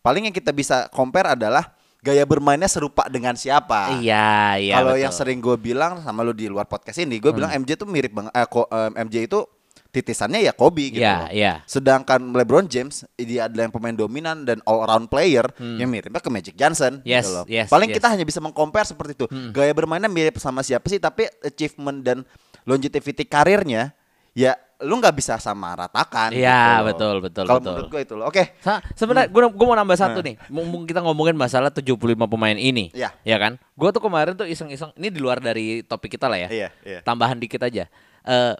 Paling 0.00 0.28
yang 0.28 0.36
kita 0.36 0.52
bisa 0.52 0.86
compare 0.92 1.32
adalah 1.32 1.72
gaya 1.98 2.28
bermainnya 2.28 2.68
serupa 2.68 3.08
dengan 3.08 3.32
siapa. 3.32 3.96
Iya, 3.96 4.60
iya. 4.60 4.74
Kalau. 4.76 4.92
Hmm. 4.92 5.02
yang 5.08 5.12
sering 5.12 5.40
gue 5.40 5.56
bilang 5.56 6.04
sama 6.04 6.20
lu 6.20 6.36
di 6.36 6.44
luar 6.46 6.68
podcast 6.68 7.00
ini, 7.00 7.16
gue 7.16 7.32
bilang 7.32 7.48
MJ 7.50 7.80
tuh 7.80 7.88
mirip 7.88 8.12
banget. 8.12 8.32
Eh, 8.36 8.44
ko- 8.44 8.68
eh, 8.68 8.92
MJ 9.00 9.24
itu 9.24 9.40
titisannya 9.88 10.42
ya 10.42 10.52
Kobe 10.52 10.90
gitu. 10.90 11.00
Iya, 11.00 11.16
loh. 11.16 11.28
iya. 11.30 11.52
Sedangkan 11.64 12.18
LeBron 12.34 12.66
James 12.66 13.06
dia 13.14 13.46
adalah 13.46 13.70
yang 13.70 13.72
pemain 13.72 13.94
dominan 13.94 14.42
dan 14.42 14.58
all 14.66 14.82
around 14.82 15.06
player 15.06 15.46
yang 15.56 15.86
miripnya 15.86 16.18
ke 16.18 16.28
Magic 16.28 16.52
Johnson 16.52 16.98
Hmm. 17.00 17.06
Yes, 17.06 17.24
gitu 17.24 17.30
loh. 17.32 17.44
yes, 17.46 17.70
Paling 17.70 17.88
yes. 17.88 17.96
kita 17.96 18.06
hanya 18.10 18.26
bisa 18.26 18.42
mengcompare 18.42 18.84
seperti 18.84 19.14
itu. 19.14 19.26
Gaya 19.54 19.72
bermainnya 19.72 20.10
mirip 20.10 20.36
sama 20.36 20.60
siapa 20.60 20.84
sih, 20.90 20.98
tapi 20.98 21.24
achievement 21.40 22.02
dan 22.02 22.26
longevity 22.66 23.24
karirnya 23.24 23.94
ya 24.34 24.52
lu 24.82 24.98
nggak 25.00 25.16
bisa 25.16 25.38
sama 25.38 25.72
ratakan. 25.72 26.34
Iya, 26.34 26.82
gitu 26.82 26.86
betul, 26.92 27.14
betul, 27.24 27.44
Kalau 27.46 27.62
betul. 27.62 27.72
menurut 27.72 27.88
gue 27.88 28.00
itu 28.04 28.14
loh. 28.18 28.26
Oke. 28.28 28.52
Sa- 28.60 28.82
sebenarnya 28.92 29.30
gue 29.30 29.40
gue 29.48 29.66
mau 29.66 29.78
nambah 29.78 29.96
satu 29.96 30.18
Nah. 30.20 30.26
nih. 30.28 30.34
Mumpung 30.50 30.84
kita 30.84 31.00
ngomongin 31.00 31.32
masalah 31.32 31.70
75 31.70 32.26
pemain 32.28 32.58
ini. 32.58 32.90
Iya. 32.92 33.14
Ya 33.24 33.36
kan? 33.40 33.56
Gue 33.78 33.88
tuh 33.94 34.02
kemarin 34.02 34.34
tuh 34.36 34.44
iseng-iseng 34.44 34.92
ini 34.98 35.08
di 35.08 35.22
luar 35.22 35.38
dari 35.40 35.80
topik 35.80 36.18
kita 36.18 36.26
lah 36.28 36.36
ya. 36.36 36.48
Iya, 36.50 36.68
iya. 36.84 37.00
Tambahan 37.00 37.38
dikit 37.38 37.62
aja. 37.62 37.86
Eh 38.26 38.54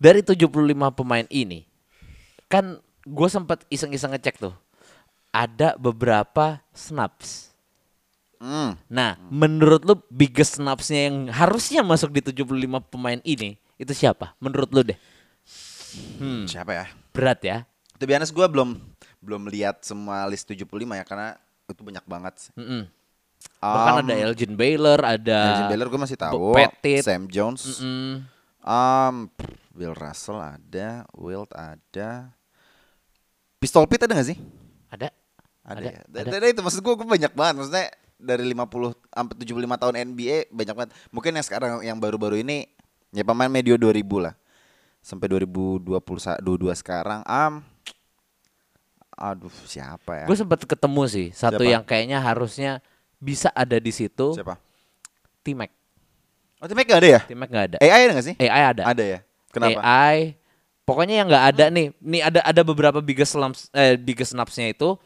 dari 0.00 0.24
75 0.24 0.48
pemain 0.94 1.26
ini 1.28 1.66
kan 2.48 2.78
gue 3.04 3.28
sempat 3.28 3.66
iseng-iseng 3.68 4.16
ngecek 4.16 4.40
tuh. 4.40 4.54
Ada 5.30 5.76
beberapa 5.76 6.62
snaps. 6.72 7.52
Hmm. 8.40 8.72
Nah, 8.88 9.20
menurut 9.28 9.84
lu 9.84 10.00
biggest 10.08 10.56
snapsnya 10.56 11.12
yang 11.12 11.16
harusnya 11.28 11.84
masuk 11.84 12.08
di 12.08 12.24
75 12.24 12.80
pemain 12.88 13.20
ini 13.20 13.60
itu 13.80 13.92
siapa? 13.96 14.36
Menurut 14.36 14.68
lu 14.70 14.84
deh. 14.84 14.98
Hmm, 16.20 16.44
Siapa 16.44 16.70
ya? 16.70 16.86
berat 17.10 17.40
ya. 17.42 17.56
Be 17.98 18.12
honest 18.14 18.30
gue 18.30 18.46
belum 18.46 18.78
belum 19.20 19.42
lihat 19.50 19.82
semua 19.82 20.24
list 20.24 20.46
75 20.46 20.64
ya 20.94 21.04
karena 21.04 21.34
itu 21.66 21.80
banyak 21.82 22.04
banget. 22.04 22.34
Mm-mm. 22.54 22.84
Bahkan 23.60 23.92
Um, 23.96 24.00
ada 24.04 24.14
Elgin 24.20 24.52
Baylor, 24.52 25.00
ada 25.00 25.40
Elgin 25.52 25.68
Baylor 25.72 25.88
gue 25.88 26.00
masih 26.00 26.16
tahu. 26.16 26.52
Petit. 26.52 27.00
Sam 27.04 27.24
Jones. 27.26 27.80
Mm-mm. 27.80 28.24
Um, 28.60 29.14
Bill 29.72 29.96
Russell 29.96 30.36
ada, 30.38 31.08
Wilt 31.16 31.48
ada. 31.56 32.30
Pistol 33.56 33.84
Pit 33.88 34.04
ada 34.04 34.12
gak 34.16 34.28
sih? 34.28 34.38
Ada. 34.88 35.08
Ada, 35.64 35.76
Ada, 35.76 35.88
ya. 35.88 36.00
ada. 36.04 36.28
Da- 36.28 36.40
da- 36.40 36.50
itu 36.52 36.60
maksud 36.60 36.80
gue, 36.80 36.94
gue 36.96 37.08
banyak 37.08 37.32
banget. 37.32 37.54
Maksudnya 37.60 37.86
dari 38.16 38.44
50 38.44 38.92
sampai 39.08 39.34
75 39.36 39.80
tahun 39.80 39.94
NBA 40.12 40.36
banyak 40.52 40.74
banget. 40.76 40.90
Mungkin 41.12 41.32
yang 41.36 41.44
sekarang 41.44 41.70
yang 41.80 41.96
baru-baru 41.96 42.40
ini 42.40 42.68
ya 43.10 43.22
pemain 43.26 43.50
medio 43.50 43.74
2000 43.74 44.02
lah. 44.18 44.34
Sampai 45.00 45.32
2022 45.32 46.44
sekarang. 46.76 47.24
Um, 47.24 47.64
aduh 49.16 49.52
siapa 49.68 50.24
ya? 50.24 50.26
Gue 50.28 50.36
sempat 50.36 50.64
ketemu 50.64 51.02
sih 51.08 51.28
satu 51.32 51.60
Siapa? 51.60 51.72
yang 51.72 51.82
kayaknya 51.84 52.18
harusnya 52.20 52.80
bisa 53.20 53.52
ada 53.52 53.76
di 53.76 53.92
situ. 53.92 54.32
Siapa? 54.32 54.56
T-Mac. 55.44 55.70
Oh, 56.60 56.68
Tim 56.68 56.76
gak 56.76 57.00
ada 57.00 57.08
ya? 57.08 57.20
T-Mac 57.24 57.48
nggak 57.48 57.66
ada. 57.72 57.76
AI 57.80 58.00
ada 58.04 58.12
gak 58.20 58.26
sih? 58.28 58.34
AI 58.36 58.62
ada. 58.76 58.82
Ada 58.84 59.04
ya. 59.04 59.18
Kenapa? 59.48 59.80
AI. 59.80 60.36
Pokoknya 60.84 61.24
yang 61.24 61.28
nggak 61.28 61.44
ada 61.56 61.64
nih. 61.72 61.86
Nih 62.00 62.20
ada 62.20 62.40
ada 62.44 62.62
beberapa 62.64 63.00
biggest 63.00 63.32
slumps 63.32 63.72
eh 63.72 63.96
biggest 63.96 64.36
snapsnya 64.36 64.72
itu 64.72 64.96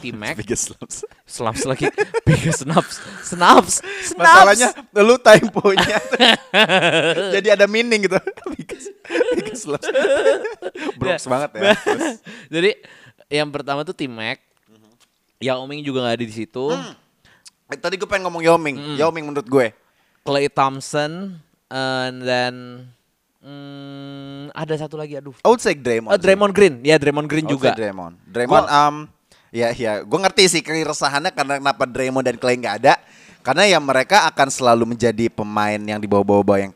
T-Mac. 0.00 0.34
Biggest 0.40 0.72
slumps. 0.72 0.96
slumps 1.28 1.62
lagi. 1.68 1.86
biggest 2.28 2.64
snaps. 2.64 2.96
Snaps. 3.22 3.74
Snaps. 3.84 4.16
Masalahnya 4.16 4.68
lu 4.96 5.16
typonya 5.20 5.98
jadi 7.36 7.48
ada 7.54 7.68
meaning 7.68 8.08
gitu. 8.08 8.16
biggest, 8.56 8.88
biggest 9.36 9.62
slumps. 9.68 9.86
Bronx 10.96 11.28
banget 11.28 11.50
ya. 11.54 11.60
Terus, 11.76 12.08
Jadi 12.48 12.70
yang 13.28 13.48
pertama 13.52 13.84
tuh 13.84 13.94
T-Mac. 13.94 14.40
Yao 15.40 15.64
Ming 15.64 15.80
juga 15.80 16.04
nggak 16.04 16.16
ada 16.20 16.24
di 16.24 16.34
situ. 16.36 16.64
eh, 17.72 17.78
tadi 17.80 17.96
gue 17.96 18.04
pengen 18.04 18.28
ngomong 18.28 18.44
Yao 18.44 18.60
Ming. 18.60 19.00
Yao 19.00 19.08
Ming 19.08 19.24
menurut 19.24 19.48
gue. 19.48 19.72
Clay 20.20 20.52
Thompson 20.52 21.40
and 21.72 22.16
then 22.20 22.54
hmm, 23.40 24.52
ada 24.52 24.74
satu 24.76 25.00
lagi 25.00 25.16
aduh. 25.16 25.32
I 25.40 25.48
would 25.48 25.64
say 25.64 25.72
Draymond. 25.72 26.12
Oh, 26.12 26.20
Draymond 26.20 26.52
Green. 26.52 26.84
Ya, 26.84 27.00
Draymond 27.00 27.28
Green 27.30 27.48
juga. 27.48 27.72
Draymond. 27.72 28.20
Draymond 28.28 28.66
Gua- 28.68 28.72
um 28.88 28.96
ya 29.50 29.74
ya, 29.74 29.92
gue 30.02 30.18
ngerti 30.18 30.42
sih 30.46 30.62
keresahannya 30.62 31.34
karena 31.34 31.58
kenapa 31.58 31.84
Draymond 31.86 32.26
dan 32.26 32.36
Clay 32.38 32.56
nggak 32.58 32.76
ada. 32.86 32.94
Karena 33.40 33.64
ya 33.64 33.80
mereka 33.80 34.28
akan 34.28 34.48
selalu 34.52 34.84
menjadi 34.96 35.32
pemain 35.32 35.80
yang 35.80 35.96
dibawa-bawa 35.96 36.60
yang 36.60 36.72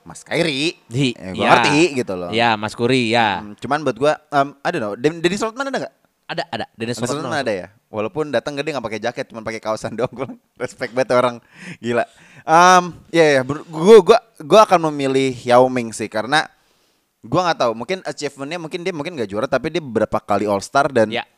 Mas 0.00 0.24
Kyrie. 0.24 0.80
Di, 0.88 1.12
ya, 1.12 1.30
gue 1.36 1.44
ya. 1.44 1.50
ngerti 1.52 1.80
gitu 1.92 2.12
loh. 2.16 2.30
Ya, 2.32 2.50
Mas 2.56 2.72
Kuri 2.72 3.12
ya. 3.12 3.44
Hmm, 3.44 3.52
cuman 3.60 3.84
buat 3.84 3.96
gue, 4.00 4.12
um, 4.32 4.48
I 4.64 4.68
don't 4.72 4.80
know, 4.80 4.94
Den- 4.96 5.20
Dennis 5.20 5.44
Rodman 5.44 5.68
ada 5.68 5.78
nggak? 5.86 5.94
Ada, 6.30 6.42
ada. 6.48 6.66
Dennis 6.72 6.96
Dennis 6.96 7.10
Rodman 7.10 7.26
Rodman 7.28 7.40
ada 7.44 7.52
ya? 7.52 7.66
Walaupun 7.90 8.24
datang 8.32 8.56
gede 8.56 8.72
nggak 8.72 8.86
pakai 8.86 9.00
jaket, 9.02 9.24
cuma 9.28 9.44
pakai 9.44 9.60
kaosan 9.60 9.92
doang. 9.98 10.10
Gua 10.14 10.30
respect 10.56 10.96
banget 10.96 11.12
orang 11.12 11.36
gila. 11.78 12.08
Um, 12.48 12.96
ya 13.12 13.38
ya, 13.38 13.40
gue 13.44 13.98
gua 14.00 14.18
gua 14.40 14.60
akan 14.64 14.88
memilih 14.88 15.36
Yao 15.44 15.68
Ming 15.68 15.92
sih 15.92 16.08
karena 16.08 16.48
gua 17.20 17.50
nggak 17.50 17.58
tahu. 17.60 17.72
Mungkin 17.76 17.98
achievementnya 18.08 18.56
mungkin 18.56 18.80
dia 18.80 18.94
mungkin 18.96 19.12
nggak 19.20 19.28
juara, 19.28 19.46
tapi 19.50 19.68
dia 19.68 19.84
beberapa 19.84 20.16
kali 20.16 20.48
All 20.48 20.64
Star 20.64 20.88
dan 20.88 21.12
Ya. 21.12 21.28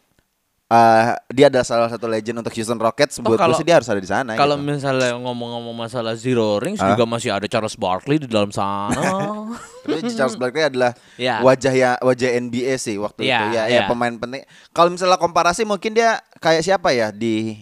Uh, 0.72 1.12
dia 1.28 1.52
adalah 1.52 1.62
salah 1.62 1.86
satu 1.86 2.08
legend 2.08 2.40
untuk 2.40 2.48
Houston 2.56 2.80
Rockets. 2.80 3.20
Oh, 3.20 3.28
Buat 3.28 3.36
gue 3.36 3.38
kalau- 3.44 3.58
sih 3.60 3.66
dia 3.68 3.76
harus 3.76 3.86
ada 3.86 4.00
di 4.00 4.08
sana. 4.08 4.32
Kalau 4.34 4.56
gitu. 4.56 4.72
misalnya 4.72 5.12
ngomong-ngomong 5.20 5.76
masalah 5.76 6.16
zero 6.16 6.56
rings 6.56 6.80
Hah? 6.80 6.96
juga 6.96 7.04
masih 7.04 7.28
ada 7.28 7.44
Charles 7.44 7.76
Barkley 7.76 8.16
di 8.16 8.26
dalam 8.26 8.48
sana. 8.48 8.96
Tapi 9.84 10.08
Charles 10.16 10.40
Barkley 10.40 10.64
adalah 10.64 10.96
Ya. 11.20 11.44
wajah 11.44 11.70
ya 11.70 11.90
wajah 12.00 12.30
NBA 12.32 12.80
sih 12.80 12.96
waktu 12.96 13.28
Ya, 13.28 13.44
itu 13.44 13.46
ya, 13.52 13.62
ya. 13.68 13.76
ya 13.76 13.80
pemain 13.84 14.16
penting. 14.16 14.42
Kalau 14.72 14.88
misalnya 14.88 15.20
komparasi 15.20 15.62
mungkin 15.62 15.92
dia 15.92 16.16
kayak 16.40 16.64
siapa 16.64 16.88
ya 16.90 17.12
di 17.12 17.60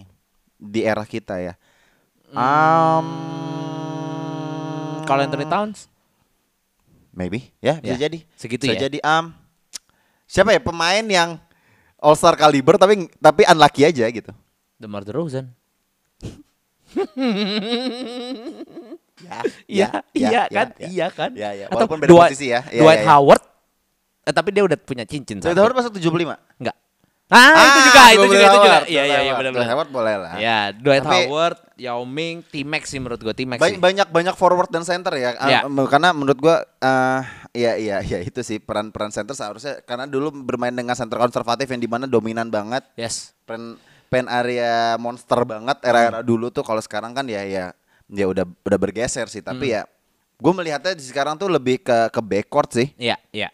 di 0.55 0.81
era 0.81 1.03
kita 1.03 1.35
ya. 1.35 1.53
Um, 2.31 3.05
Kalau 5.03 5.21
Anthony 5.21 5.43
Towns 5.43 5.91
maybe 7.11 7.51
ya 7.59 7.75
bisa 7.77 7.99
Ya, 7.99 8.07
jadi. 8.07 8.23
segitu 8.39 8.63
bisa 8.63 8.79
ya. 8.79 8.87
jadi 8.87 8.97
um, 9.03 9.35
siapa 10.23 10.55
ya 10.55 10.63
pemain 10.63 11.03
yang 11.03 11.35
All 12.01 12.17
Star 12.17 12.33
caliber 12.33 12.75
tapi 12.75 13.05
tapi 13.21 13.45
unlucky 13.45 13.85
aja 13.85 14.09
gitu. 14.09 14.33
DeMar 14.81 15.05
DeRozan. 15.05 15.45
Ya, 19.21 19.37
Iya, 19.69 19.87
iya 20.17 20.41
kan? 20.49 20.67
ya. 20.81 20.87
Iya 20.89 21.07
kan? 21.13 21.31
Ya, 21.37 21.49
ya. 21.53 21.65
Atau 21.69 21.85
Walaupun 21.85 21.97
beda 22.01 22.09
Dwight, 22.09 22.31
posisi 22.33 22.49
ya. 22.49 22.65
Ya, 22.73 22.81
Dwight 22.81 22.99
ya, 22.99 23.05
ya. 23.05 23.09
Howard. 23.13 23.43
Eh, 24.25 24.33
tapi 24.33 24.49
dia 24.49 24.63
udah 24.65 24.77
punya 24.81 25.05
cincin. 25.05 25.37
Dwight. 25.37 25.53
Howard 25.53 25.77
masuk 25.77 25.93
75. 25.93 26.41
Enggak. 26.57 26.75
Ah, 27.31 27.55
itu 27.55 27.79
juga, 27.87 28.01
itu 28.11 28.25
juga, 28.27 28.43
itu 28.43 28.57
juga. 28.59 28.79
Iya, 28.85 29.03
iya, 29.07 29.19
iya, 29.23 29.33
benar 29.33 29.51
Dwight 29.51 29.63
benar. 29.63 29.71
Howard 29.71 29.89
boleh 29.89 30.15
lah. 30.19 30.33
Ya, 30.35 30.59
Dwight 30.75 30.99
Tapi- 31.01 31.15
Howard, 31.25 31.57
Yao 31.79 32.03
Ming, 32.03 32.43
T-Max 32.43 32.83
sih 32.85 32.99
menurut 32.99 33.17
gua, 33.17 33.31
T-Max 33.31 33.55
Ba- 33.55 33.71
sih. 33.71 33.79
banyak 33.79 34.07
banyak 34.11 34.35
forward 34.35 34.67
dan 34.67 34.83
center 34.83 35.15
ya. 35.15 35.39
Ah, 35.39 35.47
Ya. 35.47 35.59
em, 35.63 35.73
karena 35.87 36.11
menurut 36.11 36.35
gua 36.35 36.59
eh 36.77 37.21
ya 37.55 37.75
iya 37.75 37.97
iya 37.99 38.19
itu 38.19 38.39
sih 38.41 38.59
peran-peran 38.59 39.09
center 39.09 39.31
seharusnya 39.31 39.79
karena 39.81 40.03
dulu 40.05 40.27
bermain 40.43 40.71
dengan 40.71 40.91
center 40.91 41.15
konservatif 41.15 41.65
yang 41.65 41.79
di 41.79 41.87
mana 41.87 42.03
dominan 42.03 42.47
banget. 42.47 42.83
Yes. 42.93 43.31
Pen 43.43 43.79
pen 44.07 44.27
area 44.27 44.99
monster 44.99 45.39
banget 45.41 45.79
era-era 45.81 46.19
dulu 46.19 46.51
tuh 46.51 46.61
kalau 46.61 46.79
sekarang 46.79 47.15
kan 47.15 47.23
ya 47.25 47.47
ya 47.47 47.71
ya 48.07 48.25
udah 48.27 48.43
udah 48.43 48.75
bergeser 48.77 49.31
sih 49.31 49.39
tapi 49.39 49.71
ya 49.71 49.87
gue 50.35 50.51
melihatnya 50.51 50.91
di 50.91 50.99
sekarang 50.99 51.39
tuh 51.39 51.47
lebih 51.47 51.79
ke 51.79 52.11
ke 52.11 52.19
backcourt 52.19 52.75
sih. 52.75 52.91
Iya, 52.99 53.15
iya. 53.31 53.47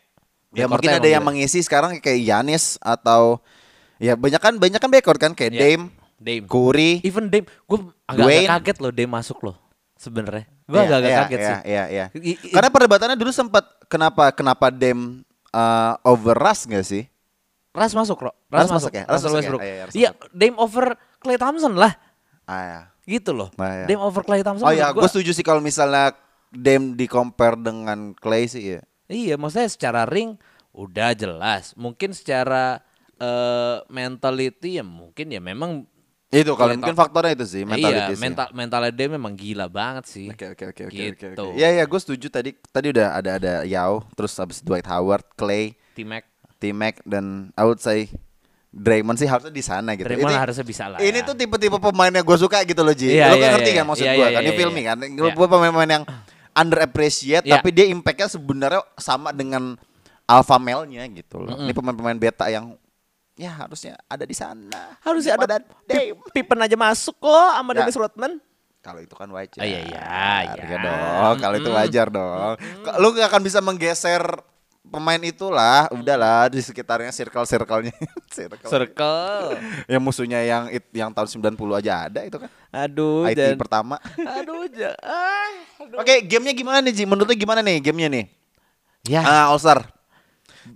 Ya 0.50 0.66
mungkin 0.66 0.90
ada 0.90 1.06
yang 1.06 1.22
mengisi 1.22 1.62
sekarang 1.62 1.94
kayak 2.00 2.18
Yanis 2.24 2.82
atau 2.82 3.38
ya 3.98 4.14
banyak 4.14 4.38
kan 4.38 4.54
banyak 4.56 4.80
kan 4.80 4.90
backcourt 4.90 5.20
kan 5.20 5.32
kayak 5.34 5.52
Ya. 5.52 5.60
Dame, 5.64 5.84
Dame. 6.18 6.46
Curry. 6.46 7.02
Even 7.02 7.28
Dame, 7.28 7.46
gue 7.46 7.78
agak, 8.06 8.26
Dwayne. 8.26 8.50
kaget 8.50 8.78
loh 8.80 8.92
Dame 8.92 9.12
masuk 9.12 9.38
loh 9.42 9.56
sebenarnya. 9.94 10.46
Gue 10.64 10.78
Iya, 10.78 10.86
agak-agak 10.86 11.10
iya, 11.10 11.20
kaget 11.20 11.38
iya, 11.40 11.48
sih. 11.48 11.56
Iya, 11.64 11.84
iya. 11.88 12.06
I- 12.14 12.38
i- 12.38 12.54
Karena 12.54 12.70
perdebatannya 12.70 13.16
dulu 13.16 13.32
sempat 13.32 13.64
kenapa 13.88 14.30
kenapa 14.32 14.68
Dem 14.68 15.24
uh, 15.50 15.94
over 16.04 16.36
Russ 16.36 16.66
nggak 16.66 16.84
sih? 16.84 17.04
Ras 17.72 17.94
masuk, 17.94 18.18
Ro. 18.20 18.32
Ras 18.50 18.66
masuk 18.68 18.90
ya? 18.90 19.06
Ras 19.06 19.22
Russell 19.22 19.30
masuk 19.30 19.38
ya? 19.38 19.38
Westbrook. 19.38 19.62
Iya, 19.62 19.70
iya, 19.70 19.84
Ras 19.86 19.94
Iya, 19.94 20.10
Dame 20.30 20.58
over 20.58 20.86
Clay 21.18 21.38
Thompson 21.38 21.74
lah. 21.74 21.94
Ah, 22.44 22.62
ya. 22.64 22.80
Gitu 23.06 23.32
loh. 23.32 23.54
Nah, 23.54 23.70
iya. 23.72 23.86
Dame 23.86 24.02
over 24.02 24.26
Clay 24.26 24.42
Thompson. 24.42 24.66
Oh 24.66 24.74
ya, 24.74 24.90
menurut 24.90 25.06
gue 25.06 25.10
setuju 25.14 25.32
sih 25.32 25.46
kalau 25.46 25.62
misalnya 25.62 26.18
Dem 26.50 26.98
di 26.98 27.06
compare 27.06 27.54
dengan 27.54 28.12
Clay 28.14 28.50
sih 28.50 28.76
ya. 28.76 28.82
Iya, 29.06 29.38
maksudnya 29.38 29.70
secara 29.70 30.02
ring 30.04 30.36
udah 30.72 31.14
jelas. 31.14 31.72
Mungkin 31.74 32.12
secara 32.12 32.82
eh, 33.18 33.78
mentality 33.90 34.78
ya 34.78 34.86
mungkin 34.86 35.28
ya 35.30 35.42
memang 35.42 35.86
Itu 36.28 36.60
kalau 36.60 36.76
mungkin 36.76 36.92
faktornya 36.92 37.40
itu 37.40 37.48
sih 37.48 37.64
mentality 37.64 38.12
iya, 38.12 38.12
sih. 38.12 38.20
mental 38.20 38.48
mentalnya 38.52 38.92
dia 38.92 39.08
memang 39.08 39.32
gila 39.32 39.72
banget 39.72 40.12
sih. 40.12 40.28
Oke 40.28 40.52
oke 40.52 40.64
oke 40.76 40.82
oke 40.92 41.04
oke. 41.32 41.56
Iya 41.56 41.68
iya, 41.72 41.84
gue 41.88 42.00
setuju 42.04 42.28
tadi 42.28 42.52
tadi 42.68 42.92
udah 42.92 43.16
ada 43.16 43.32
ada 43.40 43.54
Yao, 43.64 44.04
terus 44.12 44.36
habis 44.36 44.60
Dwight 44.60 44.84
Howard, 44.92 45.24
Clay, 45.40 45.80
T-Mac 45.96 46.28
T-Mac 46.60 47.00
dan 47.08 47.56
I 47.56 47.64
would 47.64 47.80
say 47.80 48.12
Draymond 48.68 49.16
sih 49.16 49.26
harusnya 49.26 49.56
di 49.56 49.64
sana 49.64 49.96
gitu. 49.96 50.04
Draymond 50.04 50.36
Ini- 50.36 50.44
harusnya 50.44 50.66
bisa 50.68 50.92
lah. 50.92 51.00
Ini 51.00 51.24
ya. 51.24 51.28
tuh 51.32 51.34
tipe-tipe 51.34 51.80
pemain 51.80 52.12
yang 52.12 52.28
gue 52.28 52.38
suka 52.38 52.60
gitu 52.62 52.84
loh 52.84 52.92
Ji. 52.92 53.16
Iya, 53.16 53.32
Lo 53.32 53.36
kan 53.36 53.40
iya, 53.40 53.50
ngerti 53.56 53.70
iya, 53.72 53.78
kan 53.80 53.86
maksud 53.88 54.04
iya, 54.04 54.12
gue 54.12 54.20
iya, 54.20 54.28
kan? 54.28 54.42
iya, 54.44 54.48
You 54.48 54.54
feel 54.54 54.70
iya. 54.70 54.76
me 54.76 54.82
kan? 54.84 54.98
Iya. 55.00 55.32
Gue 55.32 55.48
pemain-pemain 55.48 55.92
yang 55.96 56.04
underappreciate 56.54 57.46
Iya. 57.48 57.54
tapi 57.56 57.70
dia 57.72 57.86
impactnya 57.88 58.28
sebenarnya 58.28 58.82
sama 58.98 59.32
dengan 59.32 59.80
alpha 60.28 60.60
male-nya 60.60 61.08
gitu 61.08 61.40
loh. 61.40 61.56
Ini 61.56 61.72
pemain-pemain 61.72 62.20
beta 62.20 62.52
yang 62.52 62.76
ya 63.38 63.54
harusnya 63.56 63.94
ada 64.04 64.26
di 64.26 64.34
sana. 64.34 64.98
harusnya 65.00 65.38
ada 65.38 65.46
Dame. 65.48 66.18
Pippen 66.30 66.58
aja 66.58 66.74
masuk 66.74 67.16
kok 67.16 67.32
sama 67.54 67.72
Ya. 67.72 67.78
Dennis 67.80 67.96
Rodman. 67.96 68.34
Kalau 68.80 69.00
itu 69.00 69.14
kan 69.14 69.28
wajar. 69.30 69.60
Ah, 69.60 69.68
iya, 69.68 69.80
iya, 69.84 70.02
iya. 70.48 70.78
dong. 70.80 71.36
Kalau 71.38 71.56
itu 71.56 71.70
wajar 71.70 72.08
dong. 72.08 72.56
K- 72.58 72.98
Lu 72.98 73.12
gak 73.12 73.28
akan 73.28 73.42
bisa 73.42 73.60
menggeser 73.60 74.24
pemain 74.82 75.20
itulah. 75.20 75.92
Udahlah 75.92 76.48
di 76.48 76.58
sekitarnya 76.58 77.12
circle-circle-nya. 77.12 77.92
circle. 78.32 78.64
Circle. 78.66 79.60
yang 79.86 80.00
musuhnya 80.00 80.40
yang 80.42 80.64
yang 80.90 81.12
tahun 81.12 81.28
90 81.52 81.60
aja 81.76 82.08
ada 82.08 82.24
itu 82.24 82.40
kan. 82.40 82.48
Aduh, 82.72 83.28
IT 83.28 83.36
dan- 83.36 83.60
pertama. 83.60 84.00
Aduh, 84.16 84.72
ja- 84.72 84.96
ah, 84.98 85.52
aduh. 85.78 86.00
Oke, 86.00 86.24
gamenya 86.24 86.56
gimana 86.56 86.80
nih 86.80 86.94
Ji? 86.94 87.04
Menurut 87.04 87.28
lu 87.28 87.36
gimana 87.36 87.60
nih 87.60 87.84
gamenya 87.84 88.08
nih? 88.10 88.26
Ya, 89.06 89.20
Ah, 89.22 89.46
All 89.48 89.60
Star. 89.60 89.84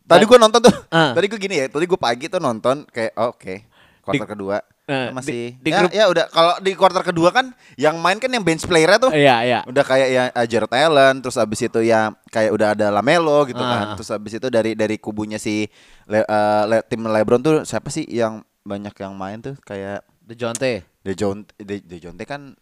Tadi 0.04 0.24
gua 0.26 0.38
nonton 0.38 0.60
tuh. 0.64 0.76
Ah. 0.90 1.12
Tadi 1.12 1.26
gua 1.28 1.40
gini 1.40 1.56
ya. 1.58 1.66
Tadi 1.68 1.86
gua 1.86 2.00
pagi 2.00 2.26
tuh 2.28 2.40
nonton 2.40 2.84
kayak 2.88 3.12
oh, 3.16 3.32
oke. 3.32 3.56
Kuarter 4.02 4.26
Di- 4.26 4.32
kedua 4.34 4.58
eh, 4.90 5.14
masih 5.14 5.54
di- 5.62 5.62
di 5.62 5.70
ya, 5.70 5.78
grup- 5.78 5.94
ya 5.94 6.06
udah 6.10 6.26
kalau 6.28 6.54
di 6.58 6.74
kuarter 6.74 7.06
kedua 7.06 7.30
kan 7.30 7.54
yang 7.78 8.02
main 8.02 8.18
kan 8.18 8.28
yang 8.28 8.42
bench 8.42 8.66
player 8.66 8.98
tuh 8.98 9.14
iya, 9.14 9.46
iya. 9.46 9.60
udah 9.64 9.84
kayak 9.86 10.08
ya 10.10 10.24
uh, 10.34 10.42
Jared 10.44 10.74
Allen 10.74 11.22
terus 11.22 11.38
abis 11.38 11.70
itu 11.70 11.86
ya 11.86 12.10
kayak 12.28 12.50
udah 12.50 12.74
ada 12.74 12.90
Lamelo 12.90 13.46
gitu 13.46 13.62
kan 13.62 13.94
Ah. 13.94 13.96
terus 13.96 14.10
abis 14.10 14.42
itu 14.42 14.50
dari 14.50 14.74
dari 14.74 14.98
kubunya 14.98 15.38
si 15.38 15.70
Le- 16.10 16.26
uh, 16.26 16.66
Le- 16.66 16.82
tim 16.82 16.98
LeBron 16.98 17.40
tuh 17.40 17.56
siapa 17.62 17.94
sih 17.94 18.10
yang 18.10 18.42
banyak 18.66 18.92
yang 18.98 19.14
main 19.14 19.38
tuh 19.38 19.54
kayak 19.62 20.02
DeJounte. 20.26 20.82
Dejounte 21.06 21.54
De, 21.62 21.78
Dejounte 21.78 22.26
kan 22.26 22.58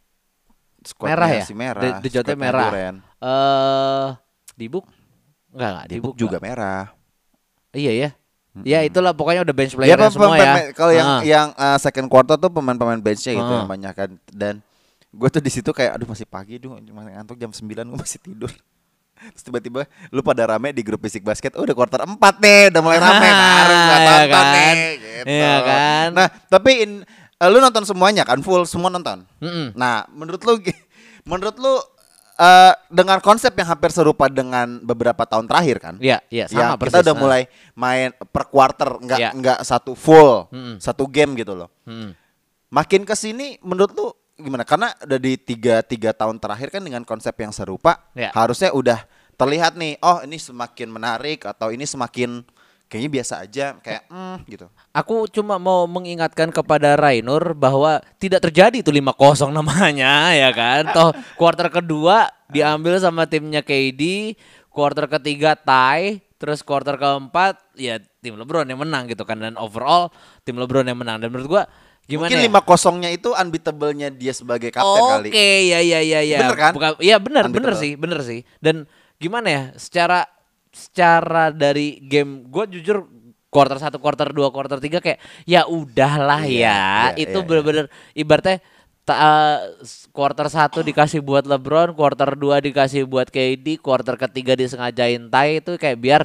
Merah 1.00 1.28
ya? 1.32 1.44
si 1.48 1.56
merah 1.56 1.80
De- 1.82 2.04
DeJounte 2.04 2.36
squadnya 2.36 2.52
merah. 2.52 2.72
Eh, 3.20 4.08
Dibuk? 4.56 4.86
Enggak, 5.56 5.70
enggak, 5.72 5.86
Dibuk 5.88 6.14
Dibuk 6.14 6.16
juga 6.20 6.38
enggak. 6.38 6.48
merah 6.52 6.84
Iya 7.72 7.92
ya. 7.94 8.10
Ya 8.60 8.80
itulah 8.82 9.14
pokoknya 9.14 9.42
udah 9.42 9.56
bench 9.56 9.72
Ya, 9.72 9.78
player 9.78 9.96
pem- 9.96 10.12
semua 10.12 10.36
ya. 10.36 10.74
Kalau 10.74 10.92
yang 10.92 11.08
Ah. 11.08 11.22
yang 11.22 11.48
uh, 11.54 11.78
second 11.78 12.08
quarter 12.08 12.36
tuh 12.36 12.50
pemain-pemain 12.50 12.98
benchnya 12.98 13.34
gitu 13.34 13.46
Ah. 13.48 13.58
yang 13.58 13.70
banyak 13.70 13.94
kan 13.94 14.10
dan 14.28 14.60
gue 15.08 15.28
tuh 15.28 15.40
di 15.40 15.50
situ 15.50 15.70
kayak 15.70 15.96
aduh 15.96 16.06
masih 16.06 16.24
pagi 16.24 16.58
tuh 16.58 16.74
masih 16.76 17.14
ngantuk 17.14 17.36
jam 17.36 17.50
9 17.50 17.66
gue 17.86 17.98
masih 17.98 18.20
tidur. 18.20 18.52
Terus 19.32 19.44
tiba-tiba 19.44 19.84
lu 20.10 20.22
pada 20.22 20.48
rame 20.48 20.72
di 20.72 20.80
grup 20.80 21.00
basic 21.00 21.22
basket, 21.22 21.52
oh, 21.54 21.62
udah 21.62 21.74
quarter 21.74 22.00
4 22.00 22.16
nih, 22.40 22.72
udah 22.72 22.82
mulai 22.82 22.98
rame 22.98 23.28
baru 23.36 23.74
Iya 23.74 23.86
tonton 23.86 24.28
kan? 24.30 24.54
nih 24.56 24.78
gitu. 24.98 25.26
Iya 25.28 25.54
kan? 25.62 26.08
Nah, 26.10 26.28
tapi 26.48 26.72
in, 26.80 26.92
uh, 27.36 27.48
lu 27.48 27.60
nonton 27.60 27.84
semuanya 27.84 28.24
kan 28.24 28.40
full 28.40 28.64
semua 28.64 28.88
nonton. 28.88 29.28
Mm-mm. 29.38 29.76
Nah, 29.76 30.08
menurut 30.10 30.40
lu 30.42 30.54
menurut 31.30 31.56
lu 31.56 31.74
uh, 32.40 32.74
dengan 32.88 33.20
konsep 33.20 33.52
yang 33.54 33.68
hampir 33.68 33.92
serupa 33.92 34.32
dengan 34.32 34.80
beberapa 34.80 35.28
tahun 35.28 35.46
terakhir 35.46 35.78
kan? 35.78 35.96
Iya, 36.00 36.24
iya 36.32 36.48
Ya, 36.48 36.72
sama 36.72 36.80
persis. 36.80 36.96
kita 36.96 37.04
udah 37.04 37.16
Ah. 37.16 37.20
mulai 37.20 37.42
main 37.76 38.10
per 38.32 38.48
quarter, 38.48 38.90
nggak 38.98 39.20
Iya. 39.20 39.30
nggak 39.36 39.60
satu 39.62 39.92
full, 39.94 40.48
Mm-mm. 40.50 40.80
satu 40.80 41.04
game 41.06 41.36
gitu 41.36 41.54
loh. 41.54 41.70
Mm-mm. 41.84 42.16
Makin 42.70 43.04
ke 43.04 43.14
sini 43.14 43.60
menurut 43.60 43.92
lu 43.92 44.08
gimana? 44.36 44.64
Karena 44.64 44.96
udah 44.96 45.20
di 45.20 45.36
tiga 45.36 45.84
tiga 45.84 46.16
tahun 46.16 46.40
terakhir 46.40 46.72
kan 46.72 46.82
dengan 46.82 47.04
konsep 47.04 47.36
yang 47.36 47.52
serupa, 47.52 48.08
Iya. 48.16 48.32
harusnya 48.32 48.72
udah 48.72 49.04
terlihat 49.36 49.76
nih, 49.76 50.00
oh 50.00 50.20
ini 50.22 50.36
semakin 50.36 50.88
menarik 50.88 51.44
atau 51.44 51.72
ini 51.72 51.84
semakin 51.84 52.44
kayaknya 52.90 53.12
biasa 53.22 53.34
aja, 53.46 53.66
kayak 53.80 54.04
hmm, 54.10 54.38
gitu. 54.50 54.66
Aku 54.90 55.30
cuma 55.30 55.62
mau 55.62 55.86
mengingatkan 55.86 56.50
kepada 56.50 56.98
Rainur 56.98 57.54
bahwa 57.54 58.02
tidak 58.18 58.50
terjadi 58.50 58.82
itu 58.82 58.90
5-0 58.90 59.54
namanya 59.54 60.34
ya 60.42 60.50
kan. 60.50 60.90
Toh 60.90 61.14
quarter 61.38 61.70
kedua 61.70 62.34
diambil 62.50 62.98
sama 62.98 63.30
timnya 63.30 63.62
KD, 63.62 64.34
quarter 64.74 65.06
ketiga 65.06 65.54
tie, 65.54 66.18
terus 66.42 66.66
quarter 66.66 66.98
keempat 66.98 67.62
ya 67.78 68.02
tim 68.26 68.34
LeBron 68.36 68.66
yang 68.66 68.82
menang 68.82 69.06
gitu 69.06 69.22
kan 69.22 69.38
dan 69.38 69.54
overall 69.62 70.10
tim 70.42 70.58
LeBron 70.58 70.90
yang 70.90 70.98
menang 70.98 71.22
dan 71.22 71.30
menurut 71.30 71.48
gua 71.48 71.64
gimana 72.10 72.26
Mungkin 72.34 72.42
ya? 72.42 72.48
lima 72.50 72.62
kosongnya 72.66 73.14
itu 73.14 73.30
unbeatable-nya 73.38 74.10
dia 74.10 74.34
sebagai 74.34 74.74
kapten 74.74 75.30
Oke, 75.30 75.30
kali. 75.30 75.70
ya 75.70 75.78
ya 75.78 76.02
ya 76.02 76.20
ya. 76.26 76.40
Bener 76.42 76.58
kan? 76.58 76.74
Bukan, 76.74 76.92
iya 77.06 77.22
bener, 77.22 77.46
bener 77.54 77.78
sih, 77.78 77.94
bener 77.94 78.26
sih. 78.26 78.42
Dan 78.58 78.90
gimana 79.22 79.46
ya? 79.46 79.64
Secara 79.78 80.26
secara 80.70 81.50
dari 81.50 81.98
game 82.06 82.46
gue 82.46 82.80
jujur 82.80 83.06
quarter 83.50 83.82
satu, 83.82 83.98
quarter 83.98 84.30
dua, 84.30 84.54
quarter 84.54 84.78
tiga 84.78 85.02
kayak 85.02 85.18
ya 85.44 85.66
udahlah 85.66 86.46
Iya, 86.46 86.62
ya. 86.62 86.80
iya, 87.18 87.18
Itu 87.18 87.42
iya, 87.42 87.46
bener-bener 87.48 87.86
ibaratnya 88.14 88.62
ta- 89.02 89.18
eh, 89.18 89.58
quarter 90.14 90.46
satu 90.54 90.86
dikasih 90.86 91.26
buat 91.26 91.50
LeBron, 91.50 91.98
quarter 91.98 92.38
dua 92.38 92.62
dikasih 92.62 93.10
buat 93.10 93.34
KD, 93.34 93.82
quarter 93.82 94.14
ketiga 94.22 94.54
disengajain 94.54 95.34
tie 95.34 95.58
itu 95.58 95.74
kayak 95.82 95.98
biar 95.98 96.22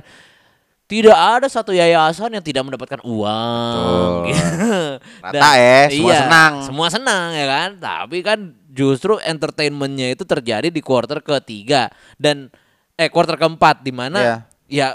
tidak 0.84 1.16
ada 1.16 1.48
satu 1.48 1.72
yayasan 1.72 2.28
yang 2.36 2.44
tidak 2.44 2.60
mendapatkan 2.68 3.00
uang. 3.00 4.28
Rata 5.24 5.50
ya, 5.56 5.88
semua 5.88 6.12
iya, 6.12 6.20
senang. 6.28 6.52
Semua 6.60 6.88
senang 6.92 7.28
ya 7.32 7.46
kan. 7.48 7.70
Tapi 7.80 8.20
kan 8.20 8.38
justru 8.68 9.16
entertainmentnya 9.24 10.12
itu 10.12 10.28
terjadi 10.28 10.68
di 10.68 10.82
quarter 10.84 11.24
ketiga 11.24 11.88
dan 12.20 12.52
eh 12.94 13.08
quarter 13.08 13.34
keempat 13.34 13.80
di 13.80 13.90
mana 13.90 14.18
Iya. 14.18 14.36
ya 14.66 14.88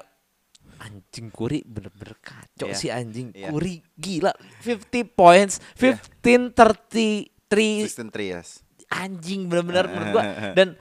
anjing 0.80 1.28
Kuri 1.30 1.60
bener-bener 1.62 2.16
kacau 2.18 2.68
Iya. 2.68 2.76
sih 2.76 2.90
anjing 2.90 3.32
Iya. 3.32 3.50
Kuri 3.50 3.84
gila 3.94 4.32
50 4.62 4.80
points 5.10 5.60
15 5.76 6.08
33 6.22 7.86
System 7.86 8.08
three, 8.10 8.32
yes. 8.32 8.64
anjing 8.88 9.46
bener-bener 9.46 9.86
menurut 9.90 10.10
gua 10.12 10.24
dan 10.54 10.78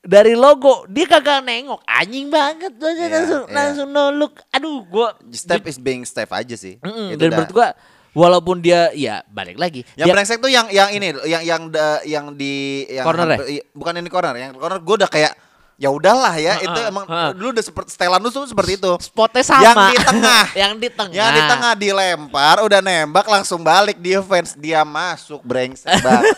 dari 0.00 0.34
logo 0.34 0.86
dia 0.86 1.04
kagak 1.04 1.42
nengok 1.42 1.82
anjing 1.82 2.26
banget 2.28 2.72
gua 2.74 2.90
Iya, 2.90 3.06
langsung 3.12 3.42
iya. 3.44 3.54
langsung 3.54 3.88
no 3.88 4.04
look 4.10 4.34
aduh 4.48 4.82
gua 4.84 5.14
Step 5.30 5.62
is 5.64 5.76
being 5.76 6.02
step 6.02 6.30
aja 6.30 6.54
sih. 6.54 6.78
Mm-mm, 6.78 7.12
Itu 7.12 7.20
dan 7.20 7.26
dah. 7.26 7.36
menurut 7.36 7.52
gua 7.52 7.68
walaupun 8.12 8.58
dia 8.58 8.88
ya 8.90 9.20
balik 9.26 9.54
lagi 9.54 9.84
Yang 9.92 10.02
dia- 10.02 10.14
brengsek 10.14 10.38
tuh 10.38 10.48
yang 10.48 10.66
yang 10.68 10.88
ini 10.88 11.12
yang 11.24 11.42
yang 11.44 11.62
da- 11.68 12.00
yang 12.02 12.32
di 12.32 12.54
yang 12.88 13.04
Corner 13.04 13.28
ya? 13.28 13.36
hampir- 13.36 13.50
i- 13.52 13.66
bukan 13.70 13.92
ini 13.94 14.08
corner, 14.08 14.34
yang 14.34 14.50
corner 14.52 14.80
gue 14.80 14.94
udah 14.96 15.06
kayak 15.06 15.32
ya 15.76 15.88
udahlah 15.88 16.32
ya 16.34 16.56
itu 16.58 16.80
emang 16.82 17.04
dulu 17.32 17.52
udah 17.52 17.60
seperti 17.60 17.92
setelan 17.92 18.16
lu 18.16 18.28
tuh 18.28 18.48
seperti 18.48 18.76
itu. 18.76 18.92
spotnya 18.96 19.44
sama 19.44 19.60
Yang 19.62 19.76
di 19.76 19.98
tengah. 20.00 20.44
yang 20.64 20.72
di 20.74 20.88
tengah 20.88 21.12
Yang 21.14 21.30
di 21.30 21.42
tengah 21.46 21.72
dilempar, 21.74 22.56
udah 22.60 22.80
nembak 22.80 23.26
langsung 23.26 23.60
balik 23.60 23.96
defense 23.96 24.52
dia 24.54 24.80
masuk 24.82 25.40
brengsek 25.40 26.00
banget. 26.06 26.32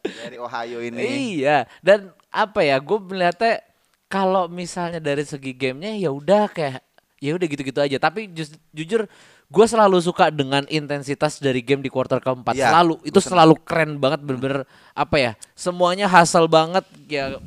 Dari 0.00 0.36
Ohio 0.36 0.78
ini. 0.80 1.00
Iya, 1.40 1.64
dan 1.80 2.12
apa 2.28 2.60
ya? 2.60 2.76
Gue 2.78 3.00
melihatnya 3.00 3.64
kalau 4.06 4.44
misalnya 4.44 4.98
dari 4.98 5.24
segi 5.24 5.52
gamenya 5.52 5.96
ya 5.96 6.10
udah 6.10 6.50
kayak 6.50 6.84
ya 7.16 7.32
udah 7.32 7.46
gitu-gitu 7.46 7.80
aja. 7.80 7.96
Tapi 7.96 8.28
jus- 8.28 8.60
jujur 8.70 9.08
gue 9.50 9.66
selalu 9.66 9.98
suka 9.98 10.30
dengan 10.30 10.62
intensitas 10.68 11.40
dari 11.40 11.60
game 11.60 11.80
di 11.80 11.88
quarter 11.88 12.20
keempat. 12.20 12.54
Iya, 12.54 12.70
selalu 12.70 12.94
itu 13.02 13.18
selalu 13.18 13.54
keren 13.60 13.96
banget 13.96 14.20
bener-bener 14.20 14.68
apa 14.92 15.16
ya? 15.16 15.32
Semuanya 15.52 16.06
hasil 16.06 16.44
banget 16.44 16.84
ya. 17.08 17.40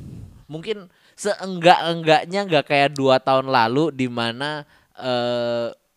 Mungkin 0.54 0.78
seenggak-enggaknya 1.18 2.40
nggak 2.46 2.66
kayak 2.66 2.90
dua 2.94 3.18
tahun 3.18 3.50
lalu 3.50 3.90
di 3.90 4.06
mana 4.06 4.62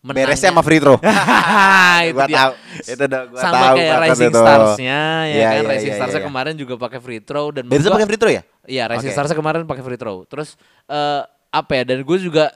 menangnya- 0.01 0.27
Beresnya 0.33 0.51
sama 0.51 0.63
free 0.63 0.79
throw. 0.79 0.97
itu 2.07 2.15
gua 2.15 2.27
dia. 2.31 2.37
tahu. 2.39 2.53
Itu 2.81 3.03
udah 3.05 3.23
gua 3.27 3.41
Sama 3.43 3.57
tahu 3.59 3.75
kayak 3.77 3.95
Rising. 3.99 4.33
Stars-nya 4.33 5.01
ya 5.27 5.35
Iya, 5.35 5.47
kan 5.47 5.57
iya, 5.59 5.69
Rising 5.69 5.93
Stars-nya 5.93 6.21
iya. 6.23 6.29
kemarin 6.31 6.55
juga 6.55 6.75
pakai 6.79 6.99
free 7.03 7.21
throw 7.21 7.47
dan 7.51 7.63
Beresnya 7.67 7.91
pakai 7.91 8.07
free 8.07 8.21
throw 8.21 8.33
ya? 8.33 8.43
Iya, 8.65 8.83
Rising 8.89 9.11
Oke. 9.11 9.17
Stars 9.19 9.33
kemarin 9.33 9.61
pakai 9.65 9.83
free 9.83 9.99
throw. 9.99 10.23
Terus 10.25 10.55
eh 10.87 11.23
apa 11.51 11.73
ya? 11.75 11.83
Dan 11.85 12.01
gue 12.01 12.19
juga 12.19 12.55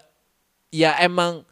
ya 0.70 0.94
emang 0.98 1.42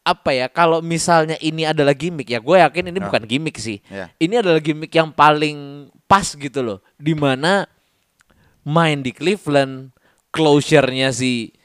apa 0.00 0.30
ya? 0.32 0.48
Kalau 0.48 0.80
misalnya 0.80 1.36
ini 1.38 1.68
adalah 1.68 1.92
gimmick 1.92 2.28
ya, 2.28 2.40
gue 2.40 2.56
yakin 2.56 2.88
ini 2.88 2.98
Ya. 2.98 3.04
bukan 3.04 3.22
gimmick 3.24 3.56
sih. 3.60 3.84
Iya. 3.86 4.08
Ini 4.16 4.34
adalah 4.40 4.60
gimmick 4.60 4.90
yang 4.90 5.12
paling 5.12 5.88
pas 6.08 6.24
gitu 6.26 6.64
loh. 6.64 6.78
Di 6.96 7.12
mana 7.12 7.68
main 8.68 9.00
di 9.00 9.16
Cleveland, 9.16 9.96
closure-nya 10.28 11.08
si 11.08 11.56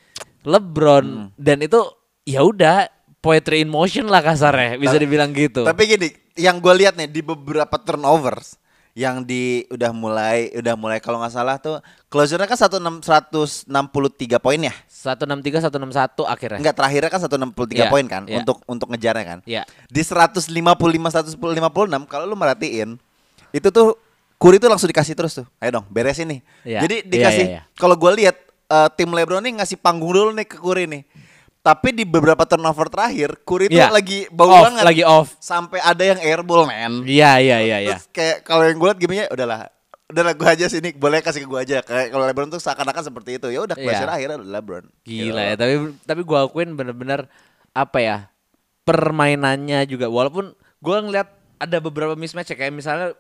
LeBron 0.48 1.06
Hmm. 1.06 1.28
dan 1.36 1.60
itu 1.60 1.80
ya 2.24 2.48
udah 2.48 2.88
poetry 3.20 3.64
in 3.64 3.72
motion 3.72 4.08
lah 4.08 4.24
kasarnya, 4.24 4.80
bisa 4.80 4.96
dibilang 4.96 5.36
gitu. 5.36 5.68
Tapi 5.68 5.84
gini, 5.84 6.08
yang 6.40 6.64
gue 6.64 6.74
lihat 6.76 6.96
nih 6.96 7.12
di 7.12 7.20
beberapa 7.20 7.76
turnovers 7.80 8.56
yang 8.94 9.26
di 9.26 9.66
udah 9.74 9.90
mulai 9.90 10.54
udah 10.54 10.78
mulai 10.78 11.02
kalau 11.02 11.18
nggak 11.18 11.34
salah 11.34 11.58
tuh 11.58 11.82
closure-nya 12.14 12.46
kan 12.46 12.60
16 13.02 13.66
163 13.66 14.38
poin 14.38 14.60
ya. 14.62 14.74
163 14.86 15.66
161 15.66 16.30
akhirnya. 16.30 16.60
Enggak 16.62 16.76
terakhirnya 16.78 17.10
kan 17.10 17.22
163 17.26 17.74
Iya, 17.74 17.90
poin 17.90 18.06
kan 18.06 18.24
iya. 18.30 18.46
untuk 18.46 18.62
untuk 18.70 18.94
ngejarnya 18.94 19.26
kan. 19.26 19.40
Iya. 19.50 19.66
Di 19.90 20.02
155 20.06 20.46
156 21.10 22.06
kalau 22.06 22.26
lu 22.30 22.38
merhatiin 22.38 23.02
itu 23.50 23.68
tuh 23.74 23.98
Curry 24.44 24.60
tuh 24.60 24.68
langsung 24.68 24.92
dikasih 24.92 25.16
terus 25.16 25.40
tuh. 25.40 25.48
Ayo 25.58 25.80
dong, 25.80 25.88
beresin 25.88 26.28
nih. 26.28 26.40
Iya, 26.68 26.80
Jadi 26.84 26.96
iya, 27.00 27.08
dikasih 27.08 27.46
iya, 27.46 27.52
iya. 27.56 27.62
kalau 27.74 27.96
gue 27.96 28.12
lihat 28.12 28.36
eh, 28.68 28.90
tim 28.94 29.08
LeBron 29.08 29.40
nih 29.40 29.56
ngasih 29.56 29.80
panggung 29.80 30.12
dulu 30.12 30.36
nih 30.36 30.44
ke 30.44 30.60
Curry 30.60 30.84
nih. 30.84 31.04
Tapi 31.64 31.96
di 31.96 32.04
beberapa 32.04 32.44
turnover 32.44 32.92
terakhir 32.92 33.40
Curry 33.42 33.72
tuh 33.72 33.80
Iya. 33.80 33.88
lagi 33.88 34.28
bau 34.28 34.52
Off, 34.52 34.68
banget. 34.68 34.84
lagi 34.84 35.04
off. 35.08 35.32
Sampai 35.40 35.80
ada 35.80 36.04
yang 36.04 36.20
airball, 36.20 36.68
man. 36.68 37.08
Iya 37.08 37.40
iya 37.40 37.58
iya 37.64 37.78
iya. 37.80 37.96
Terus 37.96 38.12
kayak 38.12 38.38
kalau 38.44 38.68
yang 38.68 38.76
gue 38.76 38.88
liat 38.92 39.00
gamenya 39.00 39.26
udahlah 39.32 39.72
udahlah 40.04 40.36
gue 40.36 40.46
aja 40.46 40.66
sini 40.68 40.92
boleh 40.92 41.24
kasih 41.24 41.42
ke 41.42 41.50
gue 41.50 41.58
aja 41.58 41.78
kayak 41.80 42.12
kalau 42.12 42.28
LeBron 42.28 42.52
tuh 42.52 42.60
seakan-akan 42.60 43.02
seperti 43.02 43.40
itu 43.40 43.48
ya 43.48 43.64
udah 43.64 43.74
Iya. 43.74 43.86
closure 43.88 44.12
akhirnya 44.12 44.38
udah 44.38 44.50
LeBron 44.52 44.86
Gila 45.02 45.24
Gitu. 45.24 45.40
ya, 45.40 45.56
tapi 45.56 45.74
tapi 46.04 46.22
gua 46.22 46.40
akuin 46.44 46.70
bener-bener 46.76 47.26
apa 47.72 47.98
ya? 47.98 48.18
Permainannya 48.84 49.88
juga 49.88 50.06
walaupun 50.06 50.52
gua 50.78 51.00
ngeliat 51.00 51.32
ada 51.56 51.78
beberapa 51.80 52.14
mismatch 52.14 52.52
ya 52.52 52.60
kayak 52.60 52.76
misalnya 52.76 53.16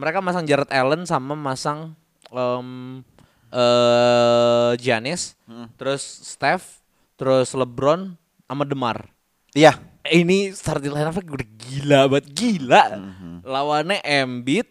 mereka 0.00 0.24
masang 0.24 0.48
Jared 0.48 0.72
Allen 0.72 1.04
sama 1.04 1.36
masang 1.36 1.92
em 2.32 3.04
eh 3.50 4.72
Giannis, 4.78 5.34
Hmm. 5.44 5.68
terus 5.76 6.00
Steph, 6.00 6.80
terus 7.14 7.52
LeBron 7.52 8.16
sama 8.46 8.64
DeMar. 8.64 9.10
iya 9.52 9.76
Eh, 10.00 10.24
Ini 10.24 10.56
starting 10.56 10.96
line 10.96 11.04
up 11.04 11.20
udah 11.20 11.48
gila 11.60 12.00
banget, 12.08 12.32
gila. 12.32 12.84
Mhm. 12.96 13.44
Lawannya 13.44 14.00
Embiid, 14.00 14.64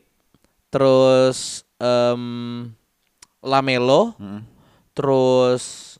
terus 0.67 1.61
em 1.77 2.23
Lamelo, 3.39 4.17
Mhm. 4.17 4.41
terus 4.91 5.95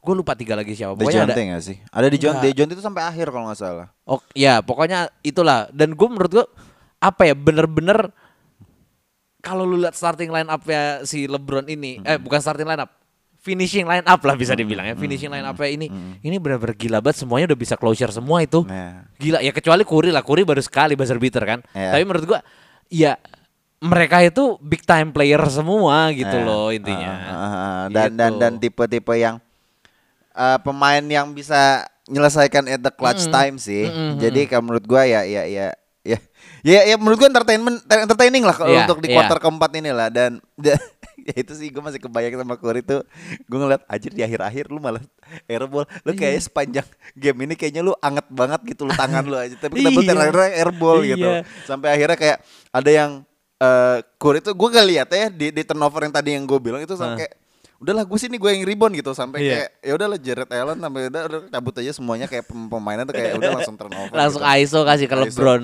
gue 0.00 0.14
lupa 0.16 0.32
tiga 0.32 0.56
lagi 0.56 0.72
siapa. 0.72 0.96
Pokoknya 0.96 1.28
ada, 1.28 1.36
Jonte 1.36 1.42
nggak 1.44 1.62
sih 1.62 1.76
ada 1.86 2.06
di 2.08 2.16
John 2.16 2.40
John 2.40 2.72
itu 2.72 2.80
sampai 2.80 3.04
akhir 3.04 3.28
kalau 3.28 3.44
nggak 3.46 3.60
salah 3.60 3.92
Oh 4.08 4.16
ya 4.32 4.58
pokoknya 4.58 5.12
itulah 5.20 5.68
dan 5.70 5.92
gue 5.92 6.08
menurut 6.08 6.32
gue 6.32 6.46
apa 6.98 7.28
ya 7.28 7.36
bener-bener 7.36 8.08
kalau 9.40 9.64
lu 9.64 9.76
lihat 9.76 9.92
starting 9.92 10.28
line 10.28 10.46
up 10.46 10.62
ya 10.62 11.02
si 11.02 11.24
LeBron 11.24 11.66
ini 11.66 11.98
eh 12.00 12.16
bukan 12.16 12.38
starting 12.38 12.64
line 12.64 12.78
up 12.78 12.92
finishing 13.36 13.88
line 13.88 14.04
up 14.04 14.20
lah 14.20 14.36
bisa 14.36 14.52
dibilang 14.52 14.84
ya 14.84 14.92
finishing 14.94 15.28
line 15.28 15.42
up 15.42 15.56
ini. 15.60 15.88
Ini 16.20 16.36
bener-bener 16.36 16.76
gila 16.76 17.00
banget 17.00 17.24
semuanya 17.24 17.48
udah 17.48 17.58
bisa 17.58 17.72
closure 17.74 18.12
semua 18.12 18.44
itu. 18.44 18.60
Nah. 18.62 19.08
gila 19.16 19.40
ya 19.40 19.48
kecuali 19.48 19.80
Curry 19.80 20.12
lah 20.12 20.20
Curry 20.20 20.44
baru 20.44 20.60
sekali 20.60 20.92
buzzer 20.92 21.16
beater 21.16 21.42
kan. 21.42 21.58
Iya. 21.72 21.96
tapi 21.96 22.02
menurut 22.04 22.26
gua 22.26 22.40
ya 22.86 23.16
mereka 23.80 24.20
itu 24.20 24.60
big 24.60 24.84
time 24.84 25.08
player 25.08 25.40
semua 25.48 26.12
gitu 26.12 26.36
Eh, 26.36 26.44
loh 26.44 26.68
intinya. 26.68 27.08
Ah, 27.08 27.32
ah, 27.32 27.48
ah. 27.48 27.82
dan 27.88 28.12
dan 28.12 28.30
Gitu. 28.30 28.40
dan 28.44 28.52
tipe-tipe 28.60 29.14
yang 29.16 29.40
eh, 30.30 30.58
pemain 30.60 31.00
yang 31.00 31.32
bisa 31.32 31.88
menyelesaikan 32.04 32.68
at 32.68 32.82
the 32.82 32.92
clutch 32.92 33.24
Mm-mm. 33.24 33.32
time 33.32 33.56
sih. 33.56 33.88
Mm-mm, 33.88 34.20
jadi 34.20 34.40
kalau 34.46 34.68
menurut 34.68 34.84
gua 34.84 35.08
ya 35.08 35.24
ya 35.24 35.48
ya 35.48 35.72
ya 36.62 36.80
ya, 36.84 36.96
menurut 36.96 37.16
gua 37.16 37.28
entertainment 37.28 37.76
entertaining 37.84 38.42
lah 38.42 38.52
kalau 38.52 38.70
Iya, 38.70 38.84
untuk 38.84 38.98
di 39.00 39.08
iya. 39.08 39.16
quarter 39.16 39.38
keempat 39.38 39.70
ini 39.74 39.90
lah 39.90 40.08
dan 40.08 40.40
ya 41.20 41.34
itu 41.36 41.52
sih 41.52 41.68
gue 41.68 41.78
masih 41.78 42.00
kebayang 42.00 42.32
sama 42.34 42.56
Curry 42.56 42.80
tuh 42.80 43.04
gue 43.42 43.58
ngeliat 43.58 43.84
anjir 43.84 44.08
di 44.08 44.20
akhir-akhir 44.20 44.68
lu 44.68 44.80
malah 44.80 45.04
airball 45.44 45.84
lu 46.00 46.10
Iya. 46.10 46.18
kayak 46.18 46.40
sepanjang 46.42 46.86
game 47.12 47.38
ini 47.42 47.54
kayaknya 47.54 47.82
lu 47.82 47.92
anget 47.98 48.24
banget 48.26 48.60
gitu 48.66 48.82
lu 48.82 48.92
tangan 48.94 49.22
lu 49.22 49.36
aja 49.36 49.52
tapi 49.54 49.80
kita 49.80 50.00
terakhir 50.06 50.36
airball 50.56 50.98
gitu 51.02 51.28
sampai 51.64 51.92
akhirnya 51.92 52.16
kayak 52.16 52.38
ada 52.70 52.90
yang 52.90 53.10
eh 53.56 53.98
Curry 54.16 54.40
tuh 54.40 54.56
gue 54.56 54.68
gak 54.70 54.86
lihat 54.86 55.08
ya 55.10 55.28
di, 55.28 55.46
di 55.50 55.62
turnover 55.62 56.00
yang 56.02 56.14
tadi 56.14 56.32
yang 56.32 56.44
gue 56.44 56.56
bilang 56.56 56.80
itu 56.80 56.96
sampai 56.96 57.20
kayak 57.20 57.32
udahlah 57.76 58.04
gue 58.04 58.18
sini 58.18 58.36
gue 58.36 58.50
yang 58.50 58.64
rebound 58.66 58.92
gitu 58.94 59.12
sampai 59.12 59.38
Iya. 59.38 59.52
kayak 59.54 59.68
ya 59.78 59.92
udahlah 59.94 60.18
Jared 60.18 60.50
Allen 60.50 60.78
sampai 60.78 61.00
udah, 61.06 61.22
udah 61.26 61.40
cabut 61.50 61.74
aja 61.76 61.92
semuanya 61.92 62.26
kayak 62.26 62.44
pem- 62.44 62.68
pemainnya 62.68 63.04
tuh 63.04 63.12
kayak 63.14 63.36
udah 63.36 63.50
langsung 63.54 63.76
turnover 63.76 64.12
langsung 64.14 64.40
gitu. 64.42 64.56
ISO 64.58 64.80
kasih 64.82 65.04
ke 65.04 65.14
ISO. 65.14 65.24
LeBron 65.30 65.62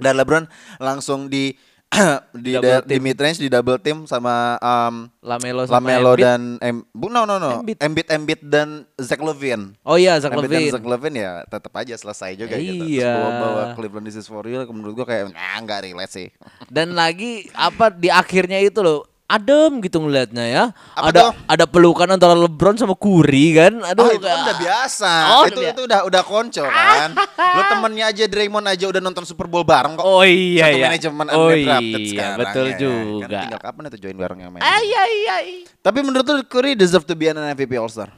dan 0.00 0.16
LeBron 0.16 0.44
langsung 0.78 1.26
di 1.26 1.52
di, 2.36 2.54
da- 2.54 2.86
di 2.86 3.02
mid 3.02 3.18
range 3.18 3.36
di 3.36 3.50
double 3.50 3.74
team 3.76 4.06
sama 4.06 4.54
um, 4.56 5.10
Lamelo 5.20 5.66
sama 5.66 5.90
Lamelo 5.90 6.14
Embiid. 6.14 6.22
dan 6.22 6.40
em, 6.62 6.86
bu 6.88 7.10
no 7.10 7.26
no 7.26 7.34
no 7.36 7.58
Embiid. 7.58 7.82
Embiid 7.82 8.06
Embiid 8.08 8.40
dan 8.44 8.68
Zach 8.94 9.18
Levine 9.18 9.74
oh 9.82 9.98
iya 9.98 10.14
Zach 10.16 10.30
Embiid 10.30 10.46
dan 10.46 10.54
Levine 10.60 10.70
Zach 10.70 10.86
Levine 10.86 11.16
ya 11.18 11.32
tetap 11.44 11.74
aja 11.74 11.90
selesai 11.92 12.38
juga 12.38 12.54
gitu. 12.54 12.78
Terus 12.78 12.94
Iya. 12.94 13.10
bawa, 13.12 13.30
bawa 13.34 13.62
Cleveland 13.74 14.06
This 14.06 14.16
is 14.16 14.30
for 14.30 14.38
real 14.40 14.62
menurut 14.64 14.94
gua 14.94 15.06
kayak 15.08 15.34
nah 15.34 15.58
nggak 15.58 15.90
relate 15.90 16.12
sih. 16.14 16.28
Dan 16.70 16.94
lagi 16.94 17.50
apa 17.50 17.90
di 17.90 18.06
akhirnya 18.06 18.62
itu 18.62 18.78
loh 18.80 19.09
adem 19.30 19.78
gitu 19.86 20.02
ngelihatnya 20.02 20.44
ya. 20.50 20.64
Apa 20.98 21.14
ada 21.14 21.20
tuh? 21.22 21.32
ada 21.46 21.64
pelukan 21.70 22.08
antara 22.10 22.34
LeBron 22.34 22.74
sama 22.74 22.98
Curry 22.98 23.54
kan. 23.54 23.72
Aduh. 23.94 24.02
Oh, 24.02 24.10
itu 24.10 24.26
kan 24.26 24.38
udah 24.42 24.56
biasa. 24.58 25.12
Oh, 25.30 25.44
itu 25.46 25.60
udah 25.62 25.70
itu 25.70 25.82
udah 25.86 26.00
udah 26.10 26.22
konco 26.26 26.64
kan. 26.66 27.14
Lo 27.38 27.62
temennya 27.70 28.10
aja 28.10 28.24
Draymond 28.26 28.66
aja 28.66 28.84
udah 28.90 28.98
nonton 28.98 29.22
Super 29.22 29.46
Bowl 29.46 29.62
bareng 29.62 29.94
kok. 29.94 30.02
Oh 30.02 30.26
iya 30.26 30.66
Satu 30.66 30.78
iya. 30.82 30.86
manajemen 30.90 31.26
oh 31.30 31.46
undrafted 31.46 32.00
iya 32.02 32.10
sekarang, 32.10 32.38
betul 32.42 32.66
ya 32.66 32.76
juga. 32.76 33.26
Kan 33.30 33.42
tinggal 33.46 33.60
kapan 33.62 33.82
itu 33.86 33.98
join 34.02 34.16
bareng 34.18 34.38
yang 34.42 34.50
main. 34.50 34.62
Ay 34.66 34.88
ay 34.90 35.14
ay. 35.30 35.46
Tapi 35.78 35.98
menurut 36.02 36.26
lu 36.26 36.42
Curry 36.50 36.74
deserve 36.74 37.06
to 37.06 37.14
be 37.14 37.30
an 37.30 37.38
MVP 37.38 37.78
All 37.78 37.86
Star. 37.86 38.10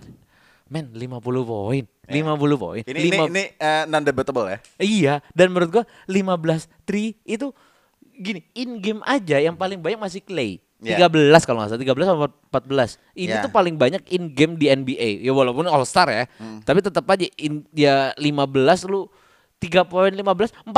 Men 0.72 0.88
50 0.88 1.20
poin. 1.44 1.84
50 2.08 2.56
poin. 2.56 2.82
Ini 2.88 2.98
Lima- 3.12 3.28
ini 3.28 3.32
ini 3.36 3.44
eh, 3.60 3.84
non 3.84 4.00
debatable 4.00 4.48
ya. 4.48 4.58
Iya, 4.80 5.14
dan 5.36 5.52
menurut 5.52 5.68
gua 5.68 5.84
15 6.08 6.64
3 6.88 7.12
itu 7.28 7.52
gini, 8.16 8.40
in 8.56 8.80
game 8.80 9.02
aja 9.04 9.36
yang 9.36 9.52
paling 9.52 9.76
banyak 9.80 10.00
masih 10.00 10.24
Clay. 10.24 10.64
Iya. 10.82 11.06
13 11.06 11.46
kalau 11.46 11.58
nggak 11.58 11.70
salah 11.70 11.82
13 11.94 12.10
sama 12.10 12.26
14 12.26 12.98
ini 13.14 13.30
Iya. 13.30 13.40
tuh 13.40 13.50
paling 13.50 13.74
banyak 13.74 14.02
in 14.10 14.28
game 14.28 14.54
di 14.54 14.66
NBA 14.66 15.22
ya 15.22 15.30
walaupun 15.30 15.64
All 15.64 15.82
Star 15.82 16.06
ya 16.06 16.26
Hmm. 16.36 16.58
tapi 16.60 16.78
tetap 16.78 17.06
aja 17.06 17.22
in, 17.36 17.62
ya 17.70 18.10
15 18.14 18.50
lu 18.84 19.06
3 19.58 19.86
poin 19.86 20.10
15 20.10 20.50
45 20.66 20.74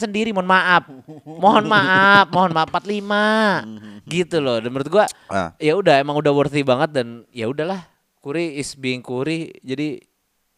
sendiri 0.00 0.32
mohon 0.32 0.48
maaf 0.48 0.88
mohon 1.22 1.64
maaf 1.66 2.26
mohon 2.28 2.48
maaf 2.50 2.72
45 2.72 3.68
gitu 4.06 4.40
loh 4.40 4.56
dan 4.56 4.72
menurut 4.72 4.88
gua 4.88 5.04
Ah. 5.28 5.52
ya 5.58 5.76
udah 5.76 6.00
emang 6.00 6.16
udah 6.16 6.32
worthy 6.32 6.60
banget 6.62 6.90
dan 6.92 7.06
ya 7.28 7.44
udahlah 7.46 7.84
Curry 8.18 8.56
is 8.56 8.72
being 8.72 9.04
Curry 9.04 9.52
jadi 9.60 10.00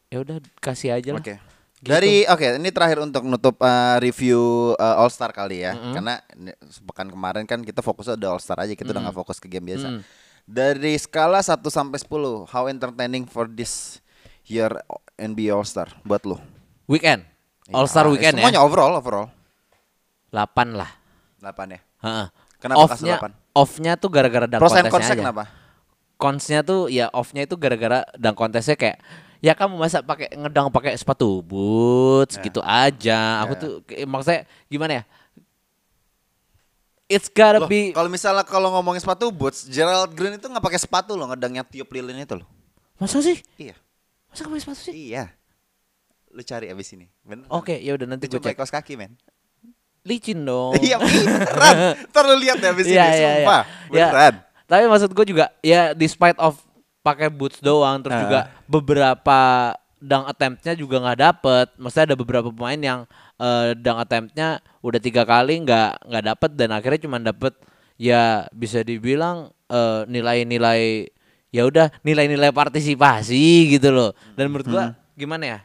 ya 0.06 0.22
udah 0.22 0.38
kasih 0.56 0.94
aja 0.94 1.10
lah 1.10 1.18
Oke. 1.18 1.34
Gitu. 1.84 1.92
Dari 1.92 2.24
oke, 2.24 2.56
ini 2.56 2.72
terakhir 2.72 2.96
untuk 2.98 3.22
nutup 3.22 3.60
uh, 3.60 4.00
review 4.00 4.40
uh, 4.74 4.96
All 4.96 5.12
Star 5.12 5.30
kali 5.30 5.60
ya. 5.60 5.76
Karena 5.92 6.16
ini- 6.32 6.56
sepekan 6.64 7.06
kemarin 7.06 7.44
kan 7.44 7.60
kita 7.60 7.78
fokusnya 7.78 8.16
udah 8.16 8.30
All 8.30 8.40
Star 8.40 8.56
aja, 8.58 8.72
kita 8.72 8.88
udah 8.88 9.04
nggak 9.04 9.16
fokus 9.16 9.36
ke 9.36 9.46
game 9.46 9.68
biasa. 9.68 10.00
Dari 10.42 10.96
skala 10.96 11.38
1 11.38 11.60
sampai 11.62 11.96
10, 11.96 12.08
how 12.48 12.64
entertaining 12.66 13.24
for 13.24 13.44
this 13.44 14.00
year 14.44 14.72
NBA 15.14 15.52
All 15.52 15.64
Star 15.64 15.92
buat 16.00 16.24
lu? 16.24 16.40
weekend 16.84 17.24
All 17.68 17.84
Star 17.84 18.04
Ah, 18.04 18.12
weekend 18.12 18.36
Semuanya 18.36 18.60
ya 18.60 18.64
overall, 18.64 18.92
overall. 18.94 19.28
8 20.28 20.74
lah 20.74 20.90
8 21.38 21.68
ya. 21.70 21.80
Heeh. 22.00 22.26
Kenapa 22.58 22.88
kasih 22.88 23.08
Off-nya 23.08 23.16
8? 23.20 23.32
off-nya 23.54 23.92
tuh 23.94 24.08
gara-gara 24.08 24.44
dunk 24.44 24.60
Pros 24.60 24.72
cons-nya 24.72 24.88
aja. 24.88 25.20
kenapa? 25.20 25.44
Consnya 26.16 26.60
tuh 26.60 26.88
ya 26.88 27.08
off-nya 27.10 27.44
itu 27.44 27.56
gara-gara 27.56 28.04
dunk 28.16 28.36
contestnya 28.36 28.74
kayak 28.74 28.98
ya 29.44 29.52
kamu 29.52 29.76
masa 29.76 30.00
pakai 30.00 30.32
ngedang 30.32 30.72
pakai 30.72 30.96
sepatu 30.96 31.44
boots 31.44 32.40
gitu 32.40 32.64
aja. 32.64 33.44
Aku 33.44 33.52
Ya. 33.52 33.60
tuh 33.60 33.72
kayak- 33.84 34.08
maksudnya 34.08 34.40
gimana 34.66 34.92
ya? 34.94 35.04
It's 37.04 37.28
gotta 37.28 37.60
Loh, 37.60 37.68
be 37.68 37.92
kalau 37.92 38.08
misalnya 38.08 38.42
kalau 38.42 38.72
ngomongin 38.72 38.96
sepatu 38.96 39.28
boots, 39.28 39.68
Gerald 39.68 40.16
Green 40.16 40.34
itu 40.34 40.48
nggak 40.48 40.64
pakai 40.64 40.80
sepatu 40.80 41.12
loh, 41.12 41.28
ngedangnya 41.28 41.60
tiup 41.62 41.92
lilin 41.92 42.16
itu 42.16 42.40
loh. 42.40 42.48
Masa 42.96 43.20
sih? 43.20 43.36
Iya. 43.60 43.76
Masa 44.32 44.48
pakai 44.48 44.62
sepatu 44.64 44.80
sih? 44.82 45.12
Iya. 45.12 45.28
Lu 46.32 46.40
cari 46.40 46.72
abis 46.72 46.96
ini. 46.96 47.06
Bener. 47.20 47.44
Oke, 47.52 47.76
ya 47.76 47.92
udah 47.92 48.08
nanti 48.08 48.24
gue 48.24 48.40
coba 48.40 48.48
cek. 48.48 48.56
kaos 48.56 48.72
kaki, 48.72 48.96
men. 48.96 49.12
Licin 50.02 50.40
dong. 50.42 50.72
Iya, 50.80 50.96
beneran. 50.96 51.76
Ntar 52.08 52.24
lu 52.24 52.36
lihat 52.40 52.56
deh 52.58 52.72
abis 52.72 52.88
ini, 52.88 52.96
Iya, 52.96 53.04
iya, 53.04 53.12
iya. 53.12 53.30
sumpah. 53.36 53.62
Ya, 53.62 54.06
Beneran. 54.08 54.34
Tapi 54.64 54.82
maksud 54.88 55.10
gue 55.12 55.26
juga 55.28 55.46
ya 55.60 55.92
despite 55.92 56.40
of 56.40 56.56
pakai 57.04 57.28
boots 57.28 57.60
doang 57.60 58.00
terus 58.00 58.16
Ah. 58.16 58.22
juga 58.24 58.40
beberapa 58.64 59.38
dunk 60.00 60.24
attempt-nya 60.26 60.72
juga 60.72 60.96
nggak 60.98 61.20
dapet. 61.20 61.66
Maksudnya 61.76 62.06
ada 62.08 62.16
beberapa 62.16 62.48
pemain 62.48 62.76
yang 62.76 63.00
eh, 63.34 63.74
dunk 63.74 63.98
attempt-nya 64.00 64.48
udah 64.80 65.00
tiga 65.00 65.22
kali 65.22 65.60
nggak 65.60 65.90
nggak 66.02 66.24
dapet 66.26 66.50
dan 66.54 66.68
akhirnya 66.70 67.00
cuma 67.00 67.18
dapet 67.18 67.52
ya 67.96 68.48
bisa 68.50 68.80
dibilang 68.80 69.48
eh, 69.66 70.02
nilai-nilai 70.06 71.08
ya 71.50 71.62
udah 71.64 71.92
nilai-nilai 72.00 72.50
partisipasi 72.50 73.70
gitu 73.70 73.90
loh. 73.90 74.10
Dan 74.34 74.48
menurut 74.48 74.66
gua 74.66 74.84
gimana 75.14 75.44
ya? 75.46 75.58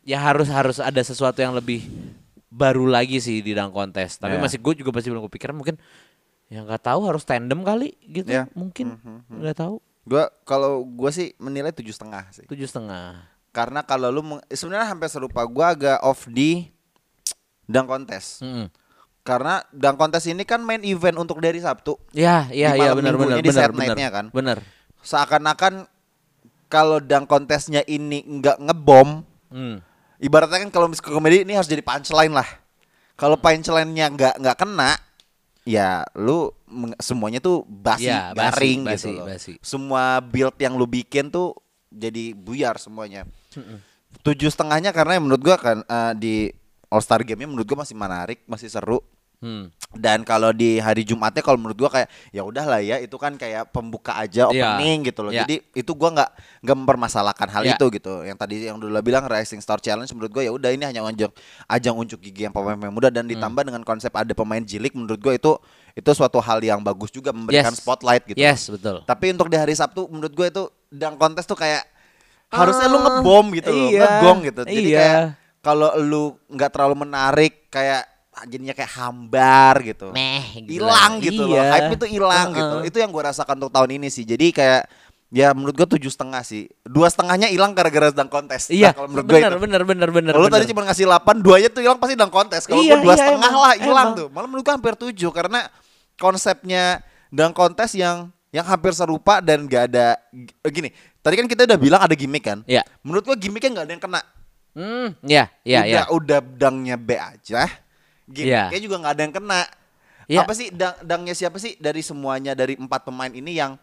Ya 0.00 0.18
harus 0.18 0.48
harus 0.48 0.76
ada 0.78 1.00
sesuatu 1.00 1.38
yang 1.38 1.52
lebih 1.52 1.84
baru 2.48 2.84
lagi 2.84 3.16
sih 3.18 3.40
di 3.40 3.52
dunk 3.52 3.70
contest. 3.70 4.18
Tapi 4.18 4.36
Ya. 4.36 4.42
masih 4.42 4.58
gue 4.58 4.74
juga 4.76 4.90
masih 4.90 5.10
belum 5.10 5.24
kepikiran 5.26 5.54
mungkin 5.54 5.76
ya 6.46 6.66
nggak 6.66 6.82
tahu 6.82 7.06
harus 7.06 7.22
tandem 7.22 7.62
kali 7.62 7.94
gitu 8.02 8.26
Ya. 8.26 8.50
mungkin 8.52 8.98
nggak 9.30 9.54
tahu 9.56 9.78
Gua 10.10 10.26
kalau 10.42 10.82
gua 10.82 11.14
sih 11.14 11.30
menilai 11.38 11.70
tujuh 11.70 11.94
setengah 11.94 12.26
sih. 12.34 12.42
tujuh 12.50 12.66
setengah 12.66 13.30
Karena 13.50 13.86
kalau 13.86 14.10
lu 14.10 14.22
sebenarnya 14.50 14.90
hampir 14.90 15.06
serupa 15.06 15.46
gua 15.46 15.70
agak 15.70 16.02
off 16.02 16.26
di 16.26 16.66
dunk 17.64 17.86
contest. 17.86 18.42
Mm-mm. 18.42 18.66
Karena 19.22 19.62
dunk 19.70 19.94
contest 19.94 20.26
ini 20.26 20.42
kan 20.42 20.58
main 20.60 20.82
event 20.82 21.14
untuk 21.14 21.38
dari 21.38 21.62
Sabtu. 21.62 21.94
ya 22.10 22.50
ya 22.50 22.74
Di 22.74 22.82
ya 22.82 22.90
malam 22.90 22.98
benar 22.98 23.14
benar 23.14 23.36
di 23.38 23.46
benar 23.46 23.70
benar 23.70 24.10
kan? 24.10 24.26
benar 24.34 24.58
Seakan-akan 25.00 25.86
kalau 26.66 26.98
dunk 26.98 27.26
contestnya 27.26 27.82
ini 27.86 28.22
nggak 28.22 28.58
ngebom, 28.62 29.22
Hmm. 29.50 29.82
ibaratnya 30.18 30.62
kan 30.62 30.70
kalau 30.70 30.86
musik 30.86 31.06
komedi 31.06 31.42
ini 31.42 31.54
harus 31.54 31.66
jadi 31.66 31.82
punchline 31.82 32.30
lah. 32.30 32.46
Kalau 33.18 33.34
punchline-nya 33.34 34.06
nggak 34.14 34.34
nggak 34.38 34.56
kena, 34.56 34.94
ya 35.70 36.02
lu 36.18 36.50
semuanya 36.98 37.38
tuh 37.38 37.62
basi, 37.62 38.10
Ya, 38.10 38.34
basi, 38.34 38.42
garing 38.58 38.80
basi, 38.82 38.94
gitu 38.98 39.08
loh. 39.14 39.26
basi. 39.30 39.52
Semua 39.62 40.18
build 40.18 40.58
yang 40.58 40.74
lu 40.74 40.90
bikin 40.90 41.30
tuh 41.30 41.54
jadi 41.86 42.34
buyar 42.34 42.78
semuanya. 42.82 43.22
Tujuh 44.26 44.50
setengahnya 44.50 44.90
karena 44.90 45.22
menurut 45.22 45.38
gua 45.38 45.54
kan 45.54 45.86
eh, 45.86 46.12
di 46.18 46.34
All 46.90 46.98
Star 46.98 47.22
Game-nya 47.22 47.46
menurut 47.46 47.66
gua 47.66 47.86
masih 47.86 47.94
menarik, 47.94 48.42
masih 48.50 48.66
seru. 48.66 48.98
Hmm. 49.40 49.72
Dan 49.90 50.20
kalau 50.22 50.52
di 50.52 50.76
hari 50.76 51.00
Jumatnya 51.00 51.40
kalau 51.40 51.56
menurut 51.56 51.74
gua 51.74 51.88
kayak 51.88 52.12
ya 52.28 52.44
udahlah 52.44 52.78
ya 52.78 53.00
itu 53.00 53.16
kan 53.16 53.34
kayak 53.34 53.72
pembuka 53.72 54.12
aja 54.14 54.46
Iya. 54.46 54.76
opening 54.76 55.08
gitu 55.08 55.24
loh. 55.24 55.32
Iya. 55.32 55.48
Jadi 55.48 55.64
itu 55.72 55.92
gua 55.96 56.12
nggak 56.12 56.30
nggak 56.60 56.76
mempermasalahkan 56.76 57.48
hal 57.48 57.62
Iya. 57.64 57.74
itu 57.74 57.84
gitu. 57.88 58.20
Yang 58.20 58.36
tadi 58.36 58.54
yang 58.68 58.76
dulu 58.76 58.92
bilang 59.00 59.24
Rising 59.24 59.58
Star 59.58 59.80
Challenge 59.80 60.06
menurut 60.12 60.30
gua 60.30 60.44
ya 60.44 60.52
udah 60.52 60.70
ini 60.70 60.84
hanya 60.84 61.00
ajang 61.02 61.32
ajang 61.66 61.94
unjuk 61.96 62.20
gigi 62.20 62.44
yang 62.44 62.52
pemain-pemain 62.52 62.92
muda 62.92 63.08
dan 63.08 63.24
Hmm. 63.24 63.32
ditambah 63.32 63.62
dengan 63.64 63.82
konsep 63.82 64.12
ada 64.12 64.30
pemain 64.30 64.60
jilik 64.60 64.92
menurut 64.92 65.16
gua 65.16 65.32
itu 65.32 65.56
itu 65.90 66.10
suatu 66.12 66.36
hal 66.38 66.60
yang 66.60 66.84
bagus 66.84 67.08
juga 67.08 67.32
memberikan 67.32 67.72
Yes. 67.72 67.80
spotlight 67.80 68.22
gitu. 68.28 68.36
yes 68.36 68.68
betul 68.68 69.02
Tapi 69.02 69.32
untuk 69.32 69.48
di 69.48 69.56
hari 69.56 69.72
Sabtu 69.72 70.04
menurut 70.06 70.30
gue 70.30 70.46
itu 70.46 70.62
dang 70.86 71.16
kontes 71.16 71.42
tuh 71.42 71.56
kayak 71.56 71.82
harusnya 72.50 72.86
lu 72.86 72.98
ngebom 72.98 73.46
gitu 73.54 73.70
loh, 73.70 73.88
iya, 73.88 74.02
ngegong 74.02 74.38
gitu. 74.42 74.60
Jadi 74.66 74.82
iya. 74.90 74.98
kayak 74.98 75.22
kalau 75.62 75.90
lu 75.96 76.24
nggak 76.46 76.70
terlalu 76.70 77.06
menarik 77.06 77.70
kayak 77.70 78.02
ah, 78.02 78.19
jadinya 78.46 78.72
kayak 78.72 78.92
hambar 78.94 79.74
gitu. 79.84 80.14
meh 80.14 80.64
Hilang 80.64 81.18
gitu 81.20 81.44
loh. 81.50 81.58
Iya. 81.58 81.70
Hype 81.76 81.92
itu 81.98 82.06
hilang 82.18 82.48
gitu. 82.54 82.76
Heeh. 82.80 82.88
Itu 82.88 82.96
yang 83.02 83.10
gue 83.10 83.22
rasakan 83.22 83.58
untuk 83.60 83.72
tahun 83.74 83.90
ini 84.00 84.08
sih. 84.08 84.22
Jadi 84.24 84.54
kayak 84.54 84.82
ya 85.30 85.54
menurut 85.54 85.74
gue 85.74 85.88
tujuh 85.98 86.10
setengah 86.10 86.42
sih. 86.46 86.70
Dua 86.86 87.10
setengahnya 87.10 87.50
hilang 87.50 87.74
gara-gara 87.74 88.10
dang 88.14 88.30
kontes. 88.30 88.70
iya 88.70 88.90
Nah, 88.90 89.02
kalau 89.02 89.08
menurut 89.10 89.26
gue 89.26 89.38
itu. 89.38 89.58
benar 89.58 89.82
benar 89.86 90.10
benar 90.10 90.32
Kalau 90.34 90.46
benar. 90.48 90.56
tadi 90.62 90.66
cuma 90.70 90.82
ngasih 90.86 91.06
8, 91.06 91.42
duanya 91.44 91.68
tuh 91.70 91.82
hilang 91.82 91.98
pasti 91.98 92.14
dang 92.18 92.32
kontes. 92.32 92.62
Kalau 92.66 92.82
Iya, 92.82 92.94
gue 92.96 92.98
dua 93.06 93.14
iya, 93.14 93.20
setengah 93.26 93.50
emang, 93.50 93.62
lah 93.62 93.72
hilang 93.76 94.08
tuh. 94.16 94.26
Malah 94.30 94.48
menurut 94.48 94.62
gue 94.66 94.74
hampir 94.74 94.94
7 94.94 95.30
karena 95.34 95.60
konsepnya 96.16 96.84
dang 97.30 97.52
kontes 97.54 97.94
yang 97.94 98.30
yang 98.50 98.66
hampir 98.66 98.90
serupa 98.90 99.38
dan 99.38 99.70
gak 99.70 99.94
ada 99.94 100.18
eh, 100.34 100.70
gini. 100.74 100.90
Tadi 101.20 101.34
kan 101.38 101.46
kita 101.46 101.68
udah 101.68 101.78
bilang 101.78 102.00
ada 102.02 102.14
gimmick 102.18 102.42
kan? 102.46 102.62
Iya. 102.66 102.82
Menurut 103.06 103.22
gue 103.26 103.36
gimmicknya 103.38 103.70
nggak 103.76 103.86
ada 103.86 103.94
yang 103.94 104.02
kena. 104.02 104.22
hmm 104.70 105.08
ya 105.26 105.50
ya 105.66 105.82
udah 105.82 105.90
ya 105.90 106.02
udah 106.14 106.38
dangnya 106.58 106.94
B 106.94 107.18
aja. 107.18 107.66
Gimmicknya 108.30 108.70
Iya. 108.72 108.86
juga 108.86 108.96
nggak 109.02 109.14
ada 109.18 109.22
yang 109.26 109.34
kena. 109.34 109.60
Iya. 110.30 110.40
Apa 110.46 110.52
sih 110.54 110.70
dang 110.70 110.94
dangnya 111.02 111.34
siapa 111.34 111.58
sih 111.58 111.74
dari 111.76 112.00
semuanya 112.00 112.54
dari 112.54 112.78
empat 112.78 113.02
pemain 113.02 113.30
ini 113.30 113.58
yang 113.58 113.74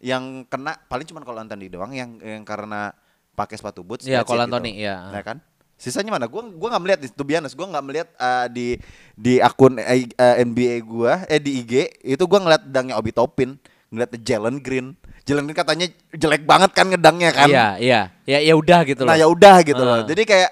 yang 0.00 0.48
kena 0.48 0.80
paling 0.88 1.04
cuma 1.04 1.20
kalau 1.20 1.44
Anthony 1.44 1.68
doang 1.68 1.92
yang 1.92 2.16
yang 2.24 2.40
karena 2.42 2.96
pakai 3.36 3.60
sepatu 3.60 3.84
boots. 3.84 4.08
Iya, 4.08 4.24
Cole 4.24 4.40
it 4.40 4.48
gitu. 4.48 4.48
Anthony, 4.48 4.70
iya. 4.80 5.12
Nah 5.12 5.20
kan? 5.20 5.38
Sisanya 5.76 6.12
mana? 6.12 6.28
Gua 6.28 6.44
gua 6.48 6.68
nggak 6.76 6.82
melihat 6.84 7.00
itu 7.04 7.22
biasa. 7.24 7.52
Gua 7.52 7.68
nggak 7.68 7.84
melihat 7.84 8.08
uh, 8.16 8.48
di 8.48 8.76
di 9.16 9.40
akun 9.40 9.80
eh, 9.80 10.08
eh, 10.08 10.34
NBA 10.44 10.84
gua 10.84 11.24
eh 11.24 11.40
di 11.40 11.64
IG 11.64 11.72
itu 12.04 12.24
gua 12.24 12.40
ngeliat 12.40 12.64
dangnya 12.68 12.96
Obi 13.00 13.12
Topin, 13.12 13.56
ngeliat 13.88 14.12
Jalen 14.20 14.60
Green. 14.60 14.92
Jalen 15.24 15.44
Green 15.48 15.56
katanya 15.56 15.86
jelek 16.12 16.44
banget 16.44 16.72
kan 16.76 16.88
ngedangnya 16.88 17.30
kan. 17.32 17.48
iya 17.48 17.66
iya 17.76 18.00
ya 18.24 18.38
ya 18.40 18.54
udah 18.56 18.84
gitu 18.88 19.04
loh 19.04 19.08
Nah 19.12 19.16
ya 19.16 19.28
udah 19.28 19.56
gitu 19.64 19.80
loh. 19.84 20.04
Heeh. 20.04 20.08
Jadi 20.12 20.22
kayak 20.24 20.50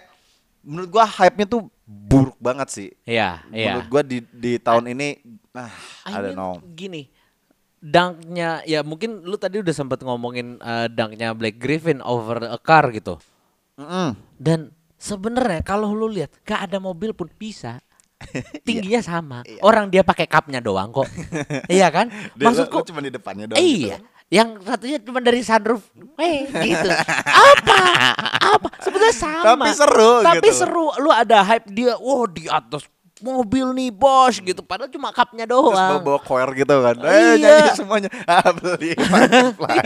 menurut 0.64 0.88
gua 0.92 1.04
hype-nya 1.08 1.44
tuh 1.48 1.68
buruk 1.88 2.36
banget 2.36 2.68
sih. 2.68 2.88
iya 3.08 3.40
iya 3.48 3.80
Menurut 3.80 3.88
gua 3.88 4.02
di 4.04 4.20
di 4.28 4.60
tahun 4.60 4.92
ini 4.92 5.08
ah 5.56 5.72
I 6.04 6.12
I 6.12 6.18
don't 6.20 6.36
know. 6.36 6.60
Gini, 6.76 7.08
dunknya 7.80 8.60
ya 8.68 8.84
mungkin 8.84 9.24
lu 9.24 9.40
tadi 9.40 9.64
udah 9.64 9.72
sempat 9.72 10.04
ngomongin 10.04 10.60
eh, 10.60 10.86
dunknya 10.92 11.32
Black 11.32 11.56
Griffin 11.56 12.04
over 12.04 12.44
a 12.44 12.60
car 12.60 12.92
gitu. 12.92 13.16
Mm-mm. 13.80 14.12
Dan 14.36 14.76
sebenarnya 15.00 15.64
kalau 15.64 15.96
lu 15.96 16.12
lihat 16.12 16.34
gak 16.44 16.68
ada 16.68 16.76
mobil 16.76 17.16
pun 17.16 17.32
bisa. 17.40 17.80
Tingginya 18.66 18.98
sama. 18.98 19.46
Iya. 19.46 19.62
Orang 19.62 19.94
dia 19.94 20.02
pakai 20.02 20.26
cupnya 20.26 20.58
doang 20.58 20.90
kok. 20.90 21.06
iya 21.72 21.88
kan? 21.88 22.10
Maksudku 22.34 22.82
cuma 22.90 22.98
di 23.00 23.14
depannya 23.14 23.46
doang. 23.48 23.62
Iya. 23.62 24.02
gitu. 24.02 24.17
Yang 24.28 24.48
satunya 24.60 24.98
cuma 25.00 25.18
dari 25.18 25.40
sunroof. 25.40 25.80
Eh, 26.16 26.44
gitu. 26.44 26.88
Apa? 27.24 27.80
Apa? 28.54 28.68
Sebenarnya 28.78 29.14
sama. 29.14 29.64
Tapi 29.64 29.70
seru 29.72 30.12
Tapi 30.20 30.38
gitu. 30.44 30.58
seru. 30.58 30.86
Lu 30.98 31.08
ada 31.08 31.40
hype 31.42 31.64
dia, 31.66 31.96
wow 31.96 32.24
di 32.24 32.44
atas 32.44 32.84
mobil 33.18 33.66
nih 33.72 33.88
bos 33.88 34.36
gitu. 34.36 34.60
Padahal 34.60 34.86
cuma 34.88 35.10
cupnya 35.10 35.42
Terus 35.42 35.64
doang. 35.64 35.90
bawa-bawa 35.96 36.20
choir 36.20 36.48
gitu 36.54 36.74
kan. 36.76 36.96
Eh 37.00 37.08
Iya. 37.08 37.34
nyanyi 37.40 37.70
semuanya. 37.74 38.10
Ah 38.30 38.52
beli. 38.52 38.92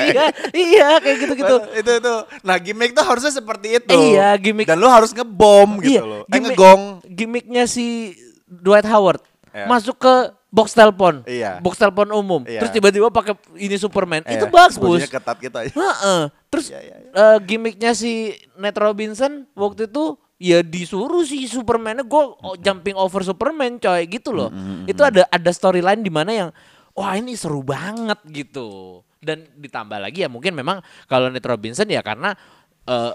iya, 0.03 0.25
iya 0.53 0.89
kayak 0.99 1.17
gitu-gitu. 1.19 1.57
itu 1.75 1.91
itu. 1.97 2.15
Nah 2.43 2.57
gimmick 2.59 2.93
tuh 2.93 3.05
harusnya 3.05 3.31
seperti 3.31 3.79
itu. 3.79 3.95
Iya, 4.13 4.37
gimmick. 4.37 4.67
Dan 4.67 4.77
lu 4.77 4.89
harus 4.89 5.11
ngebom 5.11 5.81
gitu 5.81 6.03
loh. 6.03 6.23
Eh 6.23 6.29
gimmick- 6.29 6.53
ngegong. 6.53 6.83
Gimmicknya 7.07 7.65
si 7.65 8.13
Dwight 8.45 8.85
Howard 8.85 9.23
Iya. 9.49 9.65
masuk 9.67 9.97
ke 9.97 10.15
box 10.53 10.77
telepon, 10.77 11.25
Iya. 11.25 11.65
box 11.65 11.81
telepon 11.81 12.13
umum, 12.13 12.45
Iya. 12.45 12.61
terus 12.61 12.77
tiba-tiba 12.77 13.09
pakai 13.09 13.33
ini 13.57 13.73
Superman, 13.75 14.21
itu 14.29 14.45
Eh, 14.45 14.53
bagus. 14.53 14.77
sebelumnya 14.77 15.09
ketat 15.09 15.37
gitu 15.41 15.57
aja. 15.57 15.73
Heeh. 15.73 16.23
Terus 16.53 16.67
Iya, 16.69 16.81
iya, 16.85 16.97
eh, 17.09 17.39
gimmicknya 17.41 17.97
si 17.97 18.37
Nate 18.61 18.77
Robinson 18.77 19.49
waktu 19.57 19.89
itu 19.89 20.21
ya 20.37 20.61
disuruh 20.61 21.25
si 21.25 21.49
Superman 21.49 22.05
gue 22.05 22.23
jumping 22.61 22.93
over 22.93 23.25
Superman 23.25 23.81
coy 23.81 24.05
gitu 24.05 24.37
loh. 24.37 24.53
Itu 24.85 25.01
ada 25.01 25.25
ada 25.25 25.51
storyline 25.51 26.05
di 26.05 26.13
mana 26.13 26.31
yang 26.31 26.49
wah 26.93 27.17
ini 27.17 27.33
seru 27.33 27.65
banget 27.65 28.21
gitu. 28.29 29.01
Dan 29.23 29.47
ditambah 29.57 30.03
lagi 30.03 30.21
ya 30.21 30.29
mungkin 30.29 30.53
memang 30.53 30.83
kalau 31.07 31.31
Nate 31.31 31.47
Robinson 31.49 31.89
ya 31.89 32.05
karena 32.05 32.35
eh 32.83 33.13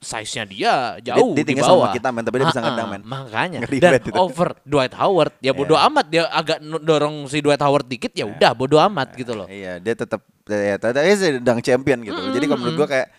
size-nya 0.00 0.48
dia 0.48 0.72
jauh 1.04 1.36
dia 1.36 1.44
di 1.44 1.52
tinggal 1.52 1.68
bawah. 1.68 1.92
sama 1.92 1.96
kita, 1.96 2.08
men, 2.08 2.24
tapi 2.24 2.36
dia 2.40 2.48
bisa 2.48 2.60
ngedang, 2.64 2.88
men. 2.88 3.02
Makanya. 3.04 3.58
Dan 3.68 3.92
itu. 4.00 4.10
over 4.16 4.56
Dwight 4.64 4.96
Howard 4.96 5.36
ya 5.44 5.52
bodo 5.52 5.76
Iya. 5.76 5.86
amat 5.92 6.06
dia 6.08 6.22
agak 6.32 6.58
dorong 6.80 7.28
si 7.28 7.44
Dwight 7.44 7.60
Howard 7.60 7.84
dikit 7.84 8.16
ya 8.16 8.24
udah 8.24 8.56
bodo 8.56 8.80
amat 8.80 9.12
gitu 9.12 9.36
loh. 9.36 9.44
Iya, 9.44 9.76
dia 9.76 9.92
tetap 9.92 10.24
ya 10.48 10.80
tetap 10.80 11.04
ya, 11.04 11.14
sih 11.14 11.36
dang 11.44 11.60
champion 11.60 12.00
gitu. 12.00 12.16
Jadi 12.32 12.44
kalau 12.48 12.60
menurut 12.64 12.76
gua 12.80 12.88
kayak 12.88 13.12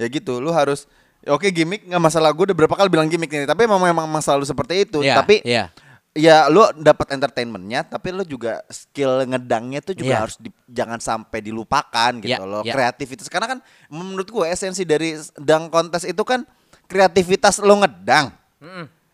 ya 0.00 0.06
gitu, 0.08 0.40
lu 0.40 0.48
harus 0.56 0.88
ya 1.20 1.36
oke 1.36 1.46
gimmick 1.52 1.84
nggak 1.86 2.02
masalah 2.02 2.34
gue 2.34 2.50
udah 2.50 2.56
berapa 2.56 2.74
kali 2.74 2.88
bilang 2.88 3.12
gimmick 3.12 3.28
nih, 3.28 3.44
tapi 3.44 3.68
memang 3.68 3.92
memang 3.92 4.08
selalu 4.24 4.48
seperti 4.48 4.88
itu. 4.88 5.04
Iya, 5.04 5.20
tapi 5.20 5.44
iya. 5.44 5.68
Ya 6.12 6.44
lu 6.46 6.60
dapat 6.76 7.08
entertainmentnya, 7.10 7.82
tapi 7.82 8.12
lu 8.12 8.20
juga 8.22 8.60
skill 8.68 9.24
ngedangnya 9.24 9.80
tuh 9.80 9.96
juga 9.96 10.12
Iya. 10.12 10.20
harus 10.20 10.36
di- 10.36 10.52
jangan 10.66 10.98
sampai 10.98 11.40
dilupakan 11.40 12.12
gitu 12.18 12.28
Iya, 12.28 12.44
loh. 12.44 12.62
iya. 12.62 12.72
Kreativitas 12.72 13.26
karena 13.26 13.48
kan 13.48 13.58
menurut 13.88 14.26
gue 14.26 14.44
esensi 14.44 14.84
dari 14.84 15.14
dang 15.34 15.68
kontes 15.68 16.04
itu 16.04 16.20
kan 16.20 16.44
kreativitas 16.84 17.58
lo 17.58 17.80
ngedang. 17.80 18.28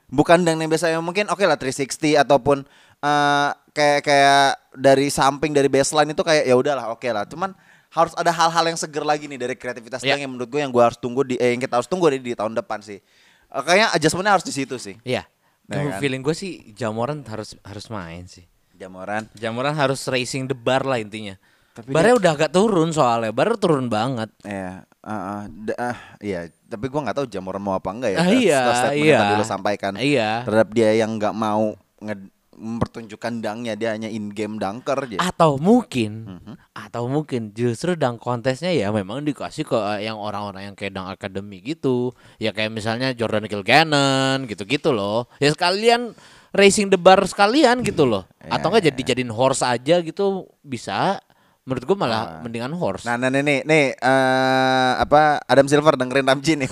Bukan 0.08 0.40
dang 0.40 0.56
yang 0.56 0.66
biasanya 0.66 0.98
mungkin 0.98 1.28
oke 1.28 1.40
lah 1.40 1.54
360 1.54 2.16
ataupun 2.16 2.64
eh, 2.98 3.48
kayak 3.70 4.00
kayak 4.02 4.44
dari 4.74 5.06
samping 5.06 5.54
dari 5.54 5.68
baseline 5.68 6.10
itu 6.10 6.20
kayak 6.20 6.44
ya 6.44 6.54
udahlah 6.56 6.90
oke 6.90 7.06
lah. 7.06 7.22
Cuman 7.24 7.54
harus 7.88 8.12
ada 8.14 8.28
hal-hal 8.28 8.64
yang 8.66 8.76
seger 8.76 9.00
lagi 9.00 9.24
nih 9.24 9.38
dari 9.38 9.54
kreativitas 9.54 10.02
Iya. 10.02 10.16
dang 10.16 10.26
yang 10.26 10.32
menurut 10.32 10.48
gue 10.48 10.60
yang 10.60 10.72
gue 10.72 10.82
harus 10.82 10.98
tunggu 10.98 11.22
di 11.22 11.36
eh, 11.36 11.54
yang 11.54 11.60
kita 11.60 11.78
harus 11.78 11.86
tunggu 11.86 12.10
di, 12.10 12.18
di 12.18 12.34
tahun 12.34 12.52
depan 12.52 12.82
sih. 12.82 12.98
Eh, 12.98 13.62
kayaknya 13.62 13.94
adjustmentnya 13.94 14.32
harus 14.34 14.42
di 14.42 14.50
situ 14.50 14.74
sih. 14.76 14.98
Iya. 15.04 15.22
Nah, 15.68 15.96
kan? 15.96 16.00
feeling 16.00 16.24
gue 16.24 16.32
sih 16.32 16.72
Jamoran 16.72 17.20
harus 17.28 17.52
harus 17.60 17.86
main 17.92 18.24
sih. 18.24 18.48
Jamoran. 18.78 19.28
Jamoran 19.36 19.74
harus 19.76 20.00
racing 20.08 20.48
the 20.48 20.56
bar 20.56 20.86
lah 20.86 20.96
intinya. 20.96 21.36
Tapi 21.76 21.94
Barnya 21.94 22.18
udah 22.18 22.30
agak 22.34 22.50
turun 22.50 22.90
soalnya, 22.90 23.30
bar 23.30 23.54
turun 23.54 23.86
banget. 23.86 24.34
Iya, 24.42 24.82
uh, 25.06 25.12
uh, 25.14 25.42
ah, 25.78 25.98
iya. 26.18 26.50
Tapi 26.66 26.90
gua 26.90 27.06
nggak 27.06 27.22
tahu 27.22 27.26
Jamoran 27.30 27.62
mau 27.62 27.78
apa 27.78 27.94
enggak 27.94 28.16
ya. 28.16 28.18
Setelah 28.18 28.34
iya, 28.34 28.60
iya. 28.98 29.18
tadi 29.22 29.32
lo 29.38 29.46
sampaikan. 29.46 29.92
Iya. 29.94 30.30
Terhadap 30.42 30.70
dia 30.74 30.90
yang 30.98 31.14
nggak 31.14 31.34
mau 31.38 31.78
nge- 32.02 32.34
mempertunjukkan 32.58 33.40
dangnya, 33.40 33.78
dia 33.78 33.94
hanya 33.94 34.10
in 34.10 34.34
game 34.34 34.58
dunker 34.58 34.98
aja. 34.98 35.16
Atau 35.22 35.56
mungkin, 35.62 36.26
Mhm. 36.26 36.54
atau 36.74 37.06
mungkin 37.06 37.54
justru 37.54 37.94
dang 37.94 38.18
kontesnya 38.18 38.74
ya 38.74 38.90
memang 38.90 39.22
dikasih 39.22 39.62
ke 39.64 39.78
eh, 39.96 40.10
yang 40.10 40.18
orang-orang 40.18 40.70
yang 40.72 40.76
kayak 40.76 40.92
dang 40.98 41.08
academy 41.08 41.62
gitu. 41.62 42.10
Ya 42.42 42.50
kayak 42.50 42.74
misalnya 42.74 43.14
Jordan 43.14 43.46
Kilgannon 43.46 44.44
gitu-gitu 44.50 44.90
loh. 44.90 45.30
Ya 45.38 45.54
sekalian 45.54 46.12
racing 46.52 46.90
the 46.90 46.98
bar 46.98 47.22
sekalian 47.24 47.80
gitu 47.86 48.04
loh. 48.04 48.26
Atau 48.50 48.74
enggak 48.74 48.90
jadi 48.92 49.00
jadiin 49.14 49.32
horse 49.32 49.62
aja 49.62 50.02
gitu 50.02 50.48
bisa. 50.60 51.22
Menurut 51.68 51.84
gua 51.84 51.96
malah 52.00 52.22
mendingan 52.40 52.72
horse. 52.72 53.04
Nah, 53.04 53.20
nah, 53.20 53.28
nih, 53.28 53.44
nih, 53.44 53.60
nih, 53.68 53.84
eh, 53.92 54.92
apa 55.04 55.36
Adam 55.44 55.68
Silver 55.68 56.00
dengerin 56.00 56.24
Ramji 56.24 56.56
nih. 56.56 56.68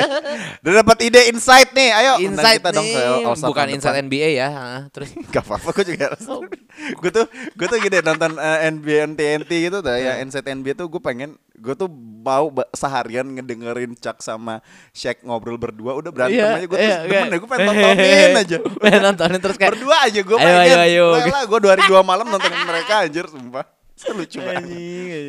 Udah 0.60 0.84
dapat 0.84 0.98
ide 1.08 1.32
insight 1.32 1.72
nih, 1.72 1.88
ayo 1.96 2.12
Insight 2.20 2.60
kita 2.60 2.76
dong 2.76 2.84
ke 2.84 3.00
nih, 3.00 3.24
bukan 3.48 3.66
inside 3.72 3.96
depan. 3.96 4.06
NBA 4.12 4.28
ya. 4.36 4.48
ah, 4.52 4.82
Terus 4.92 5.08
Gak 5.32 5.40
apa-apa, 5.46 5.68
gue 5.72 5.84
juga 5.96 6.06
Gue 7.00 7.10
tuh, 7.10 7.24
gue 7.56 7.66
tuh 7.66 7.78
gini 7.80 8.04
nonton 8.04 8.36
eh, 8.36 8.68
NBA 8.68 9.16
TNT 9.16 9.50
gitu 9.72 9.78
tuh 9.80 9.96
ya 9.96 10.20
Inside 10.20 10.44
NBA 10.52 10.76
tuh 10.76 10.92
gue 10.92 11.00
pengen 11.00 11.40
Gue 11.56 11.72
tuh 11.72 11.88
mau 12.20 12.52
seharian 12.76 13.24
ngedengerin 13.24 13.96
Chuck 13.96 14.20
sama 14.20 14.60
Shaq 14.92 15.24
ngobrol 15.24 15.56
berdua 15.56 15.96
Udah 15.96 16.12
berantem 16.12 16.36
Iya, 16.36 16.60
aja 16.60 16.66
Gue 16.68 16.76
tuh 16.76 16.84
iya, 16.84 16.96
demen 17.00 17.16
iya. 17.16 17.32
deh, 17.32 17.38
gue 17.40 17.48
pengen 17.48 17.66
tontonin 17.72 18.36
aja 18.36 18.56
Pengen 18.76 19.00
nontonin 19.00 19.40
terus 19.40 19.56
kayak 19.56 19.72
Berdua 19.72 19.96
aja 20.04 20.20
gue 20.20 20.36
Ayo, 20.36 20.44
pengen 20.44 20.60
ayo, 20.60 20.76
ayo. 20.84 21.06
Rela 21.24 21.40
gue 21.48 21.58
dua 21.64 21.72
hari 21.72 21.82
dua 21.88 22.00
malam 22.04 22.26
nontonin 22.28 22.60
mereka 22.68 23.08
anjir 23.08 23.24
Sumpah 23.32 23.64
Lucu 24.12 24.38
banget 24.38 24.68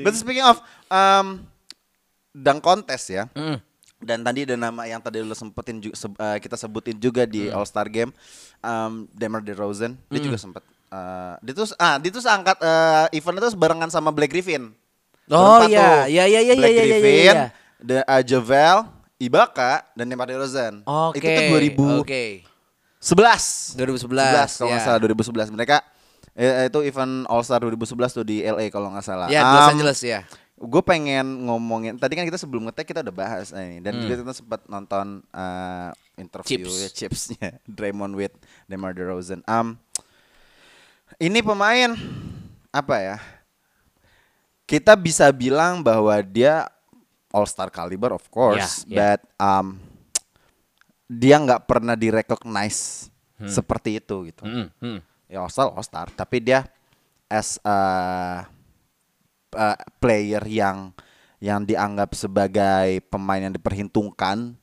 But 0.02 0.14
speaking 0.14 0.44
of 0.44 0.60
um, 0.88 1.44
Dunk 2.32 2.60
contest 2.60 3.10
ya 3.10 3.26
Mm. 3.32 3.58
dan 3.98 4.22
tadi 4.22 4.44
ada 4.44 4.54
nama 4.56 4.86
yang 4.86 5.00
tadi 5.00 5.20
lu 5.20 5.34
sempetin 5.34 5.80
ju- 5.80 5.92
se- 5.92 6.06
eh, 6.14 6.38
kita 6.38 6.54
sebutin 6.54 6.94
juga 6.96 7.26
di 7.26 7.48
Hmm. 7.48 7.56
All 7.56 7.66
Star 7.66 7.88
Game 7.88 8.14
um, 8.60 9.10
Demar 9.10 9.42
Derozan 9.42 9.98
dia 10.06 10.20
juga 10.20 10.38
sempet 10.38 10.62
eh, 10.88 11.34
dia 11.42 11.54
tuh 11.54 11.66
ah 11.76 11.98
dia 11.98 12.08
tuh 12.08 12.22
angkat 12.22 12.58
eh, 12.60 13.06
event 13.16 13.38
itu 13.40 13.50
barengan 13.54 13.90
sama 13.90 14.10
Black 14.10 14.30
Griffin 14.30 14.70
Oh, 15.28 15.60
iya. 15.62 16.06
Iya, 16.06 16.24
iya, 16.24 16.40
iya, 16.42 16.54
Black 16.54 16.72
iya, 16.72 16.78
iya, 16.78 16.84
iya, 16.84 16.94
Griffin 16.94 17.16
iya. 17.26 17.34
The, 17.80 17.98
uh, 18.02 18.22
Javel 18.22 18.78
Ibaka 19.18 19.84
dan 19.92 20.06
Demar 20.06 20.24
Derozan 20.26 20.86
Oke. 20.86 21.18
itu 21.18 21.26
tuh 21.26 21.44
2011 21.74 22.00
Oke. 22.00 22.24
11 22.98 23.76
2011. 23.76 24.08
kalau 24.54 24.70
nggak 24.70 24.78
ya. 24.78 24.86
salah 24.86 25.00
2011 25.02 25.50
mereka 25.52 25.82
eh, 26.38 26.70
itu 26.70 26.80
event 26.82 27.26
All 27.26 27.42
Star 27.42 27.60
2011 27.60 27.90
tuh 28.14 28.22
di 28.22 28.40
LA 28.40 28.70
kalau 28.70 28.94
nggak 28.94 29.04
salah 29.04 29.28
Ya, 29.28 29.42
Los 29.44 29.66
Um, 29.66 29.74
Angeles 29.74 30.00
ya. 30.00 30.22
gue 30.56 30.82
pengen 30.82 31.46
ngomongin 31.46 31.94
tadi 31.96 32.14
kan 32.14 32.24
kita 32.24 32.34
sebelum 32.36 32.66
ngetek 32.66 32.88
kita 32.88 33.02
udah 33.02 33.14
bahas 33.16 33.50
nah 33.50 33.62
ini 33.62 33.78
dan 33.78 33.94
Hmm. 33.94 34.02
juga 34.04 34.16
kita 34.20 34.34
sempat 34.36 34.62
nonton 34.66 35.22
uh, 35.30 35.90
interview 36.16 36.66
Chips. 36.66 36.78
ya, 36.80 36.90
chipsnya 36.90 37.50
Draymond 37.70 38.14
with 38.14 38.34
Demar 38.66 38.90
Derozan. 38.92 39.46
Um, 39.46 39.78
ini 41.18 41.42
pemain 41.42 41.94
apa 42.70 42.96
ya? 42.98 43.18
Kita 44.64 44.94
bisa 44.94 45.30
bilang 45.30 45.80
bahwa 45.80 46.12
dia 46.20 46.68
All 47.30 47.46
Star 47.46 47.70
caliber 47.70 48.12
of 48.12 48.26
course, 48.28 48.82
Ya, 48.84 48.90
ya. 48.90 48.98
but 49.14 49.20
um, 49.38 49.78
dia 51.06 51.38
nggak 51.38 51.64
pernah 51.64 51.94
direcognize 51.94 53.08
seperti 53.40 53.96
itu 53.96 54.26
gitu. 54.26 54.42
Hmm, 54.42 54.68
hmm. 54.76 55.00
Ya 55.28 55.44
All 55.44 55.52
Star 55.52 55.72
All 55.72 55.84
Star, 55.84 56.08
tapi 56.12 56.40
dia 56.40 56.64
as 57.28 57.60
a 57.64 57.78
uh, 59.54 59.78
player 60.00 60.44
yang 60.48 60.96
yang 61.38 61.62
dianggap 61.62 62.16
sebagai 62.18 63.04
pemain 63.12 63.44
yang 63.44 63.54
diperhitungkan, 63.54 64.58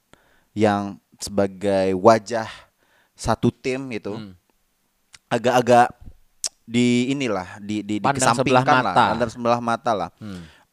yang 0.56 0.98
sebagai 1.20 1.94
wajah 1.94 2.48
satu 3.14 3.52
tim 3.54 3.92
gitu, 3.94 4.18
Hmm. 4.18 4.34
agak-agak 5.30 5.92
di 6.64 7.12
inilah 7.12 7.60
di 7.60 7.84
di 7.84 8.00
Pandang 8.00 8.18
dikesampingkan 8.18 8.64
sebelah 8.64 8.64
lah, 8.64 8.82
mata. 8.82 8.90
Hmm. 8.98 9.10
pandang 9.14 9.30
sebelah 9.30 9.60
mata 9.62 9.92
lah. 9.94 10.10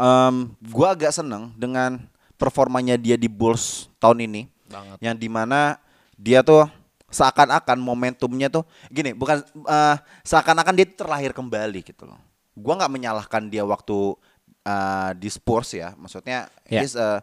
Em, 0.01 0.35
gua 0.73 0.97
agak 0.97 1.13
seneng 1.13 1.53
dengan 1.53 2.01
performanya 2.39 2.97
dia 2.97 3.13
di 3.13 3.29
Bulls 3.29 3.85
tahun 4.01 4.25
ini, 4.25 4.41
Banget. 4.65 4.97
yang 5.03 5.13
di 5.13 5.29
mana 5.29 5.77
dia 6.17 6.41
tuh 6.41 6.65
seakan-akan 7.11 7.77
momentumnya 7.77 8.47
tuh 8.47 8.63
gini, 8.87 9.11
bukan 9.11 9.43
eh, 9.67 9.95
seakan-akan 10.23 10.73
dia 10.73 10.87
terlahir 10.87 11.35
kembali 11.35 11.83
gitu 11.83 12.07
loh. 12.07 12.17
Gua 12.55 12.79
nggak 12.79 12.91
menyalahkan 12.91 13.51
dia 13.51 13.67
waktu 13.67 14.15
eh, 14.63 15.11
di 15.19 15.29
Spurs 15.29 15.75
ya, 15.75 15.93
maksudnya 15.99 16.47
Ya. 16.71 16.81
he's 16.81 16.95
eh, 16.95 17.19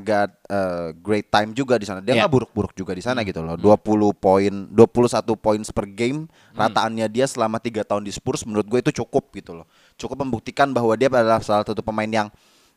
got 0.00 0.30
eh, 0.48 0.88
great 0.96 1.28
time 1.28 1.52
juga 1.52 1.76
di 1.76 1.84
sana. 1.84 2.00
Dia 2.00 2.16
Ya. 2.16 2.24
nggak 2.24 2.32
buruk-buruk 2.32 2.72
juga 2.72 2.96
di 2.96 3.04
sana 3.04 3.20
gitu 3.24 3.44
loh. 3.44 3.60
20 3.60 4.12
poin, 4.16 4.52
21 4.72 5.36
poin 5.36 5.60
per 5.68 5.86
game 5.88 6.24
rataannya 6.56 7.04
dia 7.08 7.28
selama 7.28 7.60
tiga 7.60 7.84
tahun 7.84 8.08
di 8.08 8.12
Spurs 8.12 8.48
menurut 8.48 8.64
gue 8.64 8.80
itu 8.80 9.04
cukup 9.04 9.28
gitu 9.36 9.52
loh. 9.52 9.66
Cukup 10.00 10.24
membuktikan 10.24 10.72
bahwa 10.72 10.96
dia 10.96 11.12
adalah 11.12 11.44
salah 11.44 11.64
satu 11.64 11.84
pemain 11.84 12.08
yang 12.08 12.28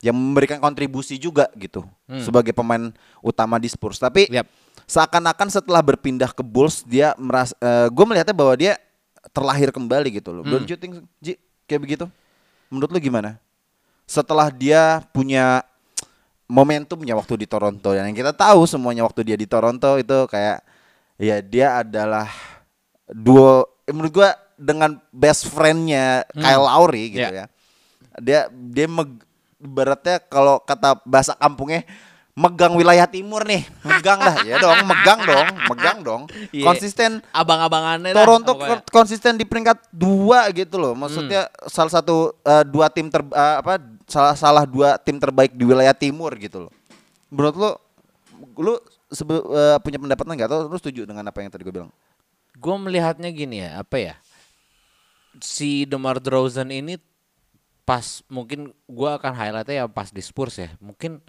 yang 0.01 0.17
memberikan 0.17 0.57
kontribusi 0.57 1.21
juga 1.21 1.45
gitu 1.53 1.85
sebagai 2.25 2.51
pemain 2.51 2.89
utama 3.21 3.61
di 3.61 3.69
Spurs. 3.69 4.01
Tapi 4.01 4.27
Yap. 4.33 4.49
Seakan-akan 4.91 5.47
setelah 5.47 5.79
berpindah 5.79 6.35
ke 6.35 6.43
Bulls 6.43 6.83
dia 6.83 7.15
merasa 7.15 7.55
gue 7.87 8.05
melihatnya 8.05 8.35
bahwa 8.35 8.53
dia 8.59 8.75
terlahir 9.31 9.71
kembali 9.71 10.19
gitu 10.19 10.35
loh. 10.35 10.43
Don't 10.43 10.67
you 10.67 10.75
think 10.75 11.07
Ji, 11.23 11.39
kayak 11.63 11.81
begitu? 11.81 12.05
Menurut 12.67 12.91
lu 12.91 12.99
gimana? 12.99 13.39
Setelah 14.03 14.51
dia 14.51 14.99
punya 15.15 15.63
momentumnya 16.51 17.15
waktu 17.15 17.39
di 17.39 17.47
Toronto 17.47 17.95
dan 17.95 18.11
yang 18.11 18.17
kita 18.17 18.35
tahu 18.35 18.67
semuanya 18.67 19.07
waktu 19.07 19.23
dia 19.23 19.39
di 19.39 19.47
Toronto 19.47 19.95
itu 19.95 20.27
kayak 20.27 20.59
ya 21.15 21.39
dia 21.39 21.79
adalah 21.79 22.27
duo 23.07 23.63
eh, 23.87 23.93
menurut 23.95 24.11
gua 24.11 24.35
dengan 24.59 24.99
best 25.15 25.47
friendnya 25.47 26.27
Kyle 26.35 26.67
Lowry 26.67 27.15
gitu 27.15 27.23
Ya. 27.31 27.31
ya. 27.31 27.45
Dia 28.19 28.39
dia 28.51 28.91
meg, 28.91 29.23
ibaratnya 29.63 30.19
kalau 30.27 30.59
kata 30.59 30.99
bahasa 31.07 31.31
kampungnya 31.39 31.87
megang 32.31 32.73
wilayah 32.73 33.05
timur 33.05 33.43
nih, 33.43 33.67
megang 33.81 34.17
dah 34.17 34.39
ya 34.41 34.55
dong, 34.57 34.83
megang 34.83 35.19
dong, 35.21 35.47
megang 35.67 35.97
dong. 35.99 36.21
Iya. 36.49 36.63
Konsisten 36.65 37.19
Abang-abangannya 37.29 38.11
Toronto 38.11 38.55
pokoknya. 38.55 38.79
ko- 38.79 38.87
konsisten 38.89 39.35
di 39.35 39.43
peringkat 39.43 39.91
dua 39.91 40.47
gitu 40.49 40.75
loh. 40.75 40.95
Maksudnya 40.95 41.51
salah 41.65 41.91
satu 41.91 42.31
eh, 42.39 42.63
dua 42.63 42.87
tim 42.87 43.07
ter 43.07 43.19
eh, 43.21 43.55
apa 43.59 43.77
salah 44.07 44.33
salah 44.33 44.63
dua 44.63 44.95
tim 44.95 45.15
terbaik 45.15 45.51
di 45.51 45.63
wilayah 45.63 45.91
timur 45.91 46.31
gitu 46.35 46.67
loh. 46.67 46.71
Menurut 47.27 47.55
lu 47.55 47.69
lu 48.57 48.73
sebe- 49.07 49.43
eh, 49.43 49.77
punya 49.79 49.97
pendapat 49.97 50.23
enggak 50.25 50.47
atau 50.47 50.65
lu 50.65 50.77
setuju 50.77 51.03
dengan 51.03 51.23
apa 51.23 51.39
yang 51.39 51.51
tadi 51.51 51.61
gue 51.61 51.73
bilang? 51.73 51.91
gue 52.51 52.75
melihatnya 52.77 53.31
gini 53.31 53.63
ya 53.63 53.79
apa 53.79 53.95
ya 53.97 54.15
si 55.39 55.87
Demar 55.87 56.19
Derozan 56.19 56.69
ini 56.69 56.99
pas 57.81 58.21
mungkin 58.27 58.69
gue 58.85 59.09
akan 59.09 59.33
highlightnya 59.33 59.75
ya 59.81 59.85
pas 59.87 60.11
di 60.11 60.21
Spurs 60.21 60.59
ya 60.59 60.69
mungkin 60.77 61.23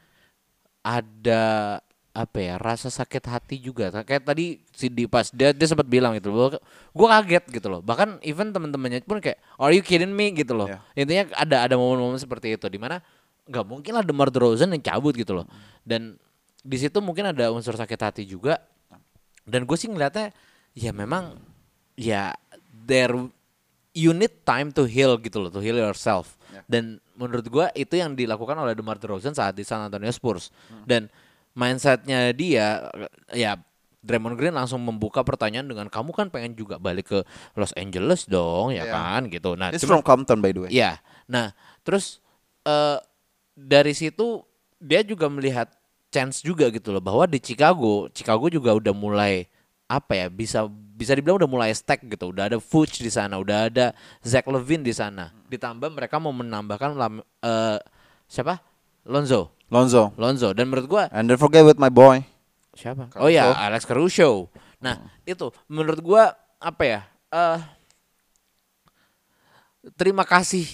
ada 0.83 1.79
apa 2.13 2.39
ya 2.45 2.61
rasa 2.61 2.93
sakit 2.93 3.25
hati 3.25 3.57
juga. 3.57 3.89
Kayak 4.05 4.29
tadi 4.29 4.61
si 4.77 4.93
Dipas 4.93 5.33
dia 5.33 5.57
dia 5.57 5.65
sempat 5.65 5.89
bilang 5.89 6.13
gitu 6.13 6.29
loh 6.29 6.53
gue 6.93 7.07
kaget 7.09 7.45
gitu 7.49 7.67
loh. 7.73 7.81
Bahkan 7.81 8.21
even 8.21 8.53
teman-temannya 8.53 9.01
pun 9.09 9.19
kayak 9.19 9.41
are 9.57 9.73
you 9.73 9.81
kidding 9.81 10.13
me? 10.13 10.29
gitu 10.37 10.53
loh. 10.53 10.69
Ya. 10.69 10.85
intinya 10.93 11.33
ada 11.41 11.65
ada 11.65 11.75
momen-momen 11.81 12.21
seperti 12.21 12.61
itu 12.61 12.69
di 12.69 12.77
mana 12.77 13.01
nggak 13.49 13.65
mungkin 13.65 13.93
lah 13.97 14.05
Demar 14.05 14.29
Derozan 14.29 14.77
yang 14.77 14.85
cabut 14.85 15.17
gitu 15.17 15.33
loh. 15.41 15.49
Dan 15.81 16.21
di 16.63 16.77
situ 16.77 17.01
mungkin 17.01 17.33
ada 17.33 17.49
unsur 17.49 17.75
sakit 17.75 17.99
hati 17.99 18.23
juga. 18.29 18.61
Dan 19.43 19.65
gue 19.65 19.77
sih 19.81 19.89
ngeliatnya 19.89 20.31
ya 20.77 20.93
memang 20.93 21.41
ya 21.97 22.37
there 22.87 23.17
you 23.93 24.13
need 24.17 24.33
time 24.45 24.73
to 24.73 24.89
heal 24.89 25.17
gitu 25.21 25.41
loh 25.41 25.51
to 25.53 25.61
heal 25.61 25.77
yourself 25.77 26.41
dan 26.65 26.85
menurut 27.15 27.45
gue 27.45 27.67
itu 27.75 27.95
yang 27.95 28.13
dilakukan 28.13 28.55
oleh 28.55 28.73
DeMar 28.73 28.97
DeRozan 28.97 29.33
saat 29.33 29.53
di 29.53 29.63
San 29.63 29.81
Antonio 29.83 30.11
Spurs 30.11 30.49
dan 30.85 31.09
mindsetnya 31.53 32.33
dia 32.33 32.89
ya 33.31 33.61
Draymond 34.03 34.35
Green 34.35 34.51
langsung 34.51 34.83
membuka 34.83 35.23
pertanyaan 35.23 35.65
dengan 35.65 35.87
kamu 35.87 36.11
kan 36.11 36.27
pengen 36.27 36.53
juga 36.53 36.75
balik 36.75 37.07
ke 37.07 37.19
Los 37.55 37.71
Angeles 37.73 38.27
dong 38.27 38.71
ya 38.71 38.83
Yeah. 38.83 38.91
kan 38.91 39.21
gitu 39.27 39.55
nah 39.55 39.71
It's 39.71 39.81
cuma- 39.81 39.99
from 39.99 40.03
Compton 40.03 40.39
by 40.39 40.51
the 40.51 40.67
way. 40.67 40.71
Iya. 40.75 40.99
Nah, 41.31 41.55
terus 41.83 42.19
eh 42.63 42.99
dari 43.53 43.95
situ 43.95 44.43
dia 44.77 45.07
juga 45.07 45.31
melihat 45.31 45.71
chance 46.11 46.43
juga 46.43 46.67
gitu 46.69 46.91
loh 46.91 46.99
bahwa 46.99 47.25
di 47.25 47.39
Chicago, 47.39 48.11
Chicago 48.11 48.51
juga 48.51 48.75
udah 48.75 48.91
mulai 48.91 49.47
apa 49.93 50.17
ya 50.17 50.27
bisa 50.27 50.65
bisa 50.93 51.13
dibilang 51.13 51.37
udah 51.37 51.51
mulai 51.51 51.71
stack 51.71 52.01
gitu. 52.07 52.33
Udah 52.33 52.49
ada 52.49 52.57
Fuchs 52.57 52.97
di 52.97 53.11
sana, 53.11 53.37
udah 53.37 53.69
ada 53.69 53.93
Zach 54.21 54.47
Levine 54.47 54.81
di 54.81 54.91
sana. 54.91 55.29
Ditambah 55.47 55.91
mereka 55.91 56.17
mau 56.17 56.33
menambahkan 56.33 56.95
lam- 56.95 57.25
eh 57.39 57.79
siapa? 58.25 58.63
Lonzo. 59.05 59.53
Lonzo. 59.69 60.13
Lonzo 60.17 60.53
dan 60.53 60.69
menurut 60.69 60.87
gua 60.87 61.05
And 61.11 61.27
don't 61.27 61.37
forget 61.37 61.61
with 61.61 61.77
my 61.77 61.89
boy. 61.89 62.25
siapa? 62.73 63.05
Caruso. 63.09 63.21
Oh 63.21 63.29
ya, 63.29 63.53
Alex 63.53 63.85
Caruso. 63.85 64.49
Nah, 64.79 64.97
itu 65.23 65.53
menurut 65.67 66.01
gua 66.01 66.33
apa 66.57 66.83
ya? 66.83 67.01
eh 67.29 67.61
terima 69.97 70.23
kasih 70.23 70.65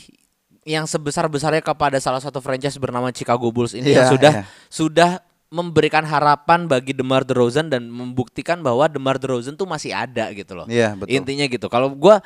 yang 0.68 0.84
sebesar-besarnya 0.84 1.64
kepada 1.64 1.96
salah 1.96 2.20
satu 2.20 2.44
franchise 2.44 2.76
bernama 2.76 3.08
Chicago 3.08 3.48
Bulls 3.48 3.72
ini 3.72 3.96
yang 3.96 4.04
Iya, 4.04 4.12
sudah 4.12 4.32
iya. 4.34 4.44
sudah 4.68 5.10
memberikan 5.48 6.04
harapan 6.04 6.68
bagi 6.68 6.92
DeMar 6.92 7.24
DeRozan 7.24 7.72
dan 7.72 7.88
membuktikan 7.88 8.60
bahwa 8.60 8.84
DeMar 8.84 9.16
DeRozan 9.16 9.56
tuh 9.56 9.64
masih 9.64 9.96
ada 9.96 10.28
gitu 10.36 10.52
loh. 10.52 10.68
Iya, 10.68 10.92
betul. 10.92 11.16
Intinya 11.16 11.44
gitu. 11.48 11.66
Kalau 11.72 11.92
gua 11.96 12.20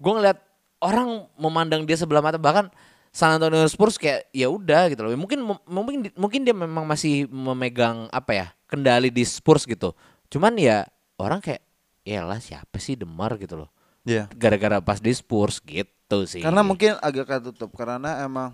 gua 0.00 0.12
ngeliat 0.20 0.38
orang 0.80 1.28
memandang 1.36 1.84
dia 1.84 1.96
sebelah 1.96 2.24
mata 2.24 2.40
bahkan 2.40 2.72
San 3.14 3.36
Antonio 3.36 3.62
Spurs 3.70 4.00
kayak 4.00 4.26
ya 4.32 4.48
udah 4.48 4.90
gitu 4.90 5.04
loh. 5.04 5.12
Mungkin 5.14 5.38
mungkin 5.68 6.10
mungkin 6.16 6.40
dia 6.42 6.56
memang 6.56 6.88
masih 6.88 7.28
memegang 7.30 8.08
apa 8.10 8.32
ya? 8.32 8.46
kendali 8.74 9.14
di 9.14 9.22
Spurs 9.22 9.62
gitu. 9.70 9.94
Cuman 10.26 10.58
ya 10.58 10.82
orang 11.14 11.38
kayak 11.38 11.62
ya 12.02 12.26
lah 12.26 12.42
siapa 12.42 12.82
sih 12.82 12.98
DeMar 12.98 13.38
gitu 13.38 13.54
loh. 13.54 13.70
Iya. 14.02 14.26
Gara-gara 14.34 14.82
pas 14.82 14.98
di 14.98 15.14
Spurs 15.14 15.62
gitu 15.62 16.26
sih. 16.26 16.42
Karena 16.42 16.66
mungkin 16.66 16.98
agak 16.98 17.38
ketutup 17.38 17.70
karena 17.78 18.26
emang 18.26 18.50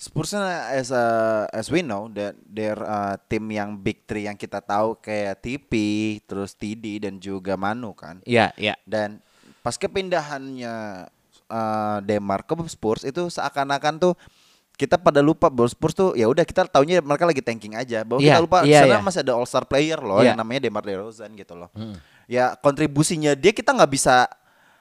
Spursnya 0.00 0.72
as 0.72 0.88
a, 0.88 1.04
as 1.52 1.68
we 1.68 1.84
know 1.84 2.08
that 2.16 2.32
they're 2.48 2.80
uh, 2.80 3.20
tim 3.28 3.44
yang 3.52 3.76
big 3.76 4.00
three 4.08 4.24
yang 4.24 4.32
kita 4.32 4.64
tahu 4.64 4.96
kayak 4.96 5.44
TP, 5.44 5.72
terus 6.24 6.56
TD 6.56 7.04
dan 7.04 7.20
juga 7.20 7.52
Manu 7.60 7.92
kan. 7.92 8.24
Iya, 8.24 8.48
iya. 8.56 8.80
Dan 8.88 9.20
pas 9.60 9.76
kepindahannya 9.76 11.04
uh, 11.52 11.98
Demar 12.00 12.48
ke 12.48 12.56
Spurs 12.72 13.04
itu 13.04 13.28
seakan-akan 13.28 14.00
tuh 14.00 14.14
kita 14.80 14.96
pada 14.96 15.20
lupa 15.20 15.52
bahwa 15.52 15.68
Spurs 15.68 15.92
tuh 15.92 16.16
ya 16.16 16.24
udah 16.32 16.48
kita 16.48 16.64
taunya 16.64 17.04
mereka 17.04 17.28
lagi 17.28 17.44
tanking 17.44 17.76
aja. 17.76 18.00
Bahwa 18.00 18.24
Iya, 18.24 18.40
kita 18.40 18.40
lupa 18.40 18.58
iya, 18.64 18.80
sana 18.88 18.96
iya. 18.96 19.04
masih 19.04 19.20
ada 19.20 19.36
All 19.36 19.44
Star 19.44 19.68
player 19.68 20.00
loh 20.00 20.24
Iya. 20.24 20.32
yang 20.32 20.40
namanya 20.40 20.64
Demar 20.64 20.80
Derozan 20.80 21.36
gitu 21.36 21.52
loh. 21.52 21.68
Ya 22.24 22.56
kontribusinya 22.56 23.36
dia 23.36 23.52
kita 23.52 23.76
nggak 23.76 23.92
bisa 23.92 24.24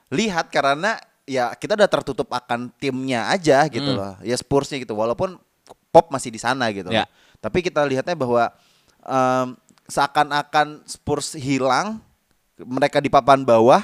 lihat 0.07 0.47
karena 0.47 0.95
ya 1.29 1.53
kita 1.53 1.77
udah 1.77 1.85
tertutup 1.85 2.25
akan 2.27 2.73
timnya 2.81 3.29
aja 3.29 3.69
gitu 3.69 3.93
Hmm. 3.93 3.99
loh. 4.01 4.13
Ya 4.25 4.33
Spursnya 4.33 4.81
gitu 4.81 4.97
walaupun 4.97 5.37
Pop 5.89 6.09
masih 6.09 6.29
di 6.29 6.37
sana 6.37 6.69
gitu 6.73 6.89
loh. 6.89 7.05
Tapi 7.37 7.61
kita 7.61 7.85
lihatnya 7.85 8.17
bahwa 8.17 8.49
em, 8.99 9.47
seakan-akan 9.85 10.81
Spurs 10.85 11.33
hilang 11.33 12.01
mereka 12.59 12.97
di 12.99 13.07
papan 13.07 13.41
bawah 13.41 13.79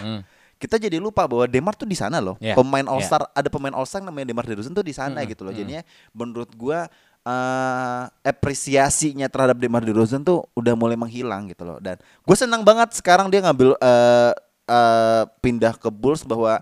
kita 0.55 0.79
jadi 0.79 0.97
lupa 0.97 1.27
bahwa 1.27 1.45
Demar 1.45 1.73
tuh 1.73 1.85
di 1.85 1.93
sana 1.93 2.17
loh. 2.17 2.37
Hmm. 2.41 2.45
Ya, 2.49 2.53
Pemain 2.55 2.85
All 2.85 3.01
ya. 3.01 3.05
Star 3.05 3.21
ada 3.29 3.49
pemain 3.49 3.73
All 3.73 3.85
Star 3.85 4.01
namanya 4.01 4.29
Demar 4.29 4.45
Derozan 4.45 4.73
tuh 4.73 4.81
di 4.81 4.93
sana 4.93 5.21
gitu 5.23 5.45
loh. 5.45 5.53
Jadinya 5.53 5.85
menurut 6.11 6.49
gua 6.53 6.89
eh 7.25 8.03
apresiasinya 8.21 9.25
terhadap 9.25 9.57
Demar 9.57 9.81
Derozan 9.81 10.21
tuh 10.21 10.45
udah 10.53 10.77
mulai 10.77 10.93
menghilang 10.93 11.49
gitu 11.49 11.65
loh. 11.65 11.81
Dan 11.81 11.97
gue 11.97 12.35
senang 12.37 12.61
banget 12.61 12.93
sekarang 12.93 13.33
dia 13.33 13.41
ngambil 13.41 13.73
eh 13.81 14.31
eh, 14.65 15.23
pindah 15.41 15.73
ke 15.73 15.89
Bulls 15.89 16.21
bahwa 16.21 16.61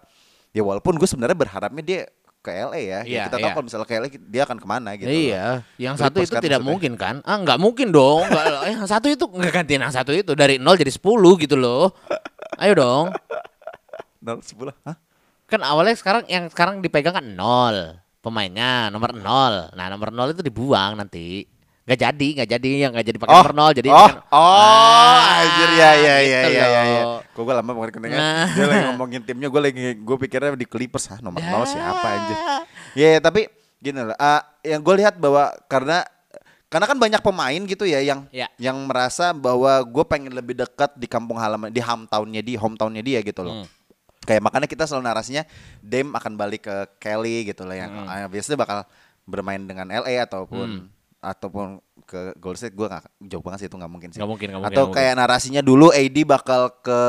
ya 0.54 0.62
walaupun 0.62 0.96
gue 0.96 1.10
sebenarnya 1.10 1.36
berharapnya 1.36 1.84
dia 1.84 2.02
ke 2.44 2.52
LA 2.52 2.76
ya. 2.76 2.84
Ya, 2.84 3.00
Iya, 3.08 3.22
kita 3.26 3.36
tahu 3.40 3.48
iya. 3.48 3.54
kalau 3.56 3.66
misalnya 3.66 3.88
ke 3.88 3.96
LA 3.96 4.08
dia 4.20 4.42
akan 4.44 4.58
ke 4.60 4.68
mana 4.68 4.90
gitu. 5.00 5.08
iya, 5.10 5.46
yang 5.80 5.96
satu 5.96 6.20
itu 6.20 6.36
tidak 6.36 6.60
maksudnya. 6.60 6.68
mungkin 6.68 6.92
kan? 7.00 7.16
Ah, 7.24 7.40
nggak 7.40 7.56
mungkin 7.56 7.88
dong. 7.96 8.28
Nggak, 8.28 8.46
yang 8.76 8.86
satu 8.86 9.08
itu 9.08 9.24
nggak 9.24 9.52
gantiin 9.64 9.82
yang 9.82 9.96
satu 9.96 10.12
itu 10.12 10.32
dari 10.36 10.60
nol 10.60 10.76
jadi 10.76 10.92
10 10.92 11.00
gitu 11.40 11.56
loh. 11.56 11.96
Ayo 12.60 12.76
dong. 12.76 13.06
Nol. 14.20 14.40
Hah? 14.84 14.96
Kan 15.48 15.62
awalnya 15.64 15.96
sekarang 15.96 16.24
yang 16.28 16.52
sekarang 16.52 16.84
dipegang 16.84 17.16
kan 17.16 17.26
nol 17.26 18.04
pemainnya 18.20 18.92
nomor 18.92 19.16
nol. 19.16 19.72
Nah 19.72 19.86
nomor 19.88 20.12
nol 20.12 20.36
itu 20.36 20.44
dibuang 20.44 21.00
nanti. 21.00 21.48
Nggak 21.84 22.00
jadi, 22.00 22.28
nggak 22.40 22.50
jadi 22.50 22.68
yang 22.80 22.92
nggak 22.96 23.06
jadi 23.06 23.18
pakai 23.20 23.34
nomor 23.36 23.54
nol. 23.54 23.72
Jadi 23.72 23.90
oh, 23.92 24.08
kan- 24.08 24.24
oh, 24.32 24.40
Ah, 24.40 25.44
anjir 25.44 25.70
ya 25.74 25.92
ya 25.92 26.16
ya 26.16 26.16
gitu 26.42 26.50
ya 26.50 26.66
ya. 26.66 26.82
ya. 26.82 27.02
Kok 27.30 27.42
gue 27.42 27.54
lama 27.54 27.72
banget 27.74 27.92
kedengar. 27.92 28.18
Nah. 28.18 28.48
Dia 28.50 28.66
lagi 28.66 28.84
ngomongin 28.88 29.22
timnya, 29.22 29.48
gue 29.48 29.62
lagi 29.62 29.82
gue 29.94 30.18
pikirnya 30.18 30.56
di 30.56 30.64
Clippers 30.64 31.06
ah 31.10 31.20
nomor 31.20 31.40
nol 31.40 31.64
siapa 31.66 32.08
anjir. 32.08 32.38
Ya. 32.38 32.56
Ya 32.94 33.08
ya, 33.10 33.20
tapi 33.20 33.52
gini 33.78 34.00
lah. 34.00 34.16
ah, 34.16 34.42
yang 34.62 34.80
gue 34.80 34.96
lihat 34.96 35.18
bahwa 35.18 35.52
karena 35.68 36.08
karena 36.68 36.86
kan 36.88 36.98
banyak 36.98 37.22
pemain 37.22 37.62
gitu 37.62 37.84
ya 37.84 38.00
yang 38.00 38.26
Ya. 38.30 38.48
yang 38.56 38.80
merasa 38.82 39.30
bahwa 39.30 39.78
gue 39.84 40.06
pengen 40.08 40.32
lebih 40.32 40.56
dekat 40.56 40.96
di 40.96 41.06
kampung 41.06 41.36
halaman 41.36 41.68
di 41.68 41.78
hometownnya 41.78 42.40
di 42.40 42.56
hometownnya 42.56 43.02
dia 43.02 43.20
gitu 43.20 43.44
loh. 43.44 43.62
Hmm. 43.62 43.68
Kayak 44.24 44.40
makanya 44.42 44.66
kita 44.66 44.88
selalu 44.88 45.04
narasinya 45.04 45.44
Dame 45.78 46.16
akan 46.16 46.34
balik 46.34 46.64
ke 46.64 46.76
Kelly 46.98 47.44
gitu 47.46 47.62
loh 47.62 47.76
yang 47.76 47.92
Hmm. 47.92 48.08
ah, 48.08 48.26
biasanya 48.26 48.56
bakal 48.56 48.78
bermain 49.24 49.60
dengan 49.60 49.86
LA 49.86 50.24
ataupun 50.24 50.88
ataupun 51.24 51.80
ke 52.04 52.36
Golden 52.36 52.60
State 52.60 52.76
gue 52.76 52.84
gak 52.84 53.08
jauh 53.24 53.40
banget 53.40 53.64
sih 53.64 53.68
itu 53.72 53.78
nggak 53.80 53.92
mungkin 53.92 54.10
sih. 54.12 54.20
Nggak 54.20 54.30
mungkin, 54.30 54.48
nggak 54.52 54.62
mungkin, 54.62 54.76
Atau 54.76 54.84
nggak 54.86 54.96
kayak 55.00 55.14
narasinya 55.16 55.62
dulu 55.64 55.88
AD 55.90 56.18
bakal 56.28 56.62
ke 56.84 57.00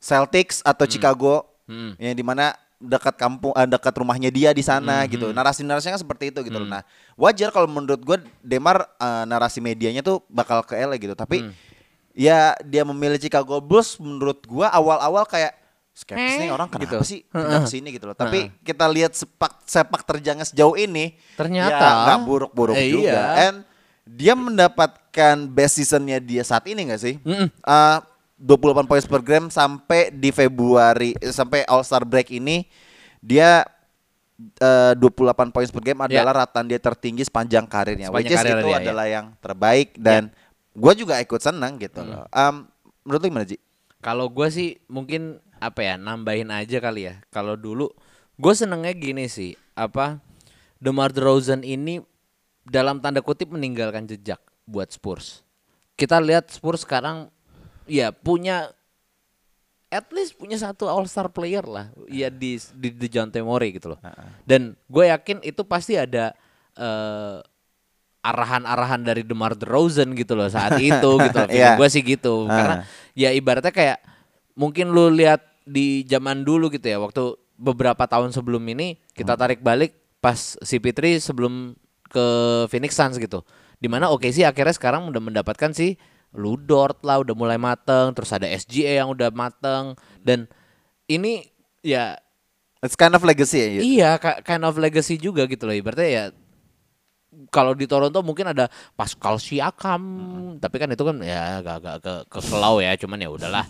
Celtics 0.00 0.64
atau 0.64 0.88
Chicago 0.88 1.34
Hmm. 1.62 1.94
yang 1.94 2.10
di 2.12 2.26
mana 2.26 2.58
dekat 2.82 3.14
kampung 3.14 3.54
eh, 3.54 3.68
dekat 3.70 3.94
rumahnya 3.94 4.34
dia 4.34 4.50
di 4.50 4.66
sana 4.66 5.06
Hmm, 5.06 5.08
gitu. 5.08 5.30
Narasi-narasinya 5.30 5.94
kan 5.94 6.02
seperti 6.02 6.34
itu 6.34 6.42
gitu 6.42 6.58
loh. 6.58 6.66
Nah, 6.66 6.82
wajar 7.14 7.54
kalau 7.54 7.70
menurut 7.70 8.02
gue 8.02 8.18
Demar 8.42 8.82
eh, 8.98 9.24
narasi 9.24 9.62
medianya 9.62 10.02
tuh 10.02 10.26
bakal 10.26 10.66
ke 10.66 10.74
LA 10.74 10.98
gitu. 10.98 11.14
Tapi 11.14 11.46
Hmm. 11.46 11.54
ya 12.12 12.58
dia 12.60 12.82
memilih 12.82 13.16
Chicago 13.16 13.62
Bulls 13.62 13.94
menurut 13.96 14.42
gua 14.44 14.68
awal-awal 14.68 15.22
kayak 15.24 15.54
skeptis 15.92 16.40
nih 16.40 16.48
Eh, 16.48 16.50
orang 16.50 16.66
kenapa 16.66 16.88
gitu. 16.88 16.98
sih 17.02 17.20
pindah 17.24 17.60
ke 17.60 17.70
sini 17.70 17.88
gitu 17.90 18.04
loh. 18.04 18.14
Tapi 18.14 18.48
kita 18.60 18.84
lihat 18.86 19.12
sepak 19.12 19.60
sepak 19.62 20.02
terjangnya 20.02 20.42
sejauh 20.42 20.72
ini 20.74 21.14
Ternyata. 21.34 21.68
ya 21.70 21.88
nggak 22.06 22.18
buruk-buruk 22.22 22.74
Eh, 22.74 22.88
juga. 22.88 23.12
iya. 23.12 23.24
And 23.46 23.56
dia 24.02 24.32
mendapatkan 24.34 25.46
best 25.46 25.76
seasonnya 25.76 26.18
dia 26.18 26.42
saat 26.42 26.64
ini 26.64 26.88
nggak 26.88 26.98
sih? 26.98 27.14
Mm-mm. 27.18 27.48
Eh, 27.48 27.98
28 28.36 28.58
poin 28.82 28.98
per 29.00 29.22
game 29.22 29.46
sampai 29.48 30.10
di 30.10 30.30
Februari 30.30 31.14
sampai 31.22 31.62
All 31.64 31.82
Star 31.82 32.02
break 32.02 32.32
ini 32.32 32.66
dia 33.18 33.62
eh, 34.58 34.92
28 34.96 35.22
poin 35.48 35.68
per 35.68 35.82
game 35.84 36.00
Ya. 36.02 36.18
adalah 36.18 36.42
rataan 36.42 36.66
dia 36.66 36.76
tertinggi 36.76 37.22
sepanjang 37.22 37.62
karirnya. 37.64 38.08
Sepanjang 38.08 38.18
Which 38.18 38.32
is 38.32 38.38
karir 38.42 38.56
itu 38.56 38.66
dia, 38.66 38.72
ya. 38.72 38.78
adalah 38.82 39.06
yang 39.06 39.26
terbaik 39.38 39.94
dan 39.94 40.32
gua 40.72 40.92
juga 40.92 41.20
ikut 41.20 41.38
senang 41.38 41.76
gitu 41.76 42.00
loh. 42.00 42.26
Um, 42.28 42.66
menurut 43.02 43.20
lu 43.20 43.28
gimana 43.28 43.44
Ji? 43.44 43.60
Kalau 44.02 44.26
gue 44.26 44.48
sih 44.50 44.82
mungkin 44.90 45.38
apa 45.62 45.80
ya 45.80 45.94
nambahin 45.94 46.50
aja 46.50 46.82
kali 46.82 47.06
ya. 47.06 47.22
Kalau 47.30 47.54
dulu 47.54 47.88
gue 48.34 48.52
senengnya 48.52 48.90
gini 48.98 49.30
sih 49.30 49.54
apa 49.78 50.18
DeMar 50.82 51.14
DeRozan 51.14 51.62
ini 51.62 52.02
dalam 52.66 52.98
tanda 52.98 53.22
kutip 53.22 53.54
meninggalkan 53.54 54.10
jejak 54.10 54.42
buat 54.66 54.90
Spurs. 54.90 55.46
Kita 55.94 56.18
lihat 56.18 56.50
Spurs 56.50 56.82
sekarang 56.82 57.30
ya 57.86 58.10
punya 58.10 58.74
at 59.92 60.10
least 60.10 60.34
punya 60.34 60.58
satu 60.58 60.90
All 60.90 61.06
Star 61.06 61.30
player 61.30 61.62
lah 61.62 61.94
ya 62.10 62.26
di 62.26 62.58
di, 62.74 62.88
di 62.90 63.06
John 63.06 63.30
Murray 63.30 63.78
gitu 63.78 63.94
loh. 63.94 64.00
Dan 64.42 64.74
gue 64.90 65.04
yakin 65.06 65.46
itu 65.46 65.62
pasti 65.62 65.94
ada 65.94 66.34
eh, 66.74 67.38
arahan-arahan 68.22 69.02
dari 69.02 69.26
DeMar 69.26 69.58
DeRozan 69.58 70.14
gitu 70.14 70.38
loh 70.38 70.46
saat 70.46 70.78
itu 70.82 71.10
gitu 71.18 71.36
loh. 71.36 71.50
Iya. 71.50 71.74
gue 71.74 71.88
sih 71.90 72.02
gitu. 72.02 72.46
Karena 72.46 72.86
ya 73.12 73.34
ibaratnya 73.34 73.74
kayak 73.74 73.98
mungkin 74.54 74.94
lu 74.94 75.10
lihat 75.10 75.42
di 75.62 76.06
zaman 76.06 76.42
dulu 76.46 76.70
gitu 76.70 76.86
ya 76.86 76.98
waktu 76.98 77.34
beberapa 77.58 78.06
tahun 78.06 78.34
sebelum 78.34 78.62
ini 78.70 78.98
kita 79.14 79.38
tarik 79.38 79.62
balik 79.62 79.94
pas 80.18 80.58
si 80.58 80.78
Fitri 80.78 81.18
sebelum 81.18 81.74
ke 82.08 82.26
Phoenix 82.70 82.94
Suns 82.94 83.18
gitu. 83.18 83.42
Di 83.82 83.90
mana 83.90 84.10
OKC 84.14 84.46
akhirnya 84.46 84.74
sekarang 84.74 85.10
udah 85.10 85.18
mendapatkan 85.18 85.74
si 85.74 85.98
Ludort 86.32 87.04
lah 87.04 87.20
udah 87.20 87.36
mulai 87.36 87.60
mateng, 87.60 88.16
terus 88.16 88.32
ada 88.32 88.48
SGA 88.48 89.04
yang 89.04 89.12
udah 89.12 89.28
mateng 89.28 89.98
dan 90.24 90.48
ini 91.04 91.50
ya 91.84 92.16
It's 92.82 92.98
kind 92.98 93.14
of 93.14 93.22
legacy 93.22 93.62
ya. 93.62 93.68
Iya 93.78 94.10
ka- 94.18 94.42
kind 94.42 94.66
of 94.66 94.74
legacy 94.74 95.14
juga 95.14 95.46
gitu 95.46 95.70
loh. 95.70 95.76
Ibaratnya 95.76 96.08
ya 96.10 96.24
kalau 97.48 97.72
di 97.72 97.88
Toronto 97.88 98.20
mungkin 98.20 98.52
ada 98.52 98.68
Pascal 98.92 99.36
Siakam, 99.36 100.02
tapi 100.60 100.76
kan 100.76 100.88
itu 100.88 101.00
kan 101.00 101.16
ya 101.20 101.60
agak-agak 101.60 101.96
ke 102.00 102.14
ke 102.28 102.38
kelau 102.44 102.76
ya, 102.78 102.92
cuman 102.96 103.18
ya 103.18 103.28
udahlah. 103.28 103.64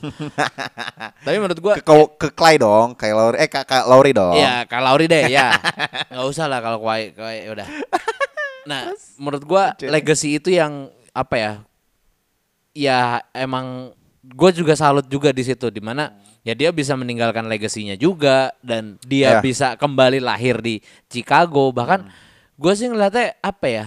tapi 1.27 1.37
menurut 1.39 1.61
gua 1.63 1.75
Ke, 1.79 1.83
ke, 1.83 1.95
ke 2.19 2.29
Clay 2.35 2.59
dong, 2.59 2.99
kayak 2.99 3.15
Lauri 3.15 3.37
eh 3.39 3.49
Kak 3.49 3.65
Kak 3.67 3.85
Lauri 3.87 4.11
dong. 4.11 4.35
Iya, 4.35 4.67
Kak 4.67 4.83
Lauri 4.83 5.07
deh 5.07 5.25
ya. 5.31 5.55
nggak 6.11 6.27
usah 6.27 6.47
lah 6.51 6.59
kalau 6.59 6.83
Kawhi, 6.83 7.15
Kawhi 7.15 7.51
udah. 7.51 7.67
Nah, 8.63 8.95
menurut 9.19 9.43
gua 9.43 9.75
legacy 9.79 10.39
itu 10.39 10.51
yang 10.51 10.91
apa 11.11 11.35
ya? 11.39 11.53
Ya 12.73 13.21
emang 13.31 13.93
gue 14.23 14.51
juga 14.55 14.73
salut 14.79 15.05
juga 15.11 15.29
di 15.35 15.43
situ 15.43 15.67
di 15.69 15.83
mana 15.83 16.15
ya 16.41 16.55
dia 16.55 16.71
bisa 16.71 16.95
meninggalkan 16.95 17.45
legasinya 17.51 17.99
juga 17.99 18.55
dan 18.63 18.97
dia 19.03 19.39
Ya. 19.39 19.41
bisa 19.43 19.75
kembali 19.75 20.23
lahir 20.23 20.63
di 20.63 20.79
Chicago 21.11 21.69
bahkan 21.75 22.07
gue 22.63 22.73
sih 22.73 22.87
ngeliatnya 22.87 23.35
apa 23.43 23.67
ya 23.67 23.87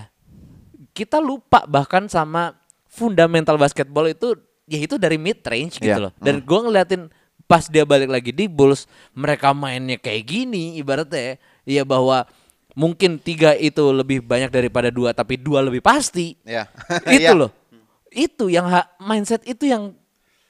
kita 0.91 1.17
lupa 1.17 1.63
bahkan 1.65 2.05
sama 2.05 2.55
fundamental 2.85 3.55
basketball 3.55 4.03
itu 4.05 4.35
ya 4.65 4.79
itu 4.79 4.95
dari 4.95 5.15
mid 5.15 5.39
range 5.41 5.79
gitu 5.79 5.87
Iya. 5.87 6.03
loh 6.09 6.11
dan 6.19 6.43
gue 6.43 6.59
ngeliatin 6.59 7.01
pas 7.45 7.63
dia 7.65 7.85
balik 7.85 8.09
lagi 8.09 8.31
di 8.31 8.49
Bulls 8.49 8.83
mereka 9.11 9.53
mainnya 9.53 9.95
kayak 9.95 10.23
gini 10.25 10.75
ibaratnya 10.75 11.37
ya 11.63 11.85
bahwa 11.85 12.25
mungkin 12.73 13.15
tiga 13.15 13.55
itu 13.55 13.79
lebih 13.91 14.19
banyak 14.19 14.49
daripada 14.49 14.91
dua 14.91 15.15
tapi 15.15 15.37
dua 15.37 15.63
lebih 15.63 15.79
pasti 15.79 16.35
Iya. 16.43 16.67
itu 17.15 17.23
Iya. 17.23 17.37
loh 17.37 17.51
itu 18.11 18.47
yang 18.47 18.67
ha- 18.67 18.89
mindset 18.97 19.43
itu 19.43 19.67
yang 19.67 19.91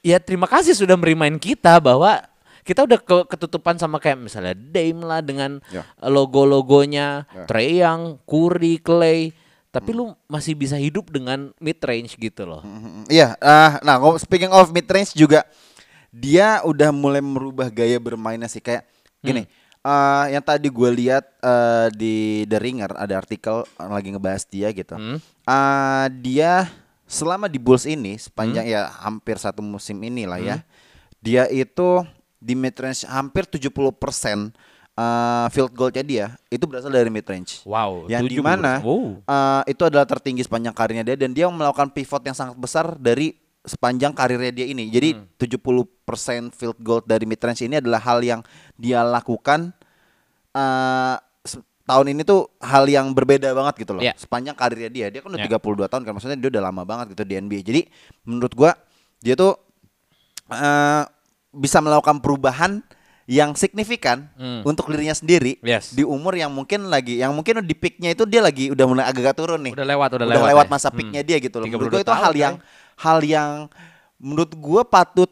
ya 0.02 0.18
terima 0.18 0.46
kasih 0.46 0.74
sudah 0.74 0.94
merimain 0.94 1.36
kita 1.36 1.82
bahwa 1.82 2.22
kita 2.66 2.82
udah 2.82 2.98
ke- 2.98 3.28
ketutupan 3.30 3.78
sama 3.78 4.02
kayak 4.02 4.18
misalnya 4.20 4.58
Dame 4.58 5.00
lah 5.00 5.22
dengan 5.22 5.62
Ya. 5.70 5.86
logo-logonya 6.02 7.24
Ya. 7.26 7.46
Trey 7.46 7.80
Young, 7.80 8.18
Curry, 8.26 8.82
Clay 8.82 9.32
tapi 9.70 9.92
Hmm. 9.92 9.98
lu 9.98 10.06
masih 10.26 10.56
bisa 10.56 10.76
hidup 10.76 11.08
dengan 11.08 11.52
mid 11.58 11.78
range 11.78 12.16
gitu 12.16 12.44
loh 12.44 12.64
Mm, 12.64 13.06
Iya, 13.06 13.36
ah, 13.38 13.78
nah 13.82 14.00
speaking 14.16 14.50
of 14.50 14.72
mid 14.72 14.88
range 14.88 15.14
juga 15.14 15.44
dia 16.10 16.64
udah 16.64 16.90
mulai 16.90 17.20
merubah 17.20 17.68
gaya 17.68 18.00
bermainnya 18.00 18.48
sih 18.48 18.60
kayak 18.60 18.88
gini. 19.20 19.44
ah, 19.82 20.26
yang 20.26 20.40
tadi 20.40 20.66
gue 20.66 20.90
lihat 20.96 21.28
eh, 21.38 21.88
di 21.92 22.16
The 22.46 22.58
Ringer 22.58 22.96
ada 22.96 23.14
artikel 23.16 23.68
lagi 23.76 24.10
ngebahas 24.10 24.48
dia 24.48 24.72
gitu. 24.72 24.96
Hmm. 24.96 25.20
Ah, 25.44 26.08
dia 26.10 26.72
selama 27.04 27.46
di 27.46 27.60
Bulls 27.60 27.84
ini 27.84 28.16
sepanjang 28.16 28.66
ya 28.66 28.90
hampir 28.98 29.36
satu 29.36 29.60
musim 29.60 30.00
ini 30.00 30.24
lah 30.24 30.40
ya. 30.40 30.58
Dia 31.20 31.46
itu 31.46 32.02
di 32.46 32.54
mid 32.54 32.76
range 32.76 33.02
hampir 33.04 33.44
70% 33.44 34.54
eh, 34.94 35.46
field 35.50 35.72
goalnya 35.72 36.00
dia 36.00 36.26
itu 36.48 36.62
berasal 36.64 36.88
dari 36.88 37.10
mid 37.10 37.26
range. 37.26 37.66
wow 37.66 38.06
Yang 38.06 38.22
di 38.30 38.38
mana 38.40 38.78
puluh- 38.78 39.18
wow. 39.20 39.34
eh, 39.60 39.74
itu 39.74 39.82
adalah 39.82 40.06
tertinggi 40.06 40.42
sepanjang 40.42 40.72
karirnya 40.72 41.04
dia 41.04 41.18
dan 41.18 41.32
dia 41.32 41.50
melakukan 41.50 41.90
pivot 41.90 42.22
yang 42.22 42.32
sangat 42.32 42.54
besar 42.56 42.94
dari 42.96 43.34
sepanjang 43.60 44.14
karirnya 44.14 44.54
dia 44.54 44.68
ini. 44.68 44.88
Jadi 44.88 45.10
Hmm. 45.12 45.26
70% 45.36 45.90
field 46.52 46.78
goal 46.80 47.02
dari 47.02 47.26
mid 47.26 47.42
range 47.42 47.62
ini 47.62 47.76
adalah 47.76 47.98
hal 48.00 48.22
yang 48.22 48.46
dia 48.76 49.02
lakukan 49.02 49.74
se- 51.42 51.62
tahun 51.84 52.08
ini 52.10 52.22
tuh 52.24 52.50
hal 52.60 52.86
yang 52.86 53.12
berbeda 53.12 53.52
banget 53.52 53.76
gitu 53.80 53.94
loh. 53.94 54.02
Iya. 54.02 54.14
Sepanjang 54.16 54.54
karirnya 54.54 54.90
dia, 54.90 55.08
dia 55.10 55.20
kan 55.20 55.30
udah 55.30 55.40
Iya. 55.40 55.50
32 55.52 55.86
tahun 55.88 56.02
kan 56.04 56.14
maksudnya 56.14 56.38
dia 56.38 56.50
udah 56.50 56.64
lama 56.64 56.82
banget 56.84 57.14
gitu 57.14 57.24
di 57.24 57.36
NBA. 57.36 57.62
Jadi 57.62 57.82
menurut 58.24 58.54
gua 58.54 58.72
dia 59.20 59.34
tuh 59.34 59.58
eh, 60.48 61.04
bisa 61.56 61.80
melakukan 61.80 62.20
perubahan 62.20 62.84
yang 63.26 63.56
signifikan 63.56 64.30
Hmm. 64.36 64.62
untuk 64.62 64.86
dirinya 64.86 65.12
sendiri 65.12 65.58
Yes. 65.60 65.90
di 65.90 66.06
umur 66.06 66.36
yang 66.36 66.52
mungkin 66.52 66.86
lagi 66.86 67.18
yang 67.18 67.34
mungkin 67.34 67.58
di 67.60 67.74
peaknya 67.74 68.12
itu 68.12 68.22
dia 68.24 68.38
lagi 68.40 68.70
udah 68.70 68.86
mulai 68.86 69.04
agak-agak 69.04 69.34
turun 69.34 69.60
nih 69.60 69.74
Udah 69.74 69.88
lewat, 69.88 70.10
udah 70.12 70.18
udah 70.22 70.36
lewat 70.38 70.50
lewat 70.52 70.66
ya. 70.66 70.72
masa 70.72 70.88
Hmm. 70.88 70.98
peaknya 71.00 71.22
dia 71.24 71.38
gitu 71.40 71.58
loh 71.58 71.66
32 71.66 71.74
menurut 71.74 71.90
gue 71.90 72.04
itu 72.04 72.14
hal 72.14 72.34
yang 72.36 72.56
hal 72.96 73.20
yang 73.20 73.50
menurut 74.16 74.52
gue 74.52 74.82
patut 74.86 75.32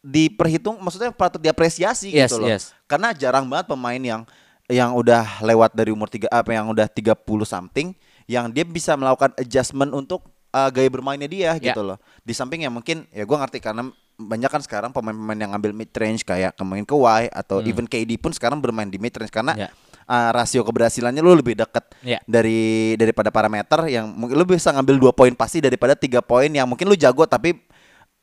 diperhitung 0.00 0.82
maksudnya 0.82 1.14
patut 1.14 1.38
diapresiasi 1.38 2.10
Yes, 2.10 2.26
gitu 2.26 2.42
loh 2.42 2.50
yes. 2.50 2.74
karena 2.84 3.14
jarang 3.14 3.46
banget 3.46 3.70
pemain 3.70 4.02
yang 4.02 4.22
yang 4.66 4.90
udah 4.90 5.38
lewat 5.40 5.70
dari 5.72 5.94
umur 5.94 6.08
tiga 6.08 6.26
apa 6.26 6.50
yang 6.50 6.66
udah 6.66 6.88
30 6.88 7.14
something 7.44 7.94
yang 8.26 8.48
dia 8.48 8.64
bisa 8.64 8.98
melakukan 8.98 9.30
adjustment 9.36 9.92
untuk 9.92 10.26
uh, 10.50 10.66
gaya 10.68 10.88
bermainnya 10.88 11.26
dia 11.26 11.54
Ya. 11.54 11.70
gitu 11.70 11.82
loh 11.84 12.02
di 12.20 12.32
samping 12.32 12.62
yang 12.62 12.72
mungkin 12.72 13.06
ya 13.08 13.22
gue 13.22 13.36
ngerti 13.36 13.58
karena 13.58 13.86
banyak 14.24 14.46
kan 14.46 14.60
sekarang 14.60 14.90
pemain-pemain 14.90 15.36
yang 15.36 15.50
ngambil 15.50 15.72
mid 15.72 15.90
range 15.90 16.22
kayak 16.22 16.54
kemarin 16.54 16.82
ke 16.82 16.92
Y 16.92 17.22
atau 17.28 17.58
even 17.64 17.84
KD 17.84 18.16
pun 18.16 18.30
sekarang 18.30 18.58
bermain 18.58 18.86
di 18.86 18.96
mid 18.96 19.12
range 19.12 19.30
karena 19.30 19.52
Hmm. 19.52 19.62
Ya. 19.62 19.70
uh, 20.04 20.30
rasio 20.32 20.62
keberhasilannya 20.62 21.18
lu 21.18 21.32
lebih 21.32 21.54
dekat 21.54 21.84
Ya. 22.00 22.18
dari 22.24 22.94
daripada 22.94 23.28
parameter 23.28 23.86
yang 23.86 24.08
mungkin 24.08 24.34
lu 24.34 24.44
bisa 24.44 24.70
ngambil 24.70 24.96
dua 24.98 25.12
poin 25.12 25.30
pasti 25.32 25.58
daripada 25.58 25.92
tiga 25.92 26.18
poin 26.18 26.48
yang 26.48 26.64
mungkin 26.64 26.86
lu 26.86 26.94
jago 26.94 27.22
tapi 27.24 27.54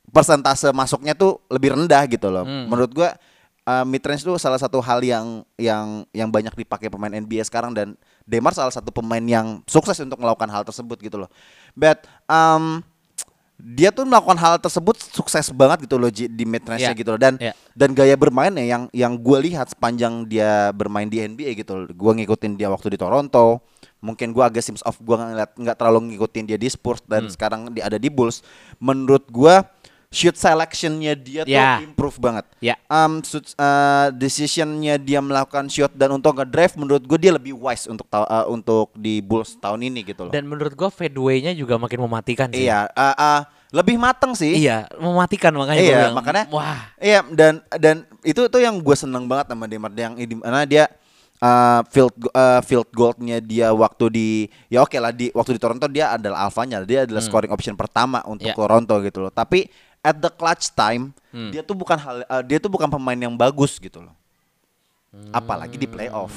persentase 0.09 0.71
masuknya 0.71 1.13
tuh 1.13 1.37
lebih 1.47 1.77
rendah 1.77 2.03
gitu 2.05 2.27
loh. 2.27 2.43
Hmm. 2.43 2.65
Menurut 2.65 2.91
gua 2.91 3.13
uh, 3.63 3.85
mid 3.85 4.01
range 4.01 4.23
tuh 4.23 4.35
salah 4.35 4.57
satu 4.57 4.81
hal 4.81 4.99
yang 4.99 5.45
yang 5.55 6.01
yang 6.11 6.29
banyak 6.29 6.53
dipakai 6.55 6.89
pemain 6.89 7.11
NBA 7.11 7.45
sekarang 7.45 7.71
dan 7.71 7.93
Demar 8.25 8.53
salah 8.53 8.69
satu 8.69 8.89
pemain 8.89 9.21
yang 9.21 9.61
sukses 9.65 9.97
untuk 9.99 10.17
melakukan 10.17 10.49
hal 10.49 10.61
tersebut 10.61 10.97
gitu 10.99 11.17
loh. 11.17 11.29
But 11.73 12.05
um, 12.25 12.85
dia 13.59 13.91
tuh 13.91 14.07
melakukan 14.07 14.39
hal 14.39 14.55
tersebut 14.55 14.95
sukses 15.11 15.51
banget 15.51 15.83
gitu 15.83 15.99
loh 15.99 16.07
di 16.07 16.45
mid 16.47 16.63
range 16.63 16.79
Ya. 16.81 16.95
gitu 16.95 17.11
loh 17.11 17.19
dan 17.19 17.35
Ya. 17.37 17.51
dan 17.75 17.91
gaya 17.91 18.15
bermainnya 18.15 18.63
yang 18.63 18.87
yang 18.89 19.13
gue 19.13 19.37
lihat 19.45 19.67
sepanjang 19.69 20.23
dia 20.25 20.71
bermain 20.71 21.05
di 21.05 21.19
NBA 21.19 21.59
gitu 21.59 21.75
loh. 21.75 21.87
Gue 21.91 22.11
ngikutin 22.15 22.55
dia 22.55 22.71
waktu 22.71 22.95
di 22.95 22.97
Toronto. 22.97 23.59
Mungkin 23.99 24.31
gue 24.31 24.39
agak 24.39 24.63
sims 24.63 24.79
off 24.81 24.95
gue 24.97 25.11
ngeliat 25.11 25.51
nggak 25.53 25.75
terlalu 25.75 26.15
ngikutin 26.15 26.47
dia 26.47 26.55
di 26.55 26.71
Spurs 26.71 27.03
dan 27.03 27.27
Hmm. 27.27 27.31
sekarang 27.31 27.61
dia 27.69 27.83
ada 27.83 27.99
di 27.99 28.07
Bulls. 28.07 28.39
Menurut 28.79 29.27
gue 29.27 29.55
shoot 30.09 30.33
selectionnya 30.33 31.13
dia 31.13 31.45
tuh 31.45 31.53
Ya. 31.53 31.77
improve 31.79 32.17
banget. 32.17 32.45
Ya. 32.59 32.75
Um, 32.85 33.21
shoot, 33.21 33.45
uh, 33.55 34.09
decisionnya 34.11 34.97
dia 34.97 35.21
melakukan 35.21 35.69
shot 35.69 35.93
dan 35.93 36.09
untuk 36.11 36.33
nge-drive 36.33 36.73
menurut 36.75 37.03
gue 37.03 37.17
dia 37.19 37.29
lebih 37.29 37.53
wise 37.53 37.85
untuk 37.85 38.09
ta- 38.09 38.25
uh, 38.25 38.45
untuk 38.47 38.89
di 38.95 39.21
Bulls 39.21 39.53
tahun 39.55 39.85
ini 39.85 40.01
gitu 40.03 40.25
loh. 40.25 40.31
dan 40.31 40.43
menurut 40.43 40.73
gua 40.73 40.89
fadeaway-nya 40.89 41.53
juga 41.53 41.77
makin 41.77 42.01
mematikan 42.01 42.49
sih 42.49 42.65
iya, 42.65 42.89
uh, 42.89 43.13
uh, 43.13 43.39
lebih 43.69 43.95
mateng 43.95 44.33
sih. 44.33 44.57
iya 44.57 44.89
mematikan 44.97 45.53
makanya 45.53 45.77
Iya, 45.79 45.93
bilang, 46.01 46.15
makanya 46.15 46.43
wah 46.49 46.79
Iya, 46.97 47.19
dan 47.29 47.53
dan 47.71 47.95
itu 48.21 48.41
tuh 48.43 48.59
yang 48.59 48.75
gue 48.75 48.95
seneng 48.97 49.23
banget 49.23 49.45
sama 49.47 49.69
Demar 49.69 49.93
yang 49.93 50.17
di 50.17 50.33
mana 50.33 50.65
dia 50.65 50.89
uh, 51.37 51.85
field 51.85 52.09
uh, 52.33 52.61
field 52.61 52.89
goalnya 52.89 53.37
dia 53.37 53.69
waktu 53.69 54.05
di 54.09 54.27
ya 54.65 54.81
oke 54.81 54.97
lah 54.97 55.13
di 55.13 55.29
waktu 55.31 55.53
di 55.53 55.61
Toronto 55.61 55.85
dia 55.85 56.11
adalah 56.11 56.49
alfanya, 56.49 56.81
dia 56.81 57.05
adalah 57.05 57.21
scoring 57.21 57.53
option 57.53 57.73
pertama 57.73 58.25
untuk 58.25 58.49
Ya. 58.49 58.57
Toronto 58.57 58.97
gitu 58.99 59.21
loh. 59.21 59.29
Tapi 59.29 59.69
at 60.01 60.17
the 60.17 60.29
clutch 60.29 60.71
time 60.73 61.11
Hmm. 61.29 61.53
dia 61.53 61.61
tuh 61.61 61.77
bukan 61.77 61.93
hal 61.93 62.25
uh, 62.25 62.41
dia 62.41 62.57
tuh 62.57 62.73
bukan 62.73 62.89
pemain 62.89 63.13
yang 63.13 63.37
bagus 63.37 63.77
gitu 63.77 64.01
loh. 64.01 64.17
Apalagi 65.29 65.77
di 65.77 65.85
playoff. 65.85 66.33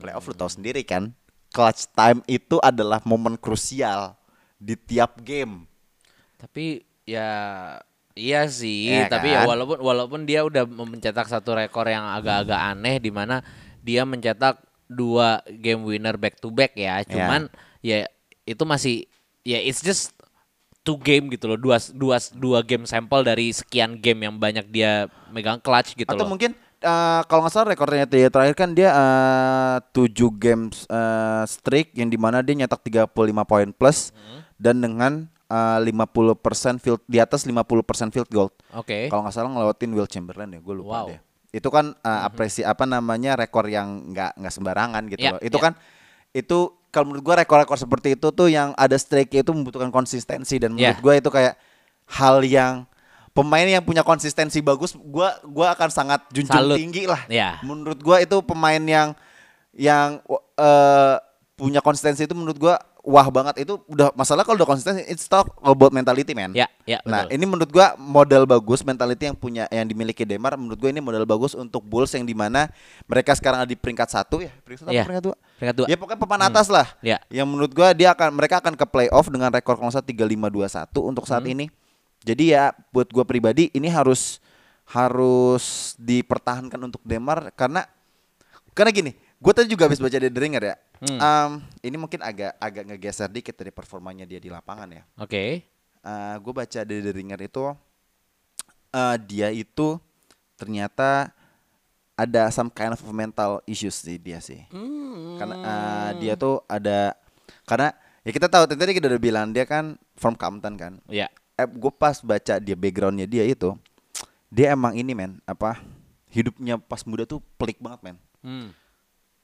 Playoff 0.00 0.24
lu 0.24 0.32
tahu 0.32 0.48
sendiri 0.48 0.80
kan, 0.80 1.12
clutch 1.48 1.84
time 1.92 2.24
itu 2.24 2.56
adalah 2.60 3.04
momen 3.04 3.36
krusial 3.36 4.16
di 4.56 4.72
tiap 4.72 5.20
game. 5.20 5.68
Tapi 6.36 6.80
ya 7.04 7.28
iya 8.12 8.48
sih, 8.48 8.88
Iya 8.88 9.12
tapi 9.12 9.32
ya 9.32 9.44
kan? 9.44 9.52
walaupun 9.52 9.78
walaupun 9.80 10.20
dia 10.24 10.40
udah 10.40 10.64
mencetak 10.64 11.28
satu 11.28 11.52
rekor 11.52 11.84
yang 11.84 12.08
agak-agak 12.08 12.56
aneh 12.72 12.96
di 12.96 13.12
mana 13.12 13.44
dia 13.80 14.08
mencetak 14.08 14.64
dua 14.88 15.44
game 15.60 15.84
winner 15.84 16.16
back 16.16 16.40
to 16.40 16.48
back 16.48 16.72
ya. 16.72 17.04
Cuman 17.04 17.52
ya 17.84 18.08
itu 18.48 18.64
masih 18.64 19.04
ya 19.44 19.60
it's 19.60 19.84
just 19.84 20.15
two 20.86 20.96
game 20.96 21.26
gitu 21.28 21.44
loh. 21.46 21.58
Dua 21.58 21.76
dua 21.90 22.16
dua 22.32 22.58
game 22.62 22.86
sampel 22.86 23.20
dari 23.20 23.50
sekian 23.50 23.98
game 23.98 24.22
yang 24.22 24.38
banyak 24.38 24.62
dia 24.66 25.04
megang 25.28 25.58
clutch 25.58 25.92
gitu 25.92 26.06
Atau 26.06 26.22
loh. 26.22 26.30
mungkin 26.30 26.54
eh, 26.76 27.20
kalau 27.26 27.42
nggak 27.42 27.52
salah 27.52 27.68
rekornya 27.68 28.06
dia 28.06 28.30
terakhir 28.30 28.54
kan 28.54 28.70
dia 28.70 28.94
eh, 28.94 29.76
7 29.90 30.06
games 30.32 30.86
eh, 30.86 31.42
streak 31.44 31.90
yang 31.92 32.06
di 32.06 32.14
mana 32.14 32.38
dia 32.38 32.54
nyetak 32.54 32.78
35 32.80 33.10
poin 33.42 33.68
plus 33.70 34.14
Hmm. 34.14 34.40
dan 34.56 34.76
dengan 34.78 35.12
eh, 35.46 35.78
50% 35.82 36.38
field 36.78 37.02
di 37.04 37.18
atas 37.18 37.42
50% 37.42 37.66
field 38.08 38.26
goal. 38.28 38.48
Oke. 38.72 39.06
Kalau 39.06 39.22
nggak 39.22 39.34
salah 39.34 39.46
ngelewatin 39.48 39.90
Will 39.90 40.06
Chamberlain 40.06 40.48
ya, 40.48 40.60
gue 40.60 40.74
lupa 40.74 41.02
Wow. 41.02 41.08
deh. 41.10 41.20
Itu 41.52 41.68
kan 41.68 41.94
eh, 41.96 42.20
apresi 42.22 42.62
apa 42.62 42.84
namanya 42.84 43.34
rekor 43.34 43.66
yang 43.66 44.10
nggak 44.10 44.36
nggak 44.36 44.52
sembarangan 44.52 45.02
gitu 45.08 45.20
Ya, 45.20 45.32
loh. 45.34 45.40
Itu 45.40 45.56
ya. 45.56 45.62
kan 45.62 45.72
itu 46.32 46.58
kalau 46.96 47.12
menurut 47.12 47.20
gue 47.22 47.34
rekor-rekor 47.36 47.76
seperti 47.76 48.16
itu 48.16 48.32
tuh 48.32 48.48
yang 48.48 48.72
ada 48.72 48.96
streak 48.96 49.28
itu 49.28 49.52
membutuhkan 49.52 49.92
konsistensi 49.92 50.56
dan 50.56 50.72
menurut 50.72 50.96
Ya. 50.96 51.04
gue 51.04 51.14
itu 51.20 51.28
kayak 51.28 51.60
hal 52.08 52.40
yang 52.40 52.88
pemain 53.36 53.68
yang 53.68 53.84
punya 53.84 54.00
konsistensi 54.00 54.64
bagus 54.64 54.96
gua 54.96 55.36
gua 55.44 55.76
akan 55.76 55.92
sangat 55.92 56.24
junjung 56.32 56.56
Salut. 56.56 56.80
tinggi 56.80 57.04
lah 57.04 57.20
Ya. 57.28 57.60
menurut 57.60 58.00
gua 58.00 58.24
itu 58.24 58.40
pemain 58.40 58.80
yang 58.80 59.12
yang 59.76 60.24
eh 60.56 61.16
punya 61.52 61.84
konsistensi 61.84 62.24
itu 62.24 62.32
menurut 62.32 62.56
gua 62.56 62.80
wah 63.06 63.30
banget 63.30 63.62
itu 63.62 63.78
udah 63.86 64.10
masalah 64.12 64.42
kalau 64.42 64.58
udah 64.58 64.66
konsisten 64.66 64.98
it's 65.06 65.30
talk 65.30 65.54
about 65.62 65.94
mentality 65.94 66.34
man. 66.34 66.50
Ya, 66.50 66.66
ya, 66.82 66.98
Nah, 67.06 67.22
betul. 67.22 67.38
ini 67.38 67.44
menurut 67.46 67.70
gua 67.70 67.94
modal 67.94 68.42
bagus 68.44 68.82
mentality 68.82 69.30
yang 69.30 69.38
punya 69.38 69.70
yang 69.70 69.86
dimiliki 69.86 70.26
Demar 70.26 70.58
menurut 70.58 70.74
gua 70.74 70.90
ini 70.90 70.98
modal 70.98 71.22
bagus 71.22 71.54
untuk 71.54 71.86
Bulls 71.86 72.10
yang 72.18 72.26
di 72.26 72.34
mana 72.34 72.66
mereka 73.06 73.38
sekarang 73.38 73.62
ada 73.62 73.70
di 73.70 73.78
peringkat 73.78 74.10
satu 74.10 74.42
ya, 74.42 74.50
peringkat 74.66 74.82
satu, 74.82 74.90
apa 74.90 75.06
peringkat 75.06 75.24
dua. 75.24 75.36
Peringkat 75.56 75.76
dua. 75.78 75.86
Ya 75.86 75.94
pokoknya 75.94 76.18
papan 76.18 76.40
atas 76.50 76.66
lah. 76.66 76.86
Ya. 76.98 77.22
Yang 77.30 77.46
menurut 77.46 77.70
gua 77.70 77.94
dia 77.94 78.10
akan 78.10 78.28
mereka 78.34 78.58
akan 78.58 78.74
ke 78.74 78.86
playoff 78.90 79.30
dengan 79.30 79.54
rekor 79.54 79.78
kalau 79.78 79.86
nggak 79.86 80.02
salah 80.02 80.08
3521 80.10 81.06
untuk 81.06 81.24
saat 81.24 81.46
Hmm. 81.46 81.54
ini. 81.54 81.66
Jadi 82.26 82.58
ya 82.58 82.74
buat 82.90 83.06
gua 83.14 83.22
pribadi 83.22 83.70
ini 83.70 83.86
harus 83.86 84.42
harus 84.86 85.94
dipertahankan 85.96 86.78
untuk 86.80 87.02
Demar 87.02 87.50
karena 87.54 87.86
karena 88.70 88.92
gini, 88.92 89.10
gue 89.16 89.52
tadi 89.56 89.66
juga 89.66 89.88
habis 89.88 89.96
baca 89.96 90.12
The 90.12 90.28
Ringer 90.30 90.62
ya. 90.62 90.76
Hmm. 91.02 91.20
Em, 91.20 91.50
ini 91.84 91.96
mungkin 92.00 92.24
agak 92.24 92.56
agak 92.56 92.84
ngegeser 92.88 93.28
dikit 93.28 93.52
dari 93.52 93.68
performanya 93.68 94.24
dia 94.24 94.40
di 94.40 94.48
lapangan 94.48 94.88
ya. 94.88 95.02
Oke. 95.20 95.64
gue 96.38 96.52
baca 96.54 96.86
dari 96.86 97.02
The 97.02 97.10
Ringer 97.10 97.40
itu 97.50 97.74
eh, 98.94 99.16
dia 99.26 99.48
itu 99.50 99.98
ternyata 100.54 101.34
ada 102.16 102.48
some 102.48 102.72
kind 102.72 102.96
of 102.96 103.02
mental 103.12 103.60
issues 103.68 103.98
sih 104.00 104.16
dia 104.16 104.40
sih. 104.40 104.64
Karena 105.36 105.56
eh, 105.60 106.10
dia 106.22 106.32
tuh 106.38 106.64
ada 106.70 107.12
karena 107.68 107.92
ya 108.24 108.30
kita 108.32 108.48
tahu 108.48 108.64
tadi 108.70 108.96
kita 108.96 109.10
udah 109.10 109.20
bilang 109.20 109.52
dia 109.52 109.68
kan 109.68 110.00
from 110.16 110.38
Compton 110.38 110.78
kan. 110.80 110.92
Ya. 111.10 111.28
Eh, 111.58 111.68
gue 111.68 111.92
pas 111.92 112.16
baca 112.24 112.54
dia 112.56 112.76
backgroundnya 112.78 113.28
dia 113.28 113.44
itu 113.44 113.76
dia 114.48 114.72
emang 114.72 114.94
ini 114.96 115.12
men 115.12 115.42
apa 115.44 115.82
hidupnya 116.30 116.80
pas 116.80 117.04
muda 117.04 117.28
tuh 117.28 117.44
pelik 117.60 117.82
banget 117.82 118.00
men. 118.00 118.16
Hmm. 118.40 118.68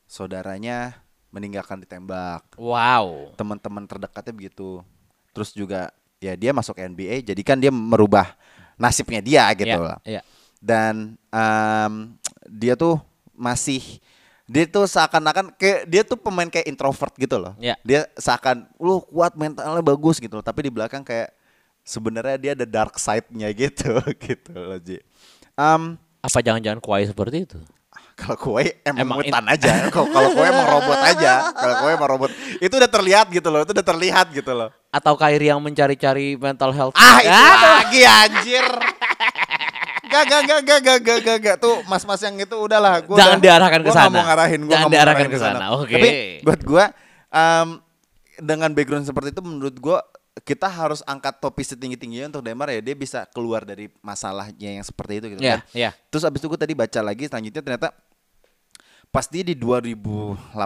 Saudaranya 0.09 0.97
meninggalkan 1.33 1.81
ditembak 1.81 2.45
Wow. 2.55 3.33
teman-teman 3.35 3.89
terdekatnya 3.89 4.31
begitu. 4.31 4.85
Terus 5.33 5.51
juga 5.51 5.89
ya 6.21 6.37
dia 6.37 6.53
masuk 6.53 6.77
NBA, 6.77 7.25
jadi 7.25 7.43
kan 7.43 7.57
dia 7.57 7.73
merubah 7.73 8.37
nasibnya 8.77 9.19
dia 9.19 9.49
gitu 9.57 9.73
Ya, 9.73 9.81
loh. 9.81 9.99
ya. 10.05 10.21
Dan 10.63 11.17
em, 11.33 11.93
dia 12.47 12.77
tuh 12.77 13.01
masih 13.35 13.81
dia 14.45 14.69
tuh 14.69 14.85
seakan-akan 14.85 15.57
kayak 15.57 15.89
dia 15.89 16.03
tuh 16.05 16.21
pemain 16.21 16.47
kayak 16.47 16.69
introvert 16.69 17.17
gitu 17.17 17.41
loh. 17.41 17.57
Ya. 17.57 17.75
Dia 17.83 18.05
seakan 18.15 18.69
lu 18.77 19.01
kuat 19.09 19.33
mentalnya 19.35 19.81
bagus 19.81 20.21
gitu 20.21 20.39
loh, 20.39 20.45
tapi 20.45 20.69
di 20.69 20.71
belakang 20.71 21.01
kayak 21.03 21.33
sebenarnya 21.83 22.37
dia 22.39 22.53
ada 22.55 22.67
dark 22.69 22.95
side-nya 22.95 23.49
gitu 23.57 23.97
gitu 24.29 24.53
loh, 24.53 24.79
Ji. 24.79 25.01
Em, 25.57 25.97
Apa 26.23 26.39
jangan-jangan 26.39 26.79
kuai 26.79 27.09
seperti 27.09 27.49
itu? 27.49 27.59
Kalau 28.13 28.37
kue 28.37 28.65
emang, 28.83 29.03
Emang 29.03 29.17
mutan 29.19 29.45
aja. 29.47 29.89
Kalau 29.89 30.07
kue 30.31 30.45
emang 30.45 30.67
robot 30.69 30.99
aja. 30.99 31.33
Kalau 31.51 31.75
kue 31.79 31.91
emang 31.91 32.09
robot. 32.11 32.31
Itu 32.59 32.75
udah 32.75 32.87
terlihat 32.87 33.27
gitu 33.29 33.49
loh. 33.49 33.61
Itu 33.63 33.73
udah 33.73 33.87
terlihat 33.87 34.27
gitu 34.31 34.53
loh. 34.53 34.69
Atau 34.89 35.17
Kyrie 35.17 35.49
yang 35.49 35.59
mencari-cari 35.59 36.37
mental 36.37 36.71
health? 36.71 36.95
Ah 36.95 37.19
itu 37.19 37.33
lagi 37.67 38.01
anjir. 38.03 38.67
Gak 40.05 40.23
gak 40.29 40.41
gak 40.45 40.61
gak 40.61 40.79
gak 40.79 40.99
gak 41.01 41.19
gak 41.25 41.39
gak 41.41 41.57
tuh 41.57 41.81
mas-mas 41.87 42.21
yang 42.21 42.37
itu 42.37 42.53
udahlah 42.53 43.01
gua 43.01 43.17
Jangan 43.17 43.33
udah- 43.35 43.45
diarahkan 43.49 43.81
ke 43.81 43.89
gua 43.89 43.97
sana. 43.97 44.13
mau 44.13 44.23
ngarahin 44.23 44.61
gua 44.61 44.73
Jangan 44.77 44.89
diarahkan 44.93 45.27
ke 45.27 45.39
sana. 45.39 45.65
Oke. 45.73 45.95
Tapi 45.97 46.09
buat 46.45 46.61
gua 46.61 46.85
em, 47.27 47.69
dengan 48.37 48.71
background 48.71 49.09
seperti 49.09 49.33
itu 49.33 49.41
menurut 49.41 49.73
gua 49.75 50.05
kita 50.41 50.65
harus 50.65 51.05
angkat 51.05 51.37
topi 51.37 51.61
setinggi-tingginya 51.61 52.33
untuk 52.33 52.41
Demar 52.41 52.73
ya 52.73 52.81
dia 52.81 52.97
bisa 52.97 53.29
keluar 53.29 53.63
dari 53.63 53.93
masalahnya 54.01 54.81
yang 54.81 54.83
seperti 54.83 55.21
itu 55.21 55.27
gitu 55.29 55.41
Ya, 55.41 55.61
kan. 55.61 55.69
ya. 55.77 55.91
Terus 56.09 56.25
abis 56.25 56.41
itu 56.41 56.49
gue 56.49 56.57
tadi 56.57 56.73
baca 56.73 57.01
lagi 57.01 57.29
selanjutnya 57.29 57.61
ternyata 57.61 57.89
pas 59.13 59.29
dia 59.29 59.45
di 59.45 59.53
2018 59.53 60.57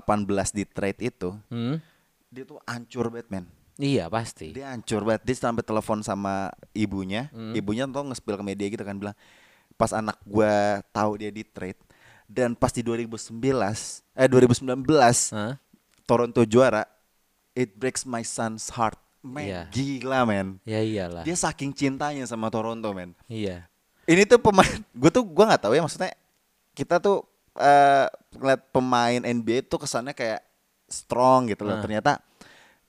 di 0.52 0.64
trade 0.64 1.00
itu 1.04 1.34
Hmm? 1.50 1.82
dia 2.30 2.44
tuh 2.44 2.62
hancur 2.62 3.10
banget 3.10 3.26
men. 3.26 3.44
Iya 3.76 4.06
pasti. 4.06 4.54
Dia 4.54 4.70
hancur 4.70 5.02
banget. 5.02 5.24
Dia 5.24 5.36
sampai 5.36 5.60
telepon 5.60 6.00
sama 6.00 6.48
ibunya. 6.72 7.28
Hmm. 7.28 7.52
Ibunya 7.52 7.84
tuh 7.84 8.06
nge-spill 8.06 8.36
ke 8.36 8.44
media 8.44 8.66
gitu 8.68 8.82
kan 8.82 8.96
bilang 8.96 9.16
pas 9.74 9.90
anak 9.90 10.16
gua 10.22 10.80
tahu 10.88 11.18
dia 11.18 11.28
di 11.28 11.44
trade 11.44 11.76
dan 12.24 12.54
pas 12.54 12.72
di 12.72 12.80
2019 12.80 13.28
eh 14.16 14.24
2019 14.24 14.72
Hah? 15.36 15.60
Toronto 16.02 16.40
juara 16.42 16.86
it 17.52 17.74
breaks 17.74 18.02
my 18.02 18.22
son's 18.22 18.70
heart. 18.70 18.96
Men, 19.26 19.44
Iya. 19.44 19.62
gila 19.68 20.22
men. 20.22 20.62
Ya 20.62 20.78
iyalah. 20.78 21.22
Dia 21.22 21.34
saking 21.34 21.74
cintanya 21.74 22.22
sama 22.24 22.46
Toronto 22.46 22.86
men. 22.90 23.12
Iya. 23.26 23.66
Ini 24.06 24.22
tuh 24.24 24.38
pemain 24.38 24.62
gue 25.02 25.10
tuh 25.10 25.26
gua 25.26 25.50
nggak 25.50 25.62
tahu 25.62 25.74
ya 25.74 25.82
maksudnya 25.82 26.14
kita 26.72 26.96
tuh 26.96 27.26
eh 27.56 28.06
ngeliat 28.32 28.62
pemain 28.70 29.20
NBA 29.20 29.66
tuh 29.66 29.80
kesannya 29.80 30.12
kayak 30.12 30.40
strong 30.86 31.50
gitu 31.50 31.66
loh. 31.66 31.76
Ah. 31.76 31.82
Ternyata 31.82 32.22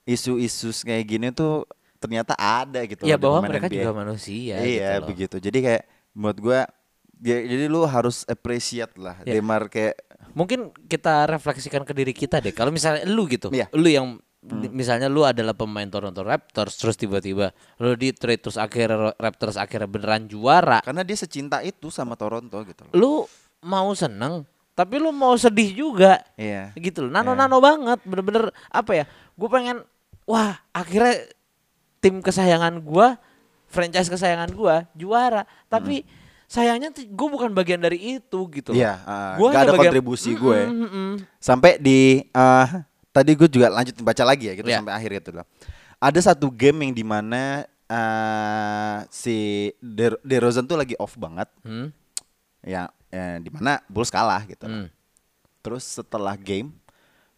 isu-isu 0.04 0.70
kayak 0.80 1.04
gini 1.04 1.28
tuh 1.30 1.66
ternyata 1.98 2.32
ada 2.38 2.86
gitu 2.86 3.02
Ya 3.02 3.18
bahwa 3.18 3.42
mereka 3.42 3.66
NBA. 3.66 3.82
juga 3.82 3.92
manusia. 3.92 4.62
Iya 4.62 5.02
gitu 5.02 5.06
begitu. 5.06 5.36
Jadi 5.42 5.58
kayak 5.60 5.82
menurut 6.14 6.38
gua 6.38 6.60
ya, 7.18 7.36
jadi 7.42 7.66
lu 7.66 7.82
harus 7.82 8.22
appreciate 8.24 8.94
lah 8.94 9.18
Ya. 9.22 9.36
Demar 9.36 9.66
kayak 9.66 9.98
Mungkin 10.28 10.70
kita 10.86 11.26
refleksikan 11.26 11.82
ke 11.82 11.90
diri 11.90 12.12
kita 12.12 12.38
deh. 12.38 12.52
Kalau 12.52 12.68
misalnya 12.70 13.02
lu 13.08 13.26
gitu, 13.26 13.48
Iya. 13.50 13.66
lu 13.72 13.88
yang 13.88 14.20
misalnya 14.70 15.10
lu 15.10 15.26
adalah 15.26 15.50
pemain 15.50 15.86
Toronto 15.90 16.22
Raptors 16.22 16.78
terus 16.78 16.94
tiba-tiba 16.94 17.50
lu 17.82 17.98
di 17.98 18.14
trade 18.14 18.38
terus 18.38 18.54
akhirnya 18.54 19.10
Raptors 19.18 19.58
akhirnya 19.58 19.90
beneran 19.90 20.30
juara. 20.30 20.78
karena 20.80 21.02
dia 21.02 21.18
secinta 21.18 21.58
itu 21.66 21.90
sama 21.90 22.14
Toronto 22.14 22.54
gitu 22.62 22.86
loh. 22.86 22.92
Lu 22.94 23.12
mau 23.66 23.90
seneng 23.98 24.46
tapi 24.78 25.02
lu 25.02 25.10
mau 25.10 25.34
sedih 25.34 25.74
juga. 25.74 26.22
Iya. 26.38 26.70
Gitu 26.78 27.02
loh. 27.02 27.10
Nano-nano 27.10 27.58
banget, 27.58 27.98
bener-bener 28.06 28.54
apa 28.70 28.94
ya? 28.94 29.04
Gue 29.34 29.50
pengen 29.50 29.82
wah, 30.22 30.54
akhirnya 30.70 31.18
tim 31.98 32.22
kesayangan 32.22 32.78
gua, 32.78 33.18
franchise 33.66 34.06
kesayangan 34.06 34.54
gua 34.54 34.86
juara. 34.94 35.42
Tapi 35.66 36.06
sayangnya 36.46 36.94
gue 36.94 37.28
bukan 37.28 37.50
bagian 37.50 37.82
dari 37.82 38.22
itu 38.22 38.38
gitu 38.54 38.70
loh. 38.70 38.78
Iya, 38.78 39.02
ah, 39.02 39.34
Gua 39.34 39.50
nggak 39.50 39.58
hanya 39.58 39.66
ada 39.66 39.72
bagian- 39.74 39.90
kontribusi 39.92 40.30
gue. 40.38 40.60
Mm, 40.64 40.78
mm, 40.78 40.90
mm. 40.94 41.12
Sampai 41.42 41.82
di 41.82 42.22
eh, 42.22 42.66
tadi 43.10 43.32
gue 43.32 43.48
juga 43.48 43.68
lanjut 43.68 43.94
baca 43.98 44.22
lagi 44.22 44.44
ya 44.46 44.54
gitu 44.54 44.66
Iya. 44.66 44.78
sampai 44.80 44.94
akhir 44.94 45.10
gitu 45.18 45.30
loh. 45.34 45.46
Ada 45.98 46.20
satu 46.30 46.48
game 46.48 46.78
yang 46.82 46.92
di 46.92 47.02
mana 47.02 47.66
eh 47.88 48.96
si 49.08 49.36
De 49.80 50.12
DeRozan 50.20 50.64
tuh 50.64 50.76
lagi 50.76 50.94
off 50.96 51.16
banget. 51.16 51.48
Hmm, 51.62 51.90
Ya, 52.60 52.90
eh, 53.08 53.38
di 53.38 53.48
mana 53.48 53.80
Bulls 53.86 54.08
kalah 54.08 54.44
gitu. 54.44 54.66
loh. 54.66 54.84
hmm. 54.84 54.88
Terus 55.58 55.84
setelah 55.84 56.34
game 56.34 56.70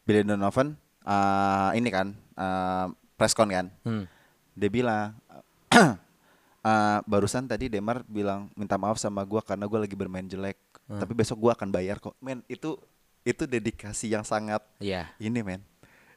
Billy 0.02 0.20
Donovan 0.20 0.74
eh, 1.00 1.70
ini 1.74 1.88
kan 1.88 2.12
eh, 2.34 2.86
press 3.14 3.32
con 3.32 3.48
kan. 3.48 3.70
Hmm. 3.80 4.04
Dia 4.52 4.68
bilang 4.68 5.14
eh, 5.70 6.98
barusan 7.04 7.46
tadi 7.46 7.68
Demar 7.68 8.02
bilang 8.04 8.50
minta 8.52 8.74
maaf 8.74 8.98
sama 8.98 9.22
gua 9.22 9.40
karena 9.40 9.64
gua 9.64 9.80
lagi 9.80 9.94
bermain 9.94 10.26
jelek. 10.26 10.58
Hmm. 10.84 10.98
Tapi 10.98 11.12
besok 11.14 11.38
gua 11.38 11.52
akan 11.54 11.70
bayar 11.70 11.96
kok. 11.96 12.18
Men, 12.18 12.42
itu 12.46 12.74
itu 13.22 13.44
dedikasi 13.44 14.10
yang 14.10 14.24
sangat 14.24 14.60
Iya. 14.78 15.08
ini 15.16 15.40
men. 15.40 15.60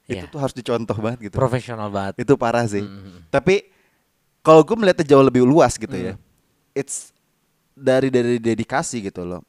Iya. 0.04 0.24
Itu 0.24 0.36
tuh 0.36 0.40
harus 0.40 0.52
dicontoh 0.52 0.96
banget 0.96 1.32
gitu. 1.32 1.36
Profesional 1.36 1.88
banget. 1.88 2.24
Itu 2.24 2.36
parah 2.36 2.68
sih. 2.68 2.84
Hmm. 2.84 3.24
Tapi 3.28 3.68
kalau 4.40 4.60
gue 4.62 4.76
melihatnya 4.76 5.08
jauh 5.08 5.24
lebih 5.24 5.44
luas 5.44 5.76
gitu 5.76 5.94
ya. 5.94 6.14
Hmm. 6.16 6.24
It's 6.76 7.12
dari 7.72 8.08
dari 8.08 8.38
dedikasi 8.38 9.00
gitu 9.04 9.24
loh. 9.24 9.42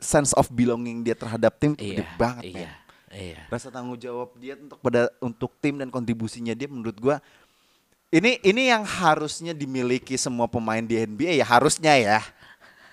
Sense 0.00 0.32
of 0.32 0.48
belonging 0.48 1.04
dia 1.04 1.14
terhadap 1.14 1.54
tim 1.56 1.76
tuh 1.76 1.84
gede 1.84 2.02
Iya. 2.02 2.16
banget 2.16 2.44
men 2.48 2.62
Iya. 2.66 2.70
Iya. 3.10 3.42
rasa 3.50 3.74
tanggung 3.74 3.98
jawab 3.98 4.38
dia 4.38 4.54
untuk 4.54 4.78
pada 4.78 5.10
untuk 5.18 5.50
tim 5.58 5.74
dan 5.74 5.90
kontribusinya 5.90 6.54
dia 6.54 6.70
menurut 6.70 6.94
gua 6.94 7.18
ini 8.08 8.38
ini 8.40 8.70
yang 8.70 8.86
harusnya 8.86 9.50
dimiliki 9.50 10.14
semua 10.14 10.46
pemain 10.46 10.78
di 10.78 10.94
NBA 10.94 11.34
ya 11.34 11.44
harusnya 11.44 11.90
ya 11.98 12.22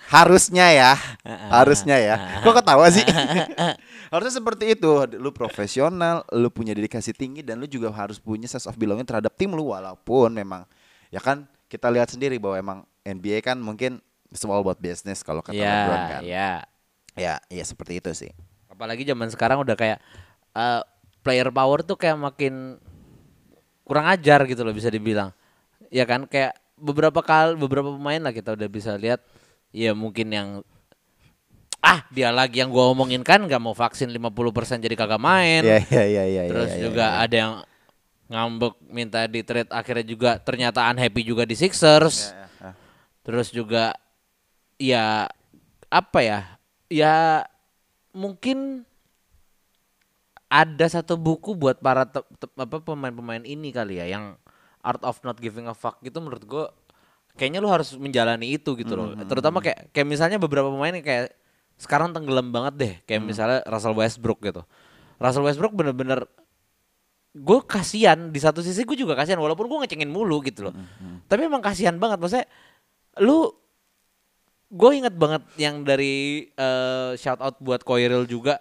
harusnya 0.07 0.71
ya. 0.71 0.91
Harusnya 1.51 1.97
ya. 1.99 2.15
Kok 2.41 2.55
ketawa 2.63 2.87
sih? 2.87 3.03
Harusnya 4.13 4.39
seperti 4.39 4.71
itu. 4.79 4.87
Lu 5.19 5.35
profesional 5.35 6.23
lu 6.31 6.47
punya 6.47 6.71
dedikasi 6.71 7.11
tinggi 7.11 7.43
dan 7.43 7.59
lu 7.59 7.67
juga 7.67 7.91
harus 7.91 8.15
punya 8.15 8.47
sense 8.47 8.63
of 8.63 8.79
belonging 8.79 9.03
terhadap 9.03 9.35
tim 9.35 9.51
lu 9.51 9.75
walaupun 9.75 10.31
memang 10.31 10.63
ya 11.11 11.19
kan 11.19 11.43
kita 11.67 11.91
lihat 11.91 12.07
sendiri 12.07 12.39
bahwa 12.39 12.55
emang 12.55 12.79
NBA 13.03 13.43
kan 13.43 13.59
mungkin 13.59 13.99
all 14.47 14.63
about 14.63 14.79
business 14.79 15.23
kalau 15.23 15.43
kata 15.43 15.55
Iya, 15.59 15.71
LeBron 15.71 16.03
kan. 16.07 16.21
iya. 16.23 16.51
ya 17.17 17.33
ya 17.51 17.63
seperti 17.67 17.99
itu 17.99 18.11
sih. 18.15 18.31
Apalagi 18.71 19.03
zaman 19.03 19.27
sekarang 19.27 19.59
udah 19.59 19.75
kayak 19.75 19.99
eh, 20.55 20.81
player 21.19 21.51
power 21.51 21.83
tuh 21.83 21.99
kayak 21.99 22.15
makin 22.15 22.79
kurang 23.83 24.07
ajar 24.07 24.47
gitu 24.47 24.63
loh 24.63 24.71
bisa 24.71 24.87
dibilang. 24.87 25.35
Ya 25.91 26.07
kan 26.07 26.27
kayak 26.27 26.55
beberapa 26.79 27.19
kali 27.19 27.59
beberapa 27.59 27.91
pemain 27.91 28.23
lah 28.23 28.31
kita 28.31 28.55
udah 28.55 28.69
bisa 28.71 28.95
lihat 28.95 29.19
ya 29.77 29.93
mungkin 29.93 30.33
yang 30.33 30.49
ah 31.77 32.01
dia 32.09 32.33
lagi 32.33 32.65
yang 32.65 32.73
gua 32.73 32.89
omongin 32.89 33.21
kan 33.21 33.45
nggak 33.45 33.61
mau 33.61 33.77
vaksin 33.77 34.09
50% 34.09 34.81
jadi 34.81 34.95
kagak 34.97 35.21
main. 35.21 35.61
ya 35.61 35.77
ya 35.85 36.03
ya 36.09 36.23
ya 36.25 36.41
Terus 36.49 36.71
ya, 36.73 36.77
ya, 36.77 36.81
juga 36.81 37.05
ya. 37.05 37.21
ada 37.21 37.35
yang 37.37 37.53
ngambek 38.27 38.75
minta 38.89 39.19
di 39.29 39.39
trade 39.45 39.71
akhirnya 39.71 40.05
juga 40.09 40.31
ternyata 40.41 40.83
unhappy 40.89 41.21
juga 41.21 41.45
di 41.45 41.53
Sixers. 41.53 42.33
Ya, 42.33 42.73
Terus 43.21 43.53
juga 43.53 43.93
ya 44.81 45.29
apa 45.93 46.19
ya? 46.25 46.39
Ya 46.89 47.45
mungkin 48.15 48.87
ada 50.47 50.87
satu 50.87 51.19
buku 51.19 51.53
buat 51.53 51.77
para 51.83 52.07
apa 52.07 52.77
pemain-pemain 52.79 53.43
ini 53.43 53.69
kali 53.75 53.99
ya 53.99 54.07
yang 54.07 54.39
Art 54.79 55.03
of 55.03 55.19
Not 55.27 55.43
Giving 55.43 55.67
a 55.67 55.75
Fuck 55.75 55.99
itu 56.07 56.15
menurut 56.23 56.43
gue 56.47 56.65
kayaknya 57.37 57.61
lu 57.61 57.69
harus 57.69 57.93
menjalani 57.95 58.57
itu 58.57 58.73
gitu 58.73 58.97
loh. 58.97 59.13
Terutama 59.29 59.61
kayak 59.61 59.93
kayak 59.93 60.07
misalnya 60.09 60.37
beberapa 60.41 60.67
pemain 60.73 60.97
kayak 60.97 61.31
sekarang 61.77 62.09
tenggelam 62.11 62.49
banget 62.49 62.73
deh, 62.75 62.93
kayak 63.05 63.21
misalnya 63.21 63.61
Russell 63.69 63.93
Westbrook 63.93 64.41
gitu. 64.41 64.65
Russell 65.21 65.45
Westbrook 65.45 65.77
bener-bener 65.77 66.25
gue 67.37 67.59
kasihan 67.69 68.33
di 68.33 68.41
satu 68.41 68.65
sisi 68.65 68.81
gue 68.81 68.97
juga 68.97 69.13
kasihan 69.13 69.37
walaupun 69.37 69.69
gue 69.69 69.77
ngecengin 69.85 70.09
mulu 70.09 70.41
gitu 70.41 70.67
loh. 70.67 70.73
Tapi 71.29 71.45
emang 71.45 71.61
kasihan 71.61 71.93
banget 72.01 72.17
maksudnya 72.17 72.49
lu 73.21 73.53
gue 74.67 74.91
inget 74.91 75.15
banget 75.15 75.45
yang 75.55 75.85
dari 75.85 76.49
eh, 76.51 77.11
shout 77.15 77.39
out 77.39 77.55
buat 77.61 77.85
Koiril 77.85 78.27
juga 78.27 78.59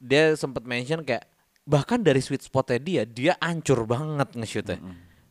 dia 0.00 0.32
sempat 0.36 0.64
mention 0.64 1.02
kayak 1.02 1.26
bahkan 1.68 2.00
dari 2.00 2.24
sweet 2.24 2.40
spotnya 2.40 2.80
dia 2.80 3.02
dia 3.04 3.32
ancur 3.36 3.84
banget 3.84 4.32
nge-shootnya 4.32 4.80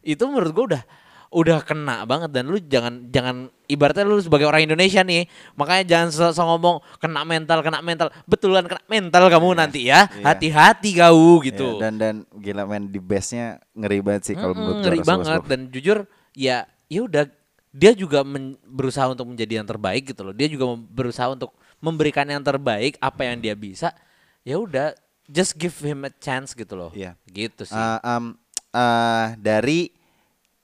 itu 0.05 0.23
menurut 0.29 0.51
gue 0.53 0.65
udah 0.75 0.83
udah 1.29 1.61
kena 1.61 2.09
banget 2.09 2.33
dan 2.33 2.49
lu 2.49 2.57
jangan 2.57 3.05
jangan 3.13 3.53
ibaratnya 3.69 4.01
lu 4.01 4.17
sebagai 4.17 4.49
orang 4.49 4.65
Indonesia 4.65 5.05
nih 5.05 5.29
makanya 5.53 5.83
jangan 5.85 6.07
so, 6.09 6.25
so 6.33 6.41
ngomong 6.41 6.81
kena 6.97 7.21
mental 7.21 7.61
kena 7.61 7.85
mental. 7.85 8.09
Betulan 8.25 8.65
kena 8.65 8.81
mental 8.89 9.29
kamu 9.29 9.53
nanti 9.53 9.85
ya. 9.85 10.09
Iya. 10.09 10.25
hati-hati 10.25 10.89
kau 10.97 11.37
gitu. 11.45 11.77
Iya, 11.77 11.81
dan 11.85 11.93
dan 12.01 12.15
gila 12.33 12.65
main 12.65 12.89
di 12.89 12.97
base-nya 12.97 13.61
ngeri 13.77 14.01
banget 14.01 14.33
sih 14.33 14.35
kalau 14.35 14.57
menurut 14.57 14.81
gua 14.81 14.83
ngeri 14.89 14.99
banget. 15.05 15.25
Westbrook. 15.29 15.45
dan 15.53 15.59
jujur 15.69 15.97
ya 16.33 16.57
ya 16.89 17.01
udah 17.05 17.23
dia 17.69 17.91
juga 17.93 18.25
men- 18.25 18.57
berusaha 18.65 19.05
untuk 19.13 19.29
menjadi 19.29 19.61
yang 19.61 19.67
terbaik 19.69 20.09
gitu 20.09 20.25
loh. 20.25 20.33
Dia 20.33 20.49
juga 20.49 20.65
berusaha 20.73 21.29
untuk 21.29 21.53
memberikan 21.77 22.25
yang 22.25 22.41
terbaik 22.41 22.97
apa 22.97 23.21
yang 23.29 23.37
dia 23.37 23.53
bisa. 23.53 23.93
Ya 24.41 24.57
udah 24.57 24.97
just 25.29 25.53
give 25.53 25.77
him 25.85 26.09
a 26.09 26.11
chance 26.17 26.57
gitu 26.57 26.73
loh. 26.73 26.89
Iya. 26.97 27.13
gitu 27.29 27.69
sih. 27.69 27.77
Eh, 27.77 27.99
em, 28.01 28.33
eh, 28.73 29.27
dari 29.37 29.93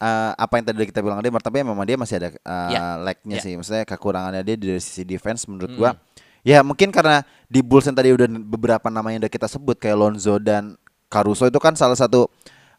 eh, 0.05 0.31
apa 0.35 0.53
yang 0.55 0.65
tadi 0.67 0.85
kita 0.85 1.01
bilang 1.01 1.17
dia 1.19 1.33
tapi 1.33 1.57
memang 1.59 1.81
dia 1.81 1.97
masih 1.97 2.15
ada 2.19 2.29
eh, 2.29 2.69
Ya. 2.69 2.93
lag-nya 2.95 3.37
Ya. 3.37 3.41
sih 3.41 3.53
maksudnya 3.55 3.83
kekurangannya 3.83 4.41
dia 4.41 4.55
dari 4.55 4.77
sisi 4.77 5.01
defense 5.01 5.49
menurut 5.49 5.71
Hmm. 5.71 5.79
gua 5.79 5.91
ya 6.41 6.61
mungkin 6.61 6.93
karena 6.93 7.21
di 7.45 7.59
Bulls 7.59 7.85
yang 7.85 7.97
tadi 7.97 8.13
udah 8.13 8.27
beberapa 8.39 8.87
nama 8.87 9.09
yang 9.09 9.19
udah 9.19 9.31
kita 9.31 9.47
sebut 9.47 9.75
kayak 9.75 9.97
Lonzo 9.97 10.37
dan 10.37 10.77
Caruso 11.07 11.43
itu 11.43 11.57
kan 11.57 11.73
salah 11.73 11.95
satu 11.95 12.29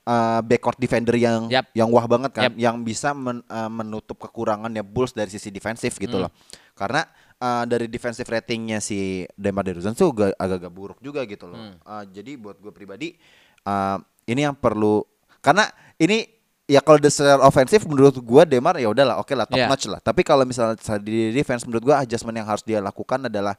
eh, 0.03 0.41
backcourt 0.41 0.79
defender 0.79 1.19
yang 1.19 1.51
Yap. 1.51 1.75
yang 1.75 1.91
wah 1.91 2.07
banget 2.07 2.31
kan 2.31 2.47
Yap. 2.47 2.55
yang 2.55 2.77
bisa 2.81 3.11
men- 3.11 3.43
eh, 3.43 3.67
menutup 3.69 4.15
kekurangannya 4.17 4.81
Bulls 4.81 5.11
dari 5.11 5.27
sisi 5.29 5.51
defensif 5.51 5.99
gitu 5.99 6.15
Hmm. 6.17 6.25
loh 6.25 6.33
karena 6.73 7.03
eh, 7.37 7.65
dari 7.67 7.85
defensive 7.85 8.25
ratingnya 8.25 8.79
si 8.79 9.27
Demar 9.35 9.61
Derozan 9.61 9.93
tuh 9.93 10.09
agak- 10.09 10.37
agak-agak 10.37 10.71
buruk 10.71 10.99
juga 11.01 11.21
gitu 11.25 11.45
loh 11.45 11.59
Hmm. 11.59 11.75
Eh, 11.77 12.05
jadi 12.13 12.39
buat 12.39 12.57
gue 12.57 12.71
pribadi 12.71 13.19
eh, 13.61 13.97
ini 14.27 14.41
yang 14.41 14.55
perlu 14.55 15.03
karena 15.41 15.67
ini 15.97 16.36
ya 16.67 16.83
kalau 16.83 16.99
secara 17.07 17.41
ofensif 17.47 17.87
menurut 17.87 18.19
gua 18.21 18.43
Demar 18.43 18.75
ya 18.77 18.91
udahlah 18.91 19.23
oke 19.23 19.31
lah 19.33 19.47
top 19.47 19.59
Iya. 19.59 19.71
notch 19.71 19.87
lah. 19.87 20.03
Tapi 20.03 20.27
kalau 20.27 20.43
misalnya 20.43 20.75
di 20.99 21.31
defense 21.31 21.63
menurut 21.63 21.83
gua 21.87 22.03
adjustment 22.03 22.35
yang 22.35 22.47
harus 22.47 22.67
dia 22.67 22.83
lakukan 22.83 23.31
adalah 23.31 23.55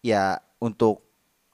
ya 0.00 0.40
untuk 0.58 1.04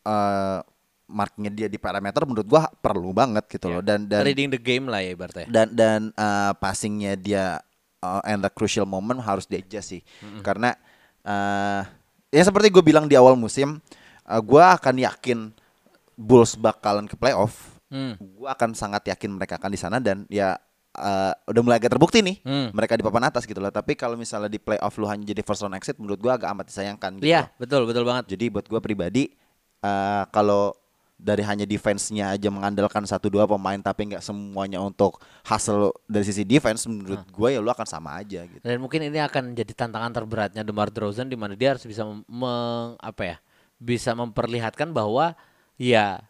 eh 0.06 0.60
marknya 1.04 1.52
dia 1.52 1.68
di 1.68 1.76
parameter 1.76 2.24
menurut 2.24 2.46
gua 2.48 2.70
perlu 2.70 3.10
banget 3.12 3.44
gitu 3.50 3.68
loh. 3.68 3.82
Dan 3.84 4.06
dan 4.08 4.22
reading 4.24 4.48
the 4.54 4.58
game 4.58 4.88
lah 4.88 5.02
ya 5.02 5.12
ibaratnya. 5.12 5.46
dan 5.50 5.66
dan 5.74 6.00
eh, 6.14 6.52
passingnya 6.56 7.18
dia 7.18 7.58
uh, 8.00 8.22
and 8.24 8.40
the 8.40 8.50
crucial 8.50 8.86
moment 8.88 9.18
harus 9.20 9.44
di 9.44 9.58
adjust 9.60 9.98
sih 9.98 10.02
karena 10.40 10.72
eh 11.24 11.82
ya 12.30 12.42
seperti 12.42 12.66
gue 12.68 12.82
bilang 12.82 13.06
di 13.06 13.14
awal 13.14 13.34
musim 13.34 13.80
eh, 14.24 14.40
gua 14.42 14.78
akan 14.78 14.94
yakin 15.02 15.38
Bulls 16.14 16.54
bakalan 16.54 17.10
ke 17.10 17.18
playoff. 17.18 17.74
Hmm. 17.90 18.14
gue 18.18 18.48
akan 18.48 18.74
sangat 18.74 19.06
yakin 19.06 19.38
mereka 19.38 19.54
akan 19.54 19.70
di 19.70 19.78
sana 19.78 20.02
dan 20.02 20.26
ya 20.26 20.58
eh, 20.94 21.32
udah 21.50 21.60
mulai 21.60 21.76
agak 21.76 21.90
terbukti 21.90 22.22
nih 22.22 22.36
Hmm. 22.40 22.68
mereka 22.70 22.94
di 22.94 23.02
papan 23.02 23.26
atas 23.26 23.44
gitu 23.44 23.58
loh. 23.58 23.68
Tapi 23.68 23.94
kalau 23.94 24.14
misalnya 24.14 24.46
di 24.46 24.56
playoff 24.56 24.94
lu 24.94 25.04
hanya 25.04 25.26
jadi 25.26 25.42
first 25.42 25.60
round 25.60 25.74
exit 25.74 25.98
menurut 25.98 26.16
gua 26.16 26.38
agak 26.38 26.48
amat 26.50 26.70
disayangkan 26.70 27.18
gitu 27.18 27.26
iya 27.26 27.50
betul 27.56 27.84
betul 27.84 28.02
banget. 28.02 28.30
Jadi 28.30 28.48
buat 28.48 28.64
gua 28.64 28.78
pribadi 28.78 29.34
eh, 29.80 30.22
kalau 30.30 30.72
dari 31.14 31.40
hanya 31.40 31.62
defense-nya 31.62 32.34
aja 32.34 32.50
mengandalkan 32.50 33.06
satu 33.06 33.30
dua 33.30 33.46
pemain 33.46 33.78
tapi 33.78 34.10
nggak 34.10 34.20
semuanya 34.20 34.78
untuk 34.78 35.22
hasil 35.42 35.94
dari 36.04 36.26
sisi 36.26 36.42
defense 36.42 36.84
menurut 36.86 37.22
gua 37.30 37.48
ya 37.50 37.62
lu 37.62 37.70
akan 37.70 37.86
sama 37.86 38.18
aja 38.18 38.42
gitu. 38.44 38.60
Dan 38.60 38.82
mungkin 38.82 38.98
ini 39.02 39.18
akan 39.18 39.54
jadi 39.54 39.72
tantangan 39.72 40.10
terberatnya 40.10 40.62
DeMar 40.62 40.90
DeRozan 40.90 41.26
di 41.26 41.38
mana 41.38 41.54
dia 41.54 41.72
harus 41.72 41.86
bisa 41.86 42.02
meng- 42.06 42.98
apa 42.98 43.22
ya 43.24 43.36
bisa 43.78 44.10
memperlihatkan 44.12 44.90
bahwa 44.90 45.38
ya 45.74 46.22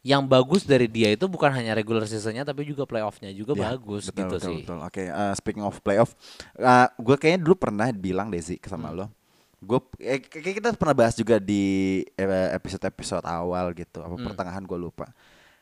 yang 0.00 0.24
bagus 0.24 0.64
dari 0.64 0.88
dia 0.88 1.12
itu 1.12 1.28
bukan 1.28 1.52
hanya 1.52 1.76
regular 1.76 2.08
seasonnya 2.08 2.40
tapi 2.40 2.64
juga 2.64 2.88
playoffnya 2.88 3.28
juga 3.36 3.52
Ya, 3.52 3.76
bagus 3.76 4.08
betul, 4.08 4.16
gitu 4.16 4.34
betul, 4.36 4.48
sih 4.48 4.56
betul. 4.64 4.78
Oke, 4.80 5.02
eh, 5.12 5.34
speaking 5.36 5.64
of 5.64 5.76
playoff, 5.84 6.16
eh 6.56 6.88
gue 6.96 7.16
kayaknya 7.20 7.40
dulu 7.44 7.56
pernah 7.60 7.92
bilang 7.92 8.32
Desi 8.32 8.56
sama 8.64 8.96
lo. 8.96 9.12
Gue 9.60 9.76
eh, 10.00 10.24
kayak 10.24 10.56
kita 10.56 10.68
pernah 10.72 10.96
bahas 10.96 11.12
juga 11.12 11.36
di 11.36 12.00
eh, 12.16 12.48
episode-episode 12.56 13.28
awal 13.28 13.76
gitu, 13.76 14.00
apa 14.00 14.16
pertengahan 14.16 14.64
gue 14.64 14.78
lupa. 14.80 15.12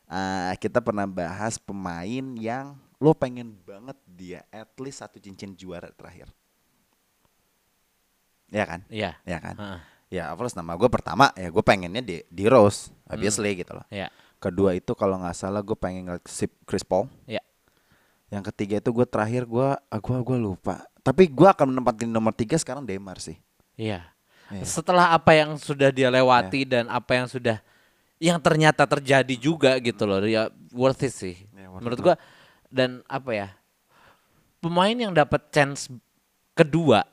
Eh, 0.06 0.54
kita 0.62 0.78
pernah 0.78 1.10
bahas 1.10 1.58
pemain 1.58 2.26
yang 2.38 2.78
lo 3.02 3.10
pengen 3.18 3.58
banget 3.66 3.98
dia 4.06 4.40
at 4.54 4.70
least 4.78 5.02
satu 5.02 5.18
cincin 5.18 5.58
juara 5.58 5.90
terakhir. 5.90 6.30
Ya 8.54 8.64
kan? 8.70 8.86
Iya 8.86 9.18
Ya 9.26 9.38
kan? 9.42 9.58
Heeh. 9.58 9.80
Ya, 10.08 10.32
of 10.32 10.40
course 10.40 10.56
nama 10.56 10.72
gue 10.78 10.88
pertama 10.88 11.34
ya 11.36 11.50
gue 11.52 11.60
pengennya 11.66 12.00
di 12.00 12.22
di 12.32 12.48
Rose, 12.48 12.88
obviously 13.10 13.58
gitu 13.58 13.74
loh. 13.74 13.84
Iya 13.90 14.08
Kedua 14.38 14.70
itu 14.74 14.94
kalau 14.94 15.18
nggak 15.18 15.34
salah 15.34 15.60
gue 15.62 15.74
pengen 15.74 16.06
ngeliat 16.06 16.24
si 16.30 16.46
Chris 16.62 16.86
Paul. 16.86 17.10
Iya 17.26 17.42
Yang 18.30 18.54
ketiga 18.54 18.78
itu 18.78 18.90
gue 18.94 19.06
terakhir 19.08 19.48
gue 19.48 19.68
gua 19.78 20.18
gua 20.22 20.38
lupa. 20.38 20.74
Tapi 21.02 21.26
gue 21.26 21.48
akan 21.48 21.74
menempatin 21.74 22.10
nomor 22.10 22.30
tiga 22.36 22.54
sekarang 22.54 22.86
Demar 22.86 23.18
sih. 23.18 23.40
Iya. 23.74 24.06
Iya. 24.48 24.64
Setelah 24.64 25.12
apa 25.12 25.36
yang 25.36 25.58
sudah 25.60 25.92
dia 25.92 26.08
lewati 26.08 26.64
dan 26.64 26.88
apa 26.88 27.18
yang 27.18 27.26
sudah 27.28 27.60
yang 28.18 28.38
ternyata 28.42 28.82
terjadi 28.82 29.34
juga 29.38 29.78
gitu 29.78 30.02
loh, 30.02 30.18
ya 30.26 30.50
worth 30.74 31.06
it 31.06 31.14
sih. 31.14 31.36
Ya, 31.54 31.70
worth 31.70 31.84
Menurut 31.84 31.98
it 32.00 32.04
gua 32.04 32.16
dan 32.72 33.04
apa 33.06 33.30
ya? 33.32 33.48
Pemain 34.58 34.96
yang 34.96 35.14
dapat 35.14 35.54
chance 35.54 35.86
kedua 36.58 37.06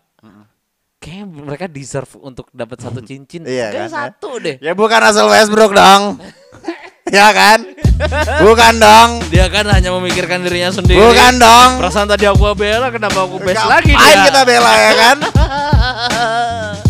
Kayaknya 1.06 1.26
mereka 1.46 1.66
deserve 1.70 2.18
untuk 2.18 2.50
dapat 2.50 2.82
satu 2.82 2.98
cincin. 3.06 3.46
Iya 3.46 3.70
Kayak 3.70 3.78
kan, 3.78 3.86
ya. 3.86 3.94
satu 4.10 4.30
deh. 4.42 4.56
Ya 4.58 4.74
bukan 4.74 4.98
Russell 4.98 5.30
Westbrook 5.30 5.78
dong. 5.78 6.18
ya 7.14 7.30
kan? 7.30 7.60
Bukan 8.42 8.74
dong. 8.82 9.10
Dia 9.30 9.46
kan 9.48 9.70
hanya 9.70 9.94
memikirkan 9.94 10.42
dirinya 10.42 10.74
sendiri. 10.74 10.98
Bukan 10.98 11.38
dong. 11.38 11.70
Perasaan 11.78 12.10
tadi 12.10 12.26
aku 12.26 12.42
bela, 12.58 12.90
kenapa 12.90 13.30
aku 13.30 13.38
Ngapain 13.38 13.62
lagi 13.62 13.94
dia? 13.94 14.26
kita 14.26 14.42
bela 14.42 14.72
ya 14.74 14.94
kan? 14.98 15.18